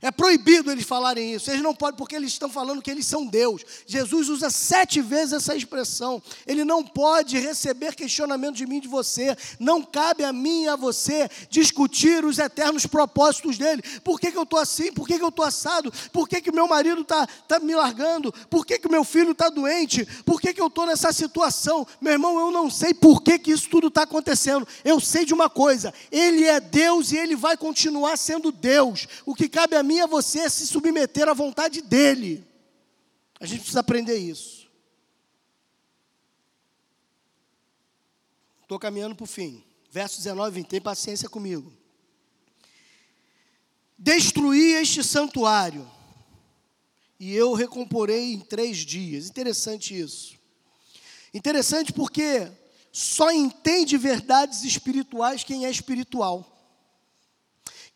É 0.02 0.10
proibido 0.10 0.70
eles 0.70 0.86
falarem 0.86 1.34
isso. 1.34 1.50
Eles 1.50 1.62
não 1.62 1.74
podem, 1.74 1.96
porque 1.96 2.16
eles 2.16 2.32
estão 2.32 2.48
falando 2.48 2.80
que 2.80 2.90
eles 2.90 3.04
são 3.04 3.26
Deus. 3.26 3.62
Jesus 3.86 4.30
usa 4.30 4.48
sete 4.48 5.00
vezes 5.02 5.34
essa 5.34 5.54
expressão. 5.54 6.22
Ele 6.46 6.64
não 6.64 6.82
pode 6.82 7.38
receber 7.38 7.94
questionamento 7.94 8.56
de 8.56 8.66
mim 8.66 8.78
e 8.78 8.80
de 8.80 8.88
você. 8.88 9.36
Não 9.58 9.82
cabe 9.82 10.24
a 10.24 10.32
mim 10.32 10.64
e 10.64 10.68
a 10.68 10.76
você 10.76 11.28
discutir 11.50 12.24
os 12.24 12.38
eternos 12.38 12.86
propósitos 12.86 13.58
dele. 13.58 13.82
Por 14.02 14.18
que, 14.18 14.32
que 14.32 14.38
eu 14.38 14.44
estou 14.44 14.58
assim? 14.58 14.90
Por 14.90 15.06
que, 15.06 15.18
que 15.18 15.24
eu 15.24 15.28
estou 15.28 15.44
assado? 15.44 15.92
Por 16.12 16.26
que, 16.26 16.40
que 16.40 16.50
meu 16.50 16.66
marido 16.66 17.02
está 17.02 17.26
tá 17.26 17.60
me 17.60 17.74
largando? 17.74 18.32
Por 18.48 18.64
que, 18.64 18.78
que 18.78 18.88
meu 18.88 19.04
filho 19.04 19.32
está 19.32 19.50
doente? 19.50 20.06
Por 20.24 20.40
que, 20.40 20.54
que 20.54 20.60
eu 20.60 20.68
estou 20.68 20.86
nessa 20.86 21.12
situação? 21.12 21.86
Meu 22.00 22.14
irmão, 22.14 22.38
eu 22.40 22.50
não 22.50 22.70
sei 22.70 22.94
por 22.94 23.22
que, 23.22 23.38
que 23.38 23.52
isso 23.52 23.68
tudo 23.68 23.88
está 23.88 24.02
acontecendo. 24.02 24.66
Eu 24.82 24.98
sei 24.98 25.26
de 25.26 25.34
uma 25.34 25.50
coisa: 25.50 25.92
Ele 26.10 26.44
é 26.44 26.58
Deus 26.58 27.12
e 27.12 27.18
Ele 27.18 27.36
vai 27.36 27.56
continuar 27.56 28.16
sendo 28.16 28.50
Deus. 28.50 29.06
O 29.26 29.34
que 29.34 29.46
cabe 29.46 29.76
a 29.76 29.82
mim 29.82 29.89
mim 29.90 29.96
e 29.96 30.00
a 30.00 30.06
você 30.06 30.48
se 30.48 30.68
submeter 30.68 31.28
à 31.28 31.34
vontade 31.34 31.82
dEle. 31.82 32.46
A 33.40 33.46
gente 33.46 33.60
precisa 33.60 33.80
aprender 33.80 34.16
isso. 34.16 34.70
Estou 38.62 38.78
caminhando 38.78 39.16
para 39.16 39.24
o 39.24 39.26
fim. 39.26 39.64
Verso 39.90 40.18
19, 40.18 40.54
20. 40.54 40.68
Tem 40.68 40.80
paciência 40.80 41.28
comigo. 41.28 41.72
Destruí 43.98 44.74
este 44.74 45.02
santuário, 45.02 45.90
e 47.18 47.34
eu 47.34 47.52
recomporei 47.52 48.32
em 48.32 48.40
três 48.40 48.78
dias. 48.78 49.28
Interessante 49.28 49.98
isso. 49.98 50.38
Interessante 51.34 51.92
porque 51.92 52.50
só 52.92 53.30
entende 53.32 53.98
verdades 53.98 54.62
espirituais 54.62 55.42
quem 55.42 55.66
é 55.66 55.70
espiritual. 55.70 56.46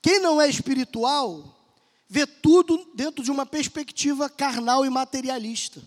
Quem 0.03 0.20
não 0.20 0.40
é 0.40 0.49
espiritual 0.49 1.55
vê 2.09 2.26
tudo 2.26 2.90
dentro 2.94 3.22
de 3.24 3.30
uma 3.30 3.46
perspectiva 3.46 4.28
carnal 4.28 4.84
e 4.84 4.90
materialista. 4.90 5.82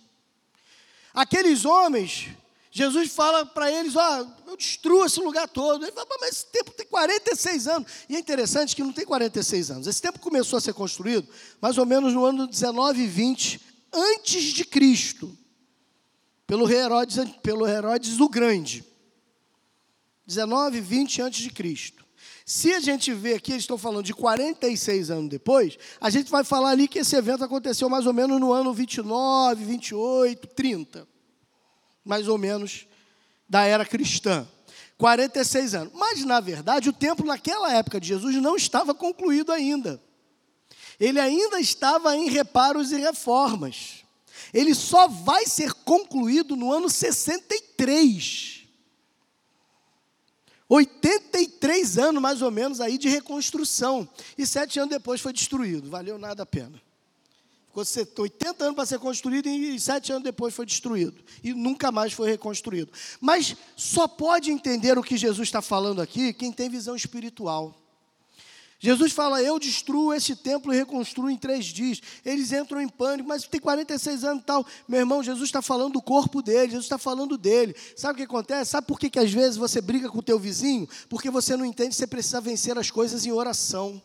Aqueles 1.14 1.66
homens, 1.66 2.30
Jesus 2.72 3.12
fala 3.12 3.46
para 3.46 3.72
eles: 3.72 3.96
Ó, 3.96 4.22
oh, 4.22 4.52
eu 4.52 4.58
destruo 4.58 5.06
esse 5.06 5.20
lugar 5.20 5.48
todo. 5.48 5.84
Ele 5.84 5.92
fala, 5.92 6.08
mas 6.20 6.30
esse 6.30 6.46
templo 6.48 6.74
tem 6.74 6.86
46 6.86 7.68
anos. 7.68 7.92
E 8.08 8.16
é 8.16 8.20
interessante 8.20 8.76
que 8.76 8.84
não 8.84 8.94
tem 8.94 9.06
46 9.06 9.72
anos. 9.72 9.88
Esse 9.88 10.02
templo 10.02 10.22
começou 10.22 10.58
a 10.58 10.62
ser 10.62 10.74
construído 10.74 11.28
mais 11.60 11.78
ou 11.78 11.86
menos 11.86 12.14
no 12.14 12.24
ano 12.24 12.48
19 12.48 13.02
e 13.02 13.08
20 13.08 13.62
antes 13.92 14.44
de 14.44 14.64
Cristo, 14.64 15.36
pelo 16.46 16.70
Herodes, 16.70 17.18
pelo 17.42 17.68
Herodes 17.68 18.20
o 18.20 18.30
Grande. 18.30 18.86
19 20.28 20.78
e 20.78 20.82
20 20.82 21.22
antes 21.22 21.42
de 21.42 21.50
Cristo. 21.50 22.06
Se 22.50 22.74
a 22.74 22.80
gente 22.80 23.12
vê 23.12 23.34
aqui, 23.34 23.52
eles 23.52 23.64
estão 23.64 23.78
falando 23.78 24.06
de 24.06 24.14
46 24.14 25.12
anos 25.12 25.30
depois, 25.30 25.78
a 26.00 26.10
gente 26.10 26.32
vai 26.32 26.46
falar 26.46 26.70
ali 26.70 26.88
que 26.88 27.00
esse 27.00 27.14
evento 27.14 27.44
aconteceu 27.44 27.90
mais 27.90 28.06
ou 28.06 28.14
menos 28.14 28.40
no 28.40 28.54
ano 28.54 28.74
29, 28.74 29.66
28, 29.66 30.48
30. 30.48 31.06
Mais 32.06 32.30
ou 32.30 32.38
menos 32.38 32.88
da 33.50 33.66
era 33.66 33.86
cristã. 33.86 34.48
46 34.98 35.76
anos. 35.76 35.94
Mas, 35.94 36.24
na 36.24 36.40
verdade, 36.40 36.88
o 36.88 36.94
templo 36.94 37.28
naquela 37.28 37.74
época 37.74 38.00
de 38.00 38.08
Jesus 38.08 38.38
não 38.38 38.56
estava 38.56 38.96
concluído 38.96 39.52
ainda. 39.52 40.02
Ele 40.98 41.20
ainda 41.20 41.60
estava 41.60 42.16
em 42.16 42.30
reparos 42.30 42.94
e 42.94 42.96
reformas. 42.96 44.06
Ele 44.54 44.74
só 44.74 45.10
vai 45.10 45.46
ser 45.46 45.74
concluído 45.74 46.56
no 46.56 46.72
ano 46.72 46.90
63. 46.90 48.57
83 50.70 51.98
anos, 51.98 52.22
mais 52.22 52.42
ou 52.42 52.52
menos, 52.52 52.82
aí 52.82 52.98
de 52.98 53.08
reconstrução. 53.08 54.08
E 54.38 54.46
sete 54.46 54.80
anos 54.80 54.92
depois 54.92 55.22
foi 55.22 55.32
destruído. 55.32 55.90
Valeu 55.90 56.18
nada 56.18 56.44
a 56.44 56.46
pena. 56.46 56.82
Você 57.74 58.08
80 58.18 58.64
anos 58.64 58.76
para 58.76 58.86
ser 58.88 58.98
construído 58.98 59.48
e 59.48 59.80
sete 59.80 60.12
anos 60.12 60.24
depois 60.24 60.54
foi 60.54 60.66
destruído. 60.66 61.24
E 61.44 61.54
nunca 61.54 61.92
mais 61.92 62.12
foi 62.12 62.30
reconstruído. 62.30 62.92
Mas 63.22 63.56
só 63.76 64.08
pode 64.08 64.50
entender 64.50 64.98
o 64.98 65.04
que 65.04 65.16
Jesus 65.16 65.48
está 65.48 65.62
falando 65.62 66.02
aqui 66.02 66.34
quem 66.34 66.52
tem 66.52 66.70
visão 66.70 66.96
espiritual. 66.96 67.80
Jesus 68.80 69.12
fala: 69.12 69.42
Eu 69.42 69.58
destruo 69.58 70.14
esse 70.14 70.36
templo 70.36 70.72
e 70.72 70.78
reconstruo 70.78 71.30
em 71.30 71.38
três 71.38 71.66
dias. 71.66 72.00
Eles 72.24 72.52
entram 72.52 72.80
em 72.80 72.88
pânico, 72.88 73.28
mas 73.28 73.44
tem 73.48 73.60
46 73.60 74.24
anos 74.24 74.44
e 74.44 74.46
tal. 74.46 74.66
Meu 74.88 75.00
irmão, 75.00 75.24
Jesus 75.24 75.48
está 75.48 75.62
falando 75.62 75.94
do 75.94 76.02
corpo 76.02 76.42
dele, 76.42 76.68
Jesus 76.68 76.86
está 76.86 76.98
falando 76.98 77.38
dele. 77.38 77.76
Sabe 77.96 78.14
o 78.14 78.18
que 78.18 78.24
acontece? 78.24 78.72
Sabe 78.72 78.86
por 78.86 79.00
que, 79.00 79.10
que 79.10 79.20
às 79.20 79.32
vezes 79.32 79.58
você 79.58 79.82
briga 79.82 80.10
com 80.10 80.20
o 80.20 80.24
teu 80.24 80.38
vizinho? 80.38 80.88
Porque 81.10 81.32
você 81.32 81.58
não 81.58 81.66
entende 81.66 81.90
que 81.90 81.96
você 81.96 82.08
precisa 82.08 82.40
vencer 82.40 82.78
as 82.78 82.92
coisas 82.92 83.26
em 83.26 83.32
oração. 83.32 84.02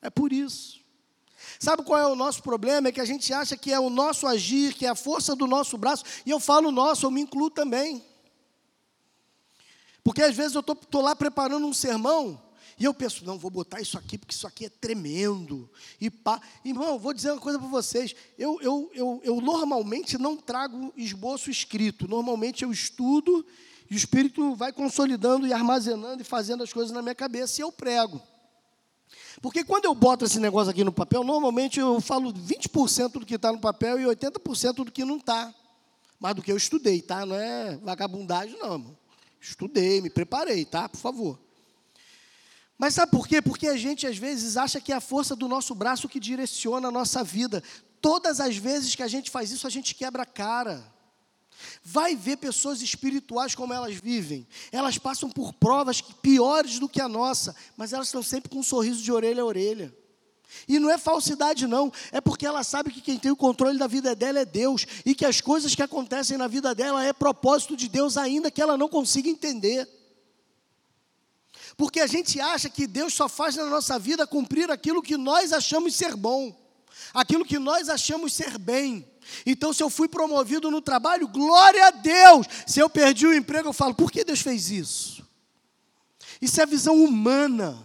É 0.00 0.08
por 0.08 0.32
isso. 0.32 0.80
Sabe 1.60 1.84
qual 1.84 1.98
é 1.98 2.06
o 2.06 2.16
nosso 2.16 2.42
problema? 2.42 2.88
É 2.88 2.92
que 2.92 3.00
a 3.00 3.04
gente 3.04 3.32
acha 3.32 3.56
que 3.58 3.72
é 3.72 3.78
o 3.78 3.90
nosso 3.90 4.26
agir, 4.26 4.74
que 4.74 4.86
é 4.86 4.88
a 4.88 4.94
força 4.94 5.36
do 5.36 5.46
nosso 5.46 5.76
braço. 5.76 6.02
E 6.24 6.30
eu 6.30 6.40
falo 6.40 6.72
nosso, 6.72 7.04
eu 7.04 7.10
me 7.10 7.20
incluo 7.20 7.50
também. 7.50 8.02
Porque 10.02 10.22
às 10.22 10.34
vezes 10.34 10.54
eu 10.54 10.60
estou 10.60 11.02
lá 11.02 11.14
preparando 11.14 11.66
um 11.66 11.74
sermão. 11.74 12.40
E 12.78 12.84
eu 12.84 12.94
penso, 12.94 13.24
não, 13.24 13.38
vou 13.38 13.50
botar 13.50 13.80
isso 13.80 13.98
aqui, 13.98 14.16
porque 14.18 14.34
isso 14.34 14.46
aqui 14.46 14.66
é 14.66 14.68
tremendo. 14.68 15.70
E 16.00 16.10
pá. 16.10 16.40
Irmão, 16.64 16.98
vou 16.98 17.12
dizer 17.12 17.32
uma 17.32 17.40
coisa 17.40 17.58
para 17.58 17.68
vocês. 17.68 18.14
Eu, 18.38 18.60
eu, 18.60 18.90
eu, 18.94 19.20
eu 19.22 19.40
normalmente 19.40 20.18
não 20.18 20.36
trago 20.36 20.92
esboço 20.96 21.50
escrito. 21.50 22.08
Normalmente 22.08 22.64
eu 22.64 22.72
estudo 22.72 23.44
e 23.90 23.94
o 23.94 23.96
Espírito 23.96 24.54
vai 24.54 24.72
consolidando 24.72 25.46
e 25.46 25.52
armazenando 25.52 26.22
e 26.22 26.24
fazendo 26.24 26.62
as 26.62 26.72
coisas 26.72 26.92
na 26.92 27.02
minha 27.02 27.14
cabeça 27.14 27.60
e 27.60 27.62
eu 27.62 27.70
prego. 27.70 28.22
Porque 29.40 29.64
quando 29.64 29.84
eu 29.84 29.94
boto 29.94 30.24
esse 30.24 30.38
negócio 30.38 30.70
aqui 30.70 30.84
no 30.84 30.92
papel, 30.92 31.22
normalmente 31.24 31.78
eu 31.78 32.00
falo 32.00 32.32
20% 32.32 33.12
do 33.12 33.26
que 33.26 33.34
está 33.34 33.52
no 33.52 33.58
papel 33.58 34.00
e 34.00 34.04
80% 34.04 34.84
do 34.84 34.90
que 34.90 35.04
não 35.04 35.16
está. 35.16 35.54
Mas 36.18 36.34
do 36.34 36.42
que 36.42 36.52
eu 36.52 36.56
estudei, 36.56 37.02
tá? 37.02 37.26
Não 37.26 37.36
é 37.36 37.76
vagabundagem, 37.78 38.56
não. 38.58 38.96
Estudei, 39.40 40.00
me 40.00 40.08
preparei, 40.08 40.64
tá? 40.64 40.88
Por 40.88 40.98
favor. 40.98 41.38
Mas 42.82 42.94
sabe 42.94 43.12
por 43.12 43.28
quê? 43.28 43.40
Porque 43.40 43.68
a 43.68 43.76
gente 43.76 44.08
às 44.08 44.18
vezes 44.18 44.56
acha 44.56 44.80
que 44.80 44.90
é 44.90 44.96
a 44.96 45.00
força 45.00 45.36
do 45.36 45.46
nosso 45.46 45.72
braço 45.72 46.08
que 46.08 46.18
direciona 46.18 46.88
a 46.88 46.90
nossa 46.90 47.22
vida. 47.22 47.62
Todas 48.00 48.40
as 48.40 48.56
vezes 48.56 48.96
que 48.96 49.04
a 49.04 49.06
gente 49.06 49.30
faz 49.30 49.52
isso, 49.52 49.68
a 49.68 49.70
gente 49.70 49.94
quebra 49.94 50.24
a 50.24 50.26
cara. 50.26 50.82
Vai 51.84 52.16
ver 52.16 52.38
pessoas 52.38 52.82
espirituais 52.82 53.54
como 53.54 53.72
elas 53.72 53.94
vivem. 53.94 54.48
Elas 54.72 54.98
passam 54.98 55.30
por 55.30 55.52
provas 55.52 56.00
piores 56.00 56.80
do 56.80 56.88
que 56.88 57.00
a 57.00 57.06
nossa, 57.06 57.54
mas 57.76 57.92
elas 57.92 58.08
estão 58.08 58.20
sempre 58.20 58.50
com 58.50 58.58
um 58.58 58.64
sorriso 58.64 59.00
de 59.00 59.12
orelha 59.12 59.44
a 59.44 59.46
orelha. 59.46 59.96
E 60.66 60.80
não 60.80 60.90
é 60.90 60.98
falsidade, 60.98 61.68
não, 61.68 61.92
é 62.10 62.20
porque 62.20 62.44
ela 62.44 62.64
sabe 62.64 62.90
que 62.90 63.00
quem 63.00 63.16
tem 63.16 63.30
o 63.30 63.36
controle 63.36 63.78
da 63.78 63.86
vida 63.86 64.12
dela 64.16 64.40
é 64.40 64.44
Deus, 64.44 64.88
e 65.06 65.14
que 65.14 65.24
as 65.24 65.40
coisas 65.40 65.72
que 65.76 65.84
acontecem 65.84 66.36
na 66.36 66.48
vida 66.48 66.74
dela 66.74 67.04
é 67.04 67.12
propósito 67.12 67.76
de 67.76 67.88
Deus, 67.88 68.16
ainda 68.16 68.50
que 68.50 68.60
ela 68.60 68.76
não 68.76 68.88
consiga 68.88 69.28
entender. 69.28 69.88
Porque 71.82 71.98
a 71.98 72.06
gente 72.06 72.40
acha 72.40 72.70
que 72.70 72.86
Deus 72.86 73.12
só 73.12 73.28
faz 73.28 73.56
na 73.56 73.64
nossa 73.64 73.98
vida 73.98 74.24
cumprir 74.24 74.70
aquilo 74.70 75.02
que 75.02 75.16
nós 75.16 75.52
achamos 75.52 75.96
ser 75.96 76.14
bom, 76.14 76.56
aquilo 77.12 77.44
que 77.44 77.58
nós 77.58 77.88
achamos 77.88 78.34
ser 78.34 78.56
bem. 78.56 79.04
Então, 79.44 79.72
se 79.72 79.82
eu 79.82 79.90
fui 79.90 80.06
promovido 80.06 80.70
no 80.70 80.80
trabalho, 80.80 81.26
glória 81.26 81.88
a 81.88 81.90
Deus. 81.90 82.46
Se 82.68 82.78
eu 82.78 82.88
perdi 82.88 83.26
o 83.26 83.34
emprego, 83.34 83.70
eu 83.70 83.72
falo, 83.72 83.96
por 83.96 84.12
que 84.12 84.22
Deus 84.22 84.40
fez 84.40 84.70
isso? 84.70 85.26
Isso 86.40 86.62
é 86.62 86.66
visão 86.66 87.02
humana. 87.02 87.76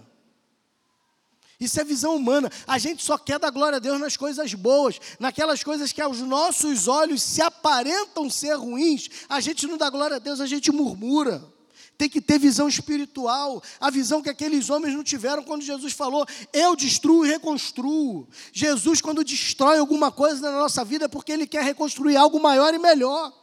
Isso 1.59 1.81
é 1.81 1.83
visão 1.83 2.15
humana. 2.15 2.51
A 2.67 2.77
gente 2.77 3.03
só 3.03 3.17
quer 3.17 3.39
dar 3.39 3.49
glória 3.49 3.77
a 3.77 3.79
Deus 3.79 3.99
nas 3.99 4.15
coisas 4.15 4.53
boas, 4.53 4.99
naquelas 5.19 5.63
coisas 5.63 5.91
que 5.91 6.03
aos 6.03 6.19
nossos 6.19 6.87
olhos 6.87 7.23
se 7.23 7.41
aparentam 7.41 8.29
ser 8.29 8.53
ruins. 8.57 9.09
A 9.27 9.39
gente 9.39 9.65
não 9.65 9.75
dá 9.75 9.89
glória 9.89 10.17
a 10.17 10.19
Deus, 10.19 10.39
a 10.39 10.45
gente 10.45 10.71
murmura 10.71 11.56
tem 11.97 12.07
que 12.07 12.21
ter 12.21 12.37
visão 12.37 12.67
espiritual, 12.67 13.61
a 13.79 13.89
visão 13.89 14.21
que 14.21 14.29
aqueles 14.29 14.69
homens 14.69 14.93
não 14.93 15.03
tiveram 15.03 15.43
quando 15.43 15.63
Jesus 15.63 15.93
falou: 15.93 16.27
Eu 16.53 16.75
destruo 16.75 17.25
e 17.25 17.29
reconstruo. 17.29 18.27
Jesus, 18.53 19.01
quando 19.01 19.23
destrói 19.23 19.79
alguma 19.79 20.11
coisa 20.11 20.51
na 20.51 20.59
nossa 20.59 20.85
vida, 20.85 21.05
é 21.05 21.07
porque 21.07 21.31
Ele 21.31 21.47
quer 21.47 21.63
reconstruir 21.63 22.15
algo 22.15 22.39
maior 22.39 22.73
e 22.73 22.77
melhor. 22.77 23.33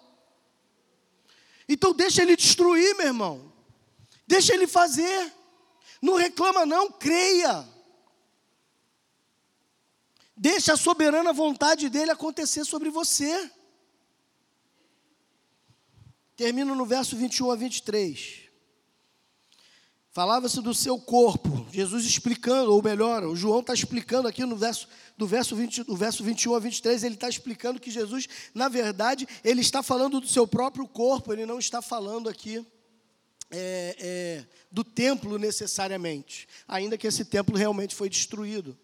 Então, 1.69 1.93
deixa 1.93 2.23
Ele 2.23 2.37
destruir, 2.37 2.97
meu 2.97 3.07
irmão. 3.07 3.53
Deixa 4.27 4.55
Ele 4.55 4.69
fazer. 4.69 5.33
Não 6.01 6.15
reclama, 6.15 6.65
não, 6.65 6.93
creia. 6.93 7.67
Deixa 10.37 10.75
a 10.75 10.77
soberana 10.77 11.33
vontade 11.33 11.89
dele 11.89 12.13
acontecer 12.13 12.65
sobre 12.65 12.89
você. 12.89 13.51
Termino 16.37 16.75
no 16.75 16.87
verso 16.87 17.17
21 17.17 17.51
a 17.51 17.57
23. 17.57 18.44
Falava-se 20.15 20.61
do 20.61 20.73
seu 20.73 20.97
corpo, 20.97 21.67
Jesus 21.73 22.05
explicando, 22.05 22.73
ou 22.73 22.81
melhor, 22.81 23.25
o 23.25 23.35
João 23.35 23.59
está 23.59 23.75
explicando 23.75 24.29
aqui 24.29 24.45
no 24.45 24.55
verso, 24.55 24.87
do, 25.19 25.27
verso 25.27 25.57
20, 25.57 25.83
do 25.83 25.97
verso 25.97 26.23
21 26.23 26.55
a 26.55 26.61
23, 26.61 27.03
ele 27.03 27.17
está 27.17 27.29
explicando 27.29 27.81
que 27.81 27.91
Jesus, 27.91 28.29
na 28.55 28.69
verdade, 28.69 29.27
ele 29.43 29.61
está 29.61 29.83
falando 29.83 30.21
do 30.21 30.29
seu 30.29 30.47
próprio 30.47 30.87
corpo, 30.87 31.33
ele 31.33 31.45
não 31.45 31.59
está 31.59 31.83
falando 31.83 32.29
aqui 32.29 32.65
é, 33.51 33.97
é, 33.99 34.47
do 34.71 34.85
templo 34.85 35.37
necessariamente, 35.37 36.47
ainda 36.69 36.97
que 36.97 37.09
esse 37.09 37.25
templo 37.25 37.57
realmente 37.57 37.93
foi 37.93 38.09
destruído. 38.09 38.79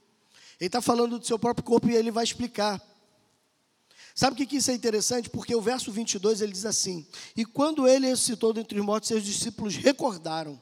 Ele 0.58 0.66
está 0.66 0.82
falando 0.82 1.16
do 1.16 1.24
seu 1.24 1.38
próprio 1.38 1.62
corpo 1.62 1.88
e 1.88 1.94
ele 1.94 2.10
vai 2.10 2.24
explicar. 2.24 2.82
Sabe 4.16 4.34
o 4.34 4.36
que, 4.36 4.46
que 4.46 4.56
isso 4.56 4.72
é 4.72 4.74
interessante? 4.74 5.30
Porque 5.30 5.54
o 5.54 5.60
verso 5.60 5.92
22 5.92 6.40
ele 6.40 6.50
diz 6.50 6.66
assim: 6.66 7.06
E 7.36 7.44
quando 7.44 7.86
ele 7.86 8.08
ressuscitou 8.08 8.52
dentre 8.52 8.80
os 8.80 8.84
mortos, 8.84 9.06
seus 9.06 9.24
discípulos 9.24 9.76
recordaram 9.76 10.60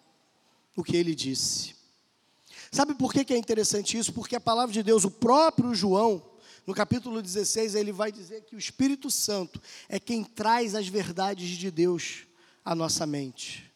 o 0.79 0.85
que 0.85 0.97
ele 0.97 1.13
disse. 1.13 1.75
Sabe 2.71 2.95
por 2.95 3.13
que, 3.13 3.35
é 3.35 3.37
interessante 3.37 3.99
isso? 3.99 4.13
Porque 4.13 4.37
a 4.37 4.41
palavra 4.41 4.73
de 4.73 4.81
Deus, 4.81 5.05
o 5.05 5.11
próprio 5.11 5.75
João, 5.75 6.23
no 6.65 6.73
capítulo 6.73 7.21
16, 7.21 7.75
ele 7.75 7.91
vai 7.91 8.13
dizer 8.13 8.43
que 8.43 8.55
o 8.55 8.59
Espírito 8.59 9.11
Santo 9.11 9.61
é 9.89 9.99
quem 9.99 10.23
traz 10.23 10.77
as 10.77 10.87
verdades 10.87 11.49
de 11.49 11.69
Deus 11.69 12.29
à 12.65 12.77
nossa 12.77 13.05
mente. 13.05 13.68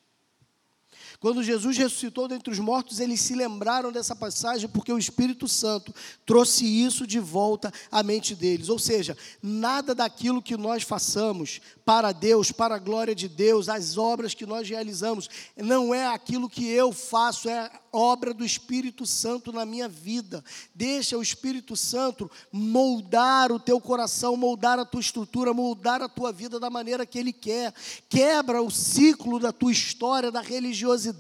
Quando 1.23 1.41
Jesus 1.41 1.79
ressuscitou 1.79 2.27
dentre 2.27 2.53
os 2.53 2.59
mortos, 2.59 2.99
eles 2.99 3.21
se 3.21 3.33
lembraram 3.37 3.93
dessa 3.93 4.17
passagem 4.17 4.69
porque 4.69 4.93
o 4.93 4.99
Espírito 4.99 5.47
Santo 5.47 5.95
trouxe 6.27 6.67
isso 6.67 7.07
de 7.07 7.21
volta 7.21 7.73
à 7.93 8.03
mente 8.03 8.35
deles. 8.35 8.69
Ou 8.69 8.77
seja, 8.77 9.17
nada 9.41 9.95
daquilo 9.95 10.43
que 10.43 10.57
nós 10.57 10.83
façamos 10.83 11.61
para 11.85 12.11
Deus, 12.11 12.51
para 12.51 12.75
a 12.75 12.79
glória 12.81 13.15
de 13.15 13.29
Deus, 13.29 13.69
as 13.69 13.97
obras 13.97 14.35
que 14.35 14.45
nós 14.45 14.69
realizamos, 14.69 15.31
não 15.57 15.95
é 15.95 16.09
aquilo 16.09 16.51
que 16.51 16.67
eu 16.67 16.91
faço, 16.91 17.49
é 17.49 17.71
obra 17.93 18.33
do 18.33 18.45
Espírito 18.45 19.05
Santo 19.05 19.53
na 19.53 19.67
minha 19.67 19.89
vida. 19.89 20.43
Deixa 20.75 21.17
o 21.17 21.23
Espírito 21.23 21.77
Santo 21.77 22.31
moldar 22.51 23.53
o 23.53 23.61
teu 23.61 23.81
coração, 23.81 24.37
moldar 24.37 24.79
a 24.79 24.85
tua 24.85 25.01
estrutura, 25.01 25.53
moldar 25.53 26.01
a 26.01 26.09
tua 26.09 26.33
vida 26.33 26.59
da 26.59 26.71
maneira 26.71 27.05
que 27.05 27.19
Ele 27.19 27.33
quer. 27.33 27.75
Quebra 28.09 28.63
o 28.63 28.71
ciclo 28.71 29.39
da 29.39 29.53
tua 29.53 29.71
história, 29.71 30.33
da 30.33 30.41
religiosidade, 30.41 31.12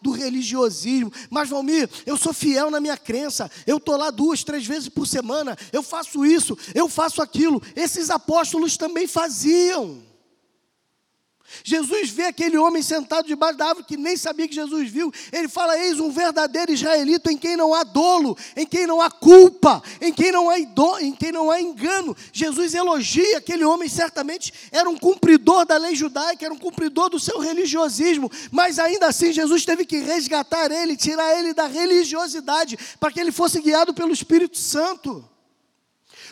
do 0.00 0.10
religiosismo. 0.10 1.12
Mas, 1.30 1.48
Valmir, 1.48 1.88
eu 2.06 2.16
sou 2.16 2.32
fiel 2.32 2.70
na 2.70 2.80
minha 2.80 2.96
crença. 2.96 3.50
Eu 3.66 3.76
estou 3.76 3.96
lá 3.96 4.10
duas, 4.10 4.42
três 4.44 4.66
vezes 4.66 4.88
por 4.88 5.06
semana. 5.06 5.56
Eu 5.72 5.82
faço 5.82 6.24
isso, 6.24 6.56
eu 6.74 6.88
faço 6.88 7.20
aquilo. 7.20 7.62
Esses 7.76 8.10
apóstolos 8.10 8.76
também 8.76 9.06
faziam. 9.06 10.07
Jesus 11.64 12.10
vê 12.10 12.24
aquele 12.24 12.58
homem 12.58 12.82
sentado 12.82 13.26
debaixo 13.26 13.58
da 13.58 13.68
árvore 13.68 13.86
que 13.86 13.96
nem 13.96 14.16
sabia 14.16 14.46
que 14.46 14.54
Jesus 14.54 14.90
viu. 14.90 15.12
Ele 15.32 15.48
fala: 15.48 15.78
Eis 15.78 15.98
um 15.98 16.10
verdadeiro 16.10 16.72
israelita 16.72 17.32
em 17.32 17.36
quem 17.36 17.56
não 17.56 17.74
há 17.74 17.84
dolo, 17.84 18.36
em 18.56 18.66
quem 18.66 18.86
não 18.86 19.00
há 19.00 19.10
culpa, 19.10 19.82
em 20.00 20.12
quem 20.12 20.30
não 20.30 20.50
há, 20.50 20.58
ido, 20.58 20.98
em 21.00 21.12
quem 21.12 21.32
não 21.32 21.50
há 21.50 21.60
engano. 21.60 22.16
Jesus 22.32 22.74
elogia 22.74 23.38
aquele 23.38 23.64
homem, 23.64 23.88
certamente 23.88 24.52
era 24.70 24.88
um 24.88 24.96
cumpridor 24.96 25.64
da 25.64 25.76
lei 25.76 25.94
judaica, 25.94 26.44
era 26.44 26.54
um 26.54 26.58
cumpridor 26.58 27.08
do 27.08 27.18
seu 27.18 27.38
religiosismo, 27.38 28.30
mas 28.50 28.78
ainda 28.78 29.06
assim 29.06 29.32
Jesus 29.32 29.64
teve 29.64 29.84
que 29.84 29.98
resgatar 29.98 30.70
ele, 30.70 30.96
tirar 30.96 31.38
ele 31.38 31.54
da 31.54 31.66
religiosidade, 31.66 32.78
para 33.00 33.10
que 33.10 33.20
ele 33.20 33.32
fosse 33.32 33.60
guiado 33.60 33.94
pelo 33.94 34.12
Espírito 34.12 34.58
Santo. 34.58 35.24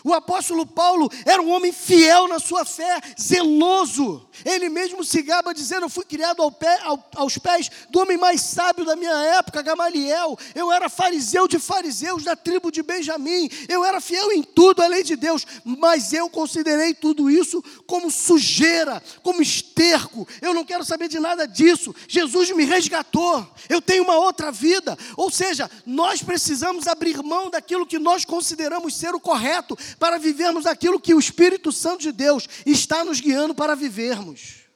O 0.06 0.14
apóstolo 0.14 0.64
Paulo 0.64 1.10
era 1.24 1.42
um 1.42 1.50
homem 1.50 1.72
fiel 1.72 2.28
na 2.28 2.38
sua 2.38 2.64
fé, 2.64 3.00
zeloso. 3.20 4.24
Ele 4.44 4.68
mesmo 4.68 5.02
se 5.02 5.20
gaba 5.20 5.52
dizendo: 5.52 5.86
Eu 5.86 5.88
fui 5.88 6.04
criado 6.04 6.40
ao 6.40 6.52
pé, 6.52 6.78
ao, 6.82 7.10
aos 7.16 7.36
pés 7.38 7.68
do 7.90 7.98
homem 7.98 8.16
mais 8.16 8.40
sábio 8.40 8.84
da 8.84 8.94
minha 8.94 9.16
época, 9.36 9.62
Gamaliel. 9.62 10.38
Eu 10.54 10.70
era 10.70 10.88
fariseu 10.88 11.48
de 11.48 11.58
fariseus 11.58 12.22
da 12.22 12.36
tribo 12.36 12.70
de 12.70 12.84
Benjamim. 12.84 13.50
Eu 13.68 13.84
era 13.84 14.00
fiel 14.00 14.30
em 14.30 14.44
tudo 14.44 14.80
à 14.80 14.86
lei 14.86 15.02
de 15.02 15.16
Deus, 15.16 15.44
mas 15.64 16.12
eu 16.12 16.30
considerei 16.30 16.94
tudo 16.94 17.28
isso 17.28 17.60
como 17.84 18.08
sujeira, 18.08 19.02
como 19.24 19.42
esterco. 19.42 20.28
Eu 20.40 20.54
não 20.54 20.64
quero 20.64 20.84
saber 20.84 21.08
de 21.08 21.18
nada 21.18 21.48
disso. 21.48 21.92
Jesus 22.06 22.52
me 22.52 22.64
resgatou. 22.64 23.44
Eu 23.68 23.82
tenho 23.82 24.04
uma 24.04 24.14
outra 24.14 24.52
vida. 24.52 24.96
Ou 25.16 25.32
seja, 25.32 25.68
nós 25.84 26.22
precisamos 26.22 26.86
abrir 26.86 27.20
mão 27.24 27.50
daquilo 27.50 27.84
que 27.84 27.98
nós 27.98 28.24
consideramos 28.24 28.94
ser 28.94 29.12
o 29.12 29.18
correto 29.18 29.76
para 29.96 30.18
vivermos 30.18 30.66
aquilo 30.66 31.00
que 31.00 31.14
o 31.14 31.18
Espírito 31.18 31.72
Santo 31.72 32.02
de 32.02 32.12
Deus 32.12 32.48
está 32.64 33.04
nos 33.04 33.20
guiando 33.20 33.54
para 33.54 33.74
vivermos. 33.74 34.66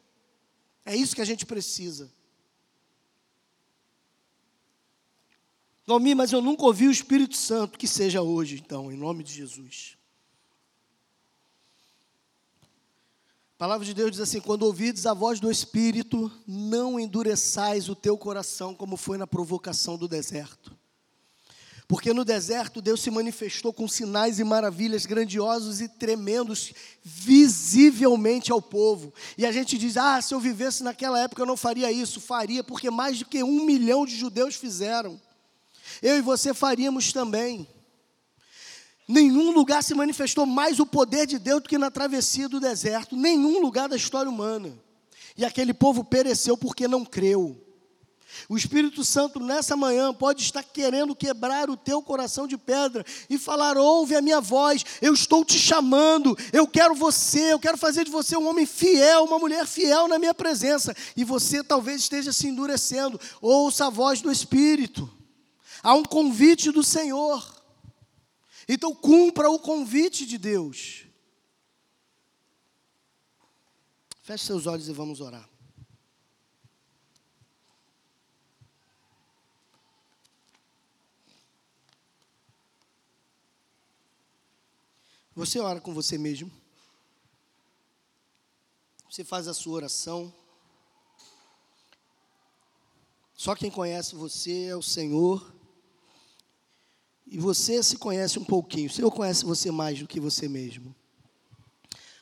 É 0.84 0.96
isso 0.96 1.14
que 1.14 1.22
a 1.22 1.26
gente 1.26 1.46
precisa. 1.46 2.10
Nomi, 5.86 6.14
mas 6.14 6.32
eu 6.32 6.40
nunca 6.40 6.62
ouvi 6.64 6.86
o 6.86 6.90
Espírito 6.92 7.36
Santo, 7.36 7.78
que 7.78 7.88
seja 7.88 8.22
hoje, 8.22 8.56
então, 8.56 8.92
em 8.92 8.96
nome 8.96 9.24
de 9.24 9.32
Jesus. 9.32 9.96
A 13.54 13.58
palavra 13.58 13.84
de 13.84 13.92
Deus 13.92 14.12
diz 14.12 14.20
assim: 14.20 14.40
quando 14.40 14.62
ouvides 14.62 15.04
a 15.04 15.12
voz 15.12 15.40
do 15.40 15.50
Espírito, 15.50 16.30
não 16.46 16.98
endureçais 16.98 17.88
o 17.88 17.94
teu 17.94 18.16
coração, 18.16 18.74
como 18.74 18.96
foi 18.96 19.18
na 19.18 19.26
provocação 19.26 19.98
do 19.98 20.08
deserto. 20.08 20.79
Porque 21.90 22.14
no 22.14 22.24
deserto 22.24 22.80
Deus 22.80 23.02
se 23.02 23.10
manifestou 23.10 23.72
com 23.72 23.88
sinais 23.88 24.38
e 24.38 24.44
maravilhas 24.44 25.06
grandiosos 25.06 25.80
e 25.80 25.88
tremendos, 25.88 26.72
visivelmente 27.02 28.52
ao 28.52 28.62
povo. 28.62 29.12
E 29.36 29.44
a 29.44 29.50
gente 29.50 29.76
diz: 29.76 29.96
ah, 29.96 30.22
se 30.22 30.32
eu 30.32 30.38
vivesse 30.38 30.84
naquela 30.84 31.18
época 31.18 31.42
eu 31.42 31.46
não 31.46 31.56
faria 31.56 31.90
isso. 31.90 32.20
Faria, 32.20 32.62
porque 32.62 32.88
mais 32.92 33.18
do 33.18 33.24
que 33.24 33.42
um 33.42 33.64
milhão 33.64 34.06
de 34.06 34.16
judeus 34.16 34.54
fizeram. 34.54 35.20
Eu 36.00 36.16
e 36.16 36.20
você 36.20 36.54
faríamos 36.54 37.12
também. 37.12 37.66
Nenhum 39.08 39.50
lugar 39.50 39.82
se 39.82 39.92
manifestou 39.92 40.46
mais 40.46 40.78
o 40.78 40.86
poder 40.86 41.26
de 41.26 41.40
Deus 41.40 41.60
do 41.60 41.68
que 41.68 41.76
na 41.76 41.90
travessia 41.90 42.48
do 42.48 42.60
deserto. 42.60 43.16
Nenhum 43.16 43.60
lugar 43.60 43.88
da 43.88 43.96
história 43.96 44.30
humana. 44.30 44.72
E 45.36 45.44
aquele 45.44 45.74
povo 45.74 46.04
pereceu 46.04 46.56
porque 46.56 46.86
não 46.86 47.04
creu. 47.04 47.60
O 48.48 48.56
Espírito 48.56 49.04
Santo 49.04 49.38
nessa 49.38 49.76
manhã 49.76 50.12
pode 50.12 50.42
estar 50.42 50.62
querendo 50.62 51.14
quebrar 51.14 51.70
o 51.70 51.76
teu 51.76 52.02
coração 52.02 52.46
de 52.46 52.56
pedra 52.56 53.04
e 53.28 53.38
falar: 53.38 53.76
ouve 53.76 54.16
a 54.16 54.22
minha 54.22 54.40
voz, 54.40 54.84
eu 55.00 55.14
estou 55.14 55.44
te 55.44 55.58
chamando, 55.58 56.36
eu 56.52 56.66
quero 56.66 56.94
você, 56.94 57.52
eu 57.52 57.58
quero 57.58 57.76
fazer 57.76 58.04
de 58.04 58.10
você 58.10 58.36
um 58.36 58.48
homem 58.48 58.66
fiel, 58.66 59.24
uma 59.24 59.38
mulher 59.38 59.66
fiel 59.66 60.08
na 60.08 60.18
minha 60.18 60.34
presença. 60.34 60.96
E 61.16 61.24
você 61.24 61.62
talvez 61.62 62.02
esteja 62.02 62.32
se 62.32 62.46
endurecendo. 62.46 63.20
Ouça 63.40 63.86
a 63.86 63.90
voz 63.90 64.20
do 64.20 64.30
Espírito. 64.30 65.10
Há 65.82 65.94
um 65.94 66.04
convite 66.04 66.70
do 66.70 66.82
Senhor. 66.82 67.62
Então 68.68 68.94
cumpra 68.94 69.50
o 69.50 69.58
convite 69.58 70.24
de 70.24 70.38
Deus. 70.38 71.06
Feche 74.22 74.44
seus 74.44 74.66
olhos 74.66 74.88
e 74.88 74.92
vamos 74.92 75.20
orar. 75.20 75.49
Você 85.40 85.58
ora 85.58 85.80
com 85.80 85.94
você 85.94 86.18
mesmo. 86.18 86.52
Você 89.08 89.24
faz 89.24 89.48
a 89.48 89.54
sua 89.54 89.72
oração. 89.72 90.30
Só 93.32 93.54
quem 93.54 93.70
conhece 93.70 94.14
você 94.14 94.64
é 94.64 94.76
o 94.76 94.82
Senhor. 94.82 95.50
E 97.26 97.38
você 97.38 97.82
se 97.82 97.96
conhece 97.96 98.38
um 98.38 98.44
pouquinho. 98.44 98.90
O 98.90 98.92
Senhor 98.92 99.10
conhece 99.10 99.46
você 99.46 99.70
mais 99.70 99.98
do 99.98 100.06
que 100.06 100.20
você 100.20 100.46
mesmo. 100.46 100.94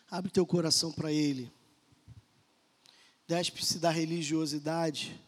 Abre 0.08 0.30
teu 0.30 0.46
coração 0.46 0.92
para 0.92 1.10
Ele. 1.10 1.50
Despe-se 3.26 3.80
da 3.80 3.90
religiosidade. 3.90 5.20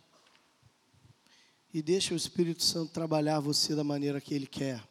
E 1.74 1.82
deixa 1.82 2.14
o 2.14 2.16
Espírito 2.16 2.62
Santo 2.62 2.92
trabalhar 2.92 3.40
você 3.40 3.74
da 3.74 3.82
maneira 3.82 4.20
que 4.20 4.32
Ele 4.32 4.46
quer 4.46 4.88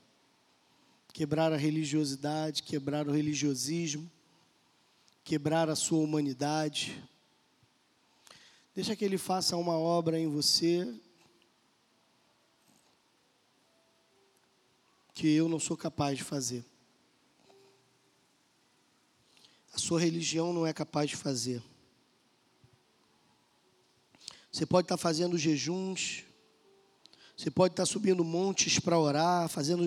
quebrar 1.20 1.52
a 1.52 1.58
religiosidade, 1.58 2.64
quebrar 2.64 3.06
o 3.06 3.12
religiosismo, 3.12 4.10
quebrar 5.22 5.70
a 5.70 5.76
sua 5.76 6.00
humanidade. 6.00 7.04
Deixa 8.74 8.96
que 8.96 9.04
Ele 9.04 9.18
faça 9.18 9.58
uma 9.58 9.78
obra 9.78 10.18
em 10.18 10.30
você 10.30 10.88
que 15.14 15.28
eu 15.28 15.50
não 15.50 15.60
sou 15.60 15.76
capaz 15.76 16.18
de 16.18 16.24
fazer. 16.24 16.64
A 19.74 19.78
sua 19.78 20.00
religião 20.00 20.54
não 20.54 20.66
é 20.66 20.72
capaz 20.72 21.10
de 21.10 21.18
fazer. 21.18 21.62
Você 24.50 24.66
pode 24.66 24.86
estar 24.86 24.96
fazendo 24.96 25.38
jejuns, 25.38 26.24
você 27.36 27.52
pode 27.52 27.74
estar 27.74 27.86
subindo 27.86 28.24
montes 28.24 28.80
para 28.80 28.98
orar, 28.98 29.50
fazendo 29.50 29.86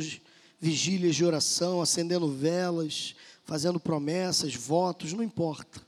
vigílias 0.62 1.16
de 1.16 1.24
oração, 1.24 1.82
acendendo 1.82 2.30
velas, 2.30 3.16
fazendo 3.42 3.80
promessas, 3.80 4.54
votos, 4.54 5.12
não 5.12 5.24
importa. 5.24 5.84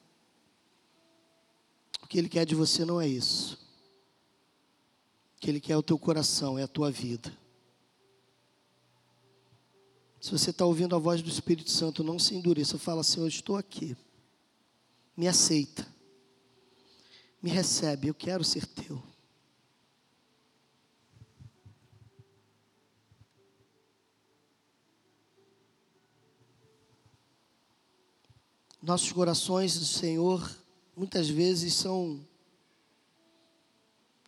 O 2.02 2.08
que 2.08 2.18
Ele 2.18 2.28
quer 2.28 2.44
de 2.44 2.56
você 2.56 2.84
não 2.84 3.00
é 3.00 3.06
isso. 3.06 3.56
O 5.36 5.40
que 5.40 5.48
Ele 5.48 5.60
quer 5.60 5.74
é 5.74 5.76
o 5.76 5.82
teu 5.82 5.96
coração, 5.96 6.58
é 6.58 6.64
a 6.64 6.68
tua 6.68 6.90
vida. 6.90 7.32
Se 10.20 10.32
você 10.32 10.50
está 10.50 10.64
ouvindo 10.64 10.96
a 10.96 10.98
voz 10.98 11.22
do 11.22 11.30
Espírito 11.30 11.70
Santo, 11.70 12.02
não 12.02 12.18
se 12.18 12.34
endureça. 12.34 12.76
Fala, 12.76 13.04
Senhor, 13.04 13.26
eu 13.26 13.28
estou 13.28 13.56
aqui. 13.56 13.96
Me 15.16 15.28
aceita. 15.28 15.86
Me 17.40 17.48
recebe, 17.48 18.08
eu 18.08 18.14
quero 18.14 18.42
ser 18.42 18.66
teu. 18.66 19.00
Nossos 28.84 29.10
corações, 29.12 29.72
Senhor, 29.72 30.46
muitas 30.94 31.26
vezes 31.26 31.72
são 31.72 32.20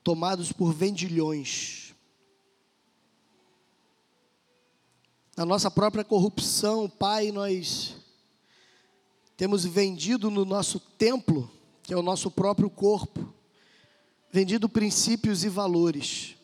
tomados 0.03 0.51
por 0.51 0.73
vendilhões. 0.73 1.95
Na 5.37 5.45
nossa 5.45 5.71
própria 5.71 6.03
corrupção, 6.03 6.89
Pai, 6.89 7.31
nós 7.31 7.97
temos 9.37 9.63
vendido 9.67 10.31
no 10.31 10.47
nosso 10.47 10.81
templo, 10.81 11.51
que 11.83 11.93
é 11.93 11.97
o 11.99 12.03
nosso 12.03 12.31
próprio 12.31 12.71
corpo, 12.71 13.31
vendido 14.33 14.71
princípios 14.71 15.45
e 15.45 15.51
valores, 15.51 16.35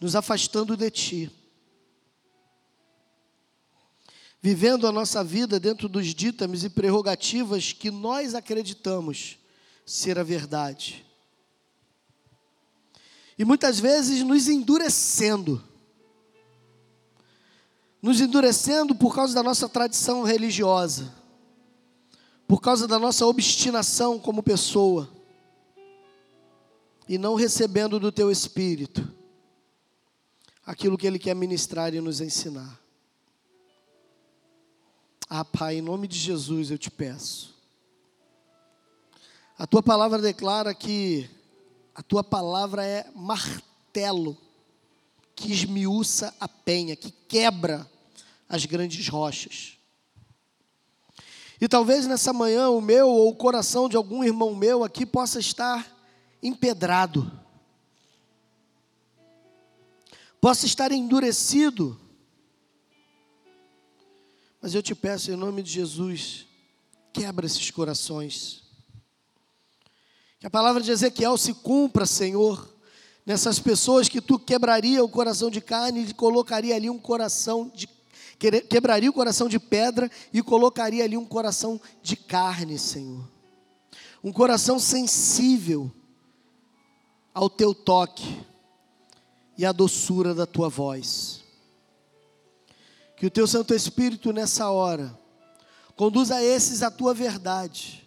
nos 0.00 0.16
afastando 0.16 0.78
de 0.78 0.90
Ti 0.90 1.41
vivendo 4.42 4.88
a 4.88 4.92
nossa 4.92 5.22
vida 5.22 5.60
dentro 5.60 5.88
dos 5.88 6.08
ditames 6.08 6.64
e 6.64 6.68
prerrogativas 6.68 7.72
que 7.72 7.92
nós 7.92 8.34
acreditamos 8.34 9.38
ser 9.86 10.18
a 10.18 10.24
verdade. 10.24 11.06
E 13.38 13.44
muitas 13.44 13.78
vezes 13.78 14.24
nos 14.24 14.48
endurecendo. 14.48 15.62
Nos 18.02 18.20
endurecendo 18.20 18.96
por 18.96 19.14
causa 19.14 19.32
da 19.32 19.44
nossa 19.44 19.68
tradição 19.68 20.24
religiosa, 20.24 21.14
por 22.48 22.60
causa 22.60 22.88
da 22.88 22.98
nossa 22.98 23.24
obstinação 23.24 24.18
como 24.18 24.42
pessoa, 24.42 25.08
e 27.08 27.16
não 27.16 27.36
recebendo 27.36 28.00
do 28.00 28.10
Teu 28.10 28.28
Espírito 28.28 29.08
aquilo 30.66 30.98
que 30.98 31.06
Ele 31.06 31.18
quer 31.18 31.34
ministrar 31.36 31.94
e 31.94 32.00
nos 32.00 32.20
ensinar. 32.20 32.81
Ah, 35.34 35.46
Pai, 35.46 35.76
em 35.76 35.80
nome 35.80 36.06
de 36.06 36.18
Jesus 36.18 36.70
eu 36.70 36.76
te 36.76 36.90
peço. 36.90 37.54
A 39.56 39.66
tua 39.66 39.82
palavra 39.82 40.18
declara 40.18 40.74
que 40.74 41.26
a 41.94 42.02
tua 42.02 42.22
palavra 42.22 42.84
é 42.84 43.10
martelo 43.14 44.36
que 45.34 45.50
esmiuça 45.50 46.34
a 46.38 46.46
penha, 46.46 46.94
que 46.94 47.10
quebra 47.10 47.90
as 48.46 48.66
grandes 48.66 49.08
rochas. 49.08 49.78
E 51.58 51.66
talvez 51.66 52.06
nessa 52.06 52.34
manhã 52.34 52.68
o 52.68 52.82
meu 52.82 53.08
ou 53.08 53.30
o 53.30 53.34
coração 53.34 53.88
de 53.88 53.96
algum 53.96 54.22
irmão 54.22 54.54
meu 54.54 54.84
aqui 54.84 55.06
possa 55.06 55.40
estar 55.40 55.96
empedrado, 56.42 57.32
possa 60.38 60.66
estar 60.66 60.92
endurecido 60.92 61.98
Mas 64.62 64.76
eu 64.76 64.82
te 64.82 64.94
peço, 64.94 65.32
em 65.32 65.34
nome 65.34 65.60
de 65.60 65.72
Jesus, 65.72 66.46
quebra 67.12 67.44
esses 67.44 67.68
corações. 67.72 68.62
Que 70.38 70.46
a 70.46 70.50
palavra 70.50 70.80
de 70.80 70.92
Ezequiel 70.92 71.36
se 71.36 71.52
cumpra, 71.52 72.06
Senhor, 72.06 72.72
nessas 73.26 73.58
pessoas 73.58 74.08
que 74.08 74.20
tu 74.20 74.38
quebraria 74.38 75.02
o 75.02 75.08
coração 75.08 75.50
de 75.50 75.60
carne 75.60 76.04
e 76.04 76.14
colocaria 76.14 76.76
ali 76.76 76.88
um 76.88 76.98
coração 76.98 77.70
de 77.74 77.88
quebraria 78.68 79.08
o 79.08 79.12
coração 79.12 79.48
de 79.48 79.58
pedra 79.60 80.10
e 80.32 80.42
colocaria 80.42 81.04
ali 81.04 81.16
um 81.16 81.24
coração 81.24 81.80
de 82.02 82.16
carne, 82.16 82.76
Senhor. 82.76 83.28
Um 84.22 84.32
coração 84.32 84.80
sensível 84.80 85.92
ao 87.32 87.48
teu 87.48 87.72
toque 87.72 88.44
e 89.56 89.64
à 89.64 89.70
doçura 89.70 90.34
da 90.34 90.44
tua 90.44 90.68
voz. 90.68 91.41
Que 93.22 93.26
o 93.26 93.30
teu 93.30 93.46
Santo 93.46 93.72
Espírito 93.72 94.32
nessa 94.32 94.68
hora 94.68 95.16
conduza 95.94 96.42
esses 96.42 96.82
à 96.82 96.90
tua 96.90 97.14
verdade. 97.14 98.04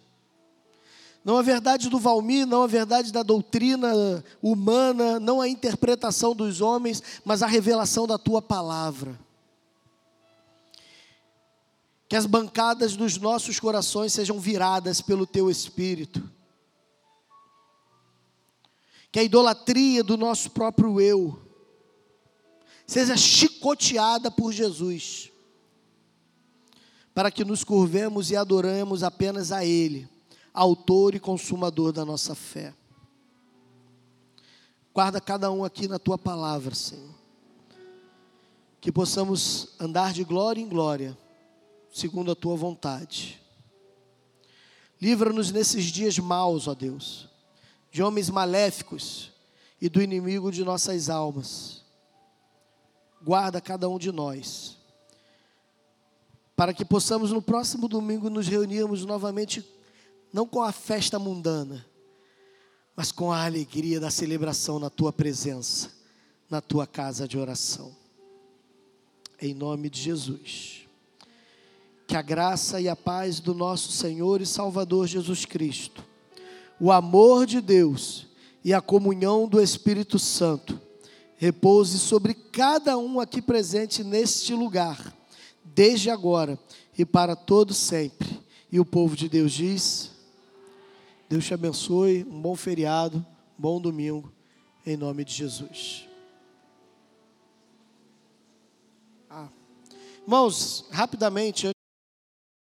Não 1.24 1.38
a 1.38 1.42
verdade 1.42 1.88
do 1.88 1.98
Valmir, 1.98 2.46
não 2.46 2.62
a 2.62 2.66
verdade 2.66 3.10
da 3.10 3.22
doutrina 3.22 4.22
humana, 4.42 5.18
não 5.18 5.40
a 5.40 5.48
interpretação 5.48 6.36
dos 6.36 6.60
homens, 6.60 7.02
mas 7.24 7.42
a 7.42 7.46
revelação 7.46 8.06
da 8.06 8.18
tua 8.18 8.42
palavra. 8.42 9.18
Que 12.06 12.16
as 12.16 12.26
bancadas 12.26 12.94
dos 12.94 13.16
nossos 13.16 13.58
corações 13.58 14.12
sejam 14.12 14.38
viradas 14.38 15.00
pelo 15.00 15.26
teu 15.26 15.50
espírito. 15.50 16.30
Que 19.10 19.20
a 19.20 19.24
idolatria 19.24 20.04
do 20.04 20.18
nosso 20.18 20.50
próprio 20.50 21.00
eu 21.00 21.45
seja 22.86 23.16
chicoteada 23.16 24.30
por 24.30 24.52
Jesus, 24.52 25.32
para 27.12 27.30
que 27.30 27.44
nos 27.44 27.64
curvemos 27.64 28.30
e 28.30 28.36
adoremos 28.36 29.02
apenas 29.02 29.50
a 29.50 29.64
Ele, 29.64 30.08
Autor 30.54 31.14
e 31.14 31.20
Consumador 31.20 31.92
da 31.92 32.04
nossa 32.04 32.34
fé. 32.34 32.72
Guarda 34.94 35.20
cada 35.20 35.50
um 35.50 35.64
aqui 35.64 35.88
na 35.88 35.98
tua 35.98 36.16
palavra, 36.16 36.74
Senhor. 36.74 37.14
Que 38.80 38.92
possamos 38.92 39.74
andar 39.80 40.12
de 40.12 40.24
glória 40.24 40.60
em 40.60 40.68
glória, 40.68 41.18
segundo 41.92 42.30
a 42.30 42.36
tua 42.36 42.56
vontade. 42.56 43.42
Livra-nos 45.00 45.50
nesses 45.50 45.86
dias 45.86 46.18
maus, 46.18 46.68
ó 46.68 46.74
Deus, 46.74 47.28
de 47.90 48.02
homens 48.02 48.30
maléficos 48.30 49.32
e 49.80 49.88
do 49.88 50.00
inimigo 50.00 50.50
de 50.50 50.64
nossas 50.64 51.10
almas 51.10 51.75
guarda 53.26 53.60
cada 53.60 53.88
um 53.88 53.98
de 53.98 54.12
nós. 54.12 54.76
Para 56.54 56.72
que 56.72 56.84
possamos 56.84 57.32
no 57.32 57.42
próximo 57.42 57.88
domingo 57.88 58.30
nos 58.30 58.46
reunirmos 58.46 59.04
novamente, 59.04 59.68
não 60.32 60.46
com 60.46 60.62
a 60.62 60.70
festa 60.70 61.18
mundana, 61.18 61.84
mas 62.94 63.10
com 63.10 63.32
a 63.32 63.44
alegria 63.44 63.98
da 63.98 64.10
celebração 64.10 64.78
na 64.78 64.88
tua 64.88 65.12
presença, 65.12 65.90
na 66.48 66.60
tua 66.60 66.86
casa 66.86 67.26
de 67.26 67.36
oração. 67.36 67.92
Em 69.42 69.52
nome 69.52 69.90
de 69.90 70.00
Jesus. 70.00 70.86
Que 72.06 72.14
a 72.14 72.22
graça 72.22 72.80
e 72.80 72.88
a 72.88 72.94
paz 72.94 73.40
do 73.40 73.52
nosso 73.52 73.90
Senhor 73.90 74.40
e 74.40 74.46
Salvador 74.46 75.08
Jesus 75.08 75.44
Cristo, 75.44 76.04
o 76.78 76.92
amor 76.92 77.44
de 77.44 77.60
Deus 77.60 78.28
e 78.64 78.72
a 78.72 78.80
comunhão 78.80 79.48
do 79.48 79.60
Espírito 79.60 80.16
Santo 80.16 80.85
repouse 81.36 81.98
sobre 81.98 82.34
cada 82.34 82.96
um 82.96 83.20
aqui 83.20 83.42
presente 83.42 84.02
neste 84.02 84.54
lugar, 84.54 85.14
desde 85.64 86.10
agora 86.10 86.58
e 86.96 87.04
para 87.04 87.36
todo 87.36 87.74
sempre. 87.74 88.40
E 88.70 88.80
o 88.80 88.84
povo 88.84 89.14
de 89.14 89.28
Deus 89.28 89.52
diz: 89.52 90.10
Deus 91.28 91.44
te 91.44 91.54
abençoe, 91.54 92.24
um 92.24 92.40
bom 92.40 92.56
feriado, 92.56 93.18
um 93.18 93.62
bom 93.62 93.80
domingo, 93.80 94.32
em 94.84 94.96
nome 94.96 95.24
de 95.24 95.34
Jesus. 95.34 96.06
Ah. 99.28 99.48
Irmãos, 100.22 100.86
rapidamente, 100.90 101.75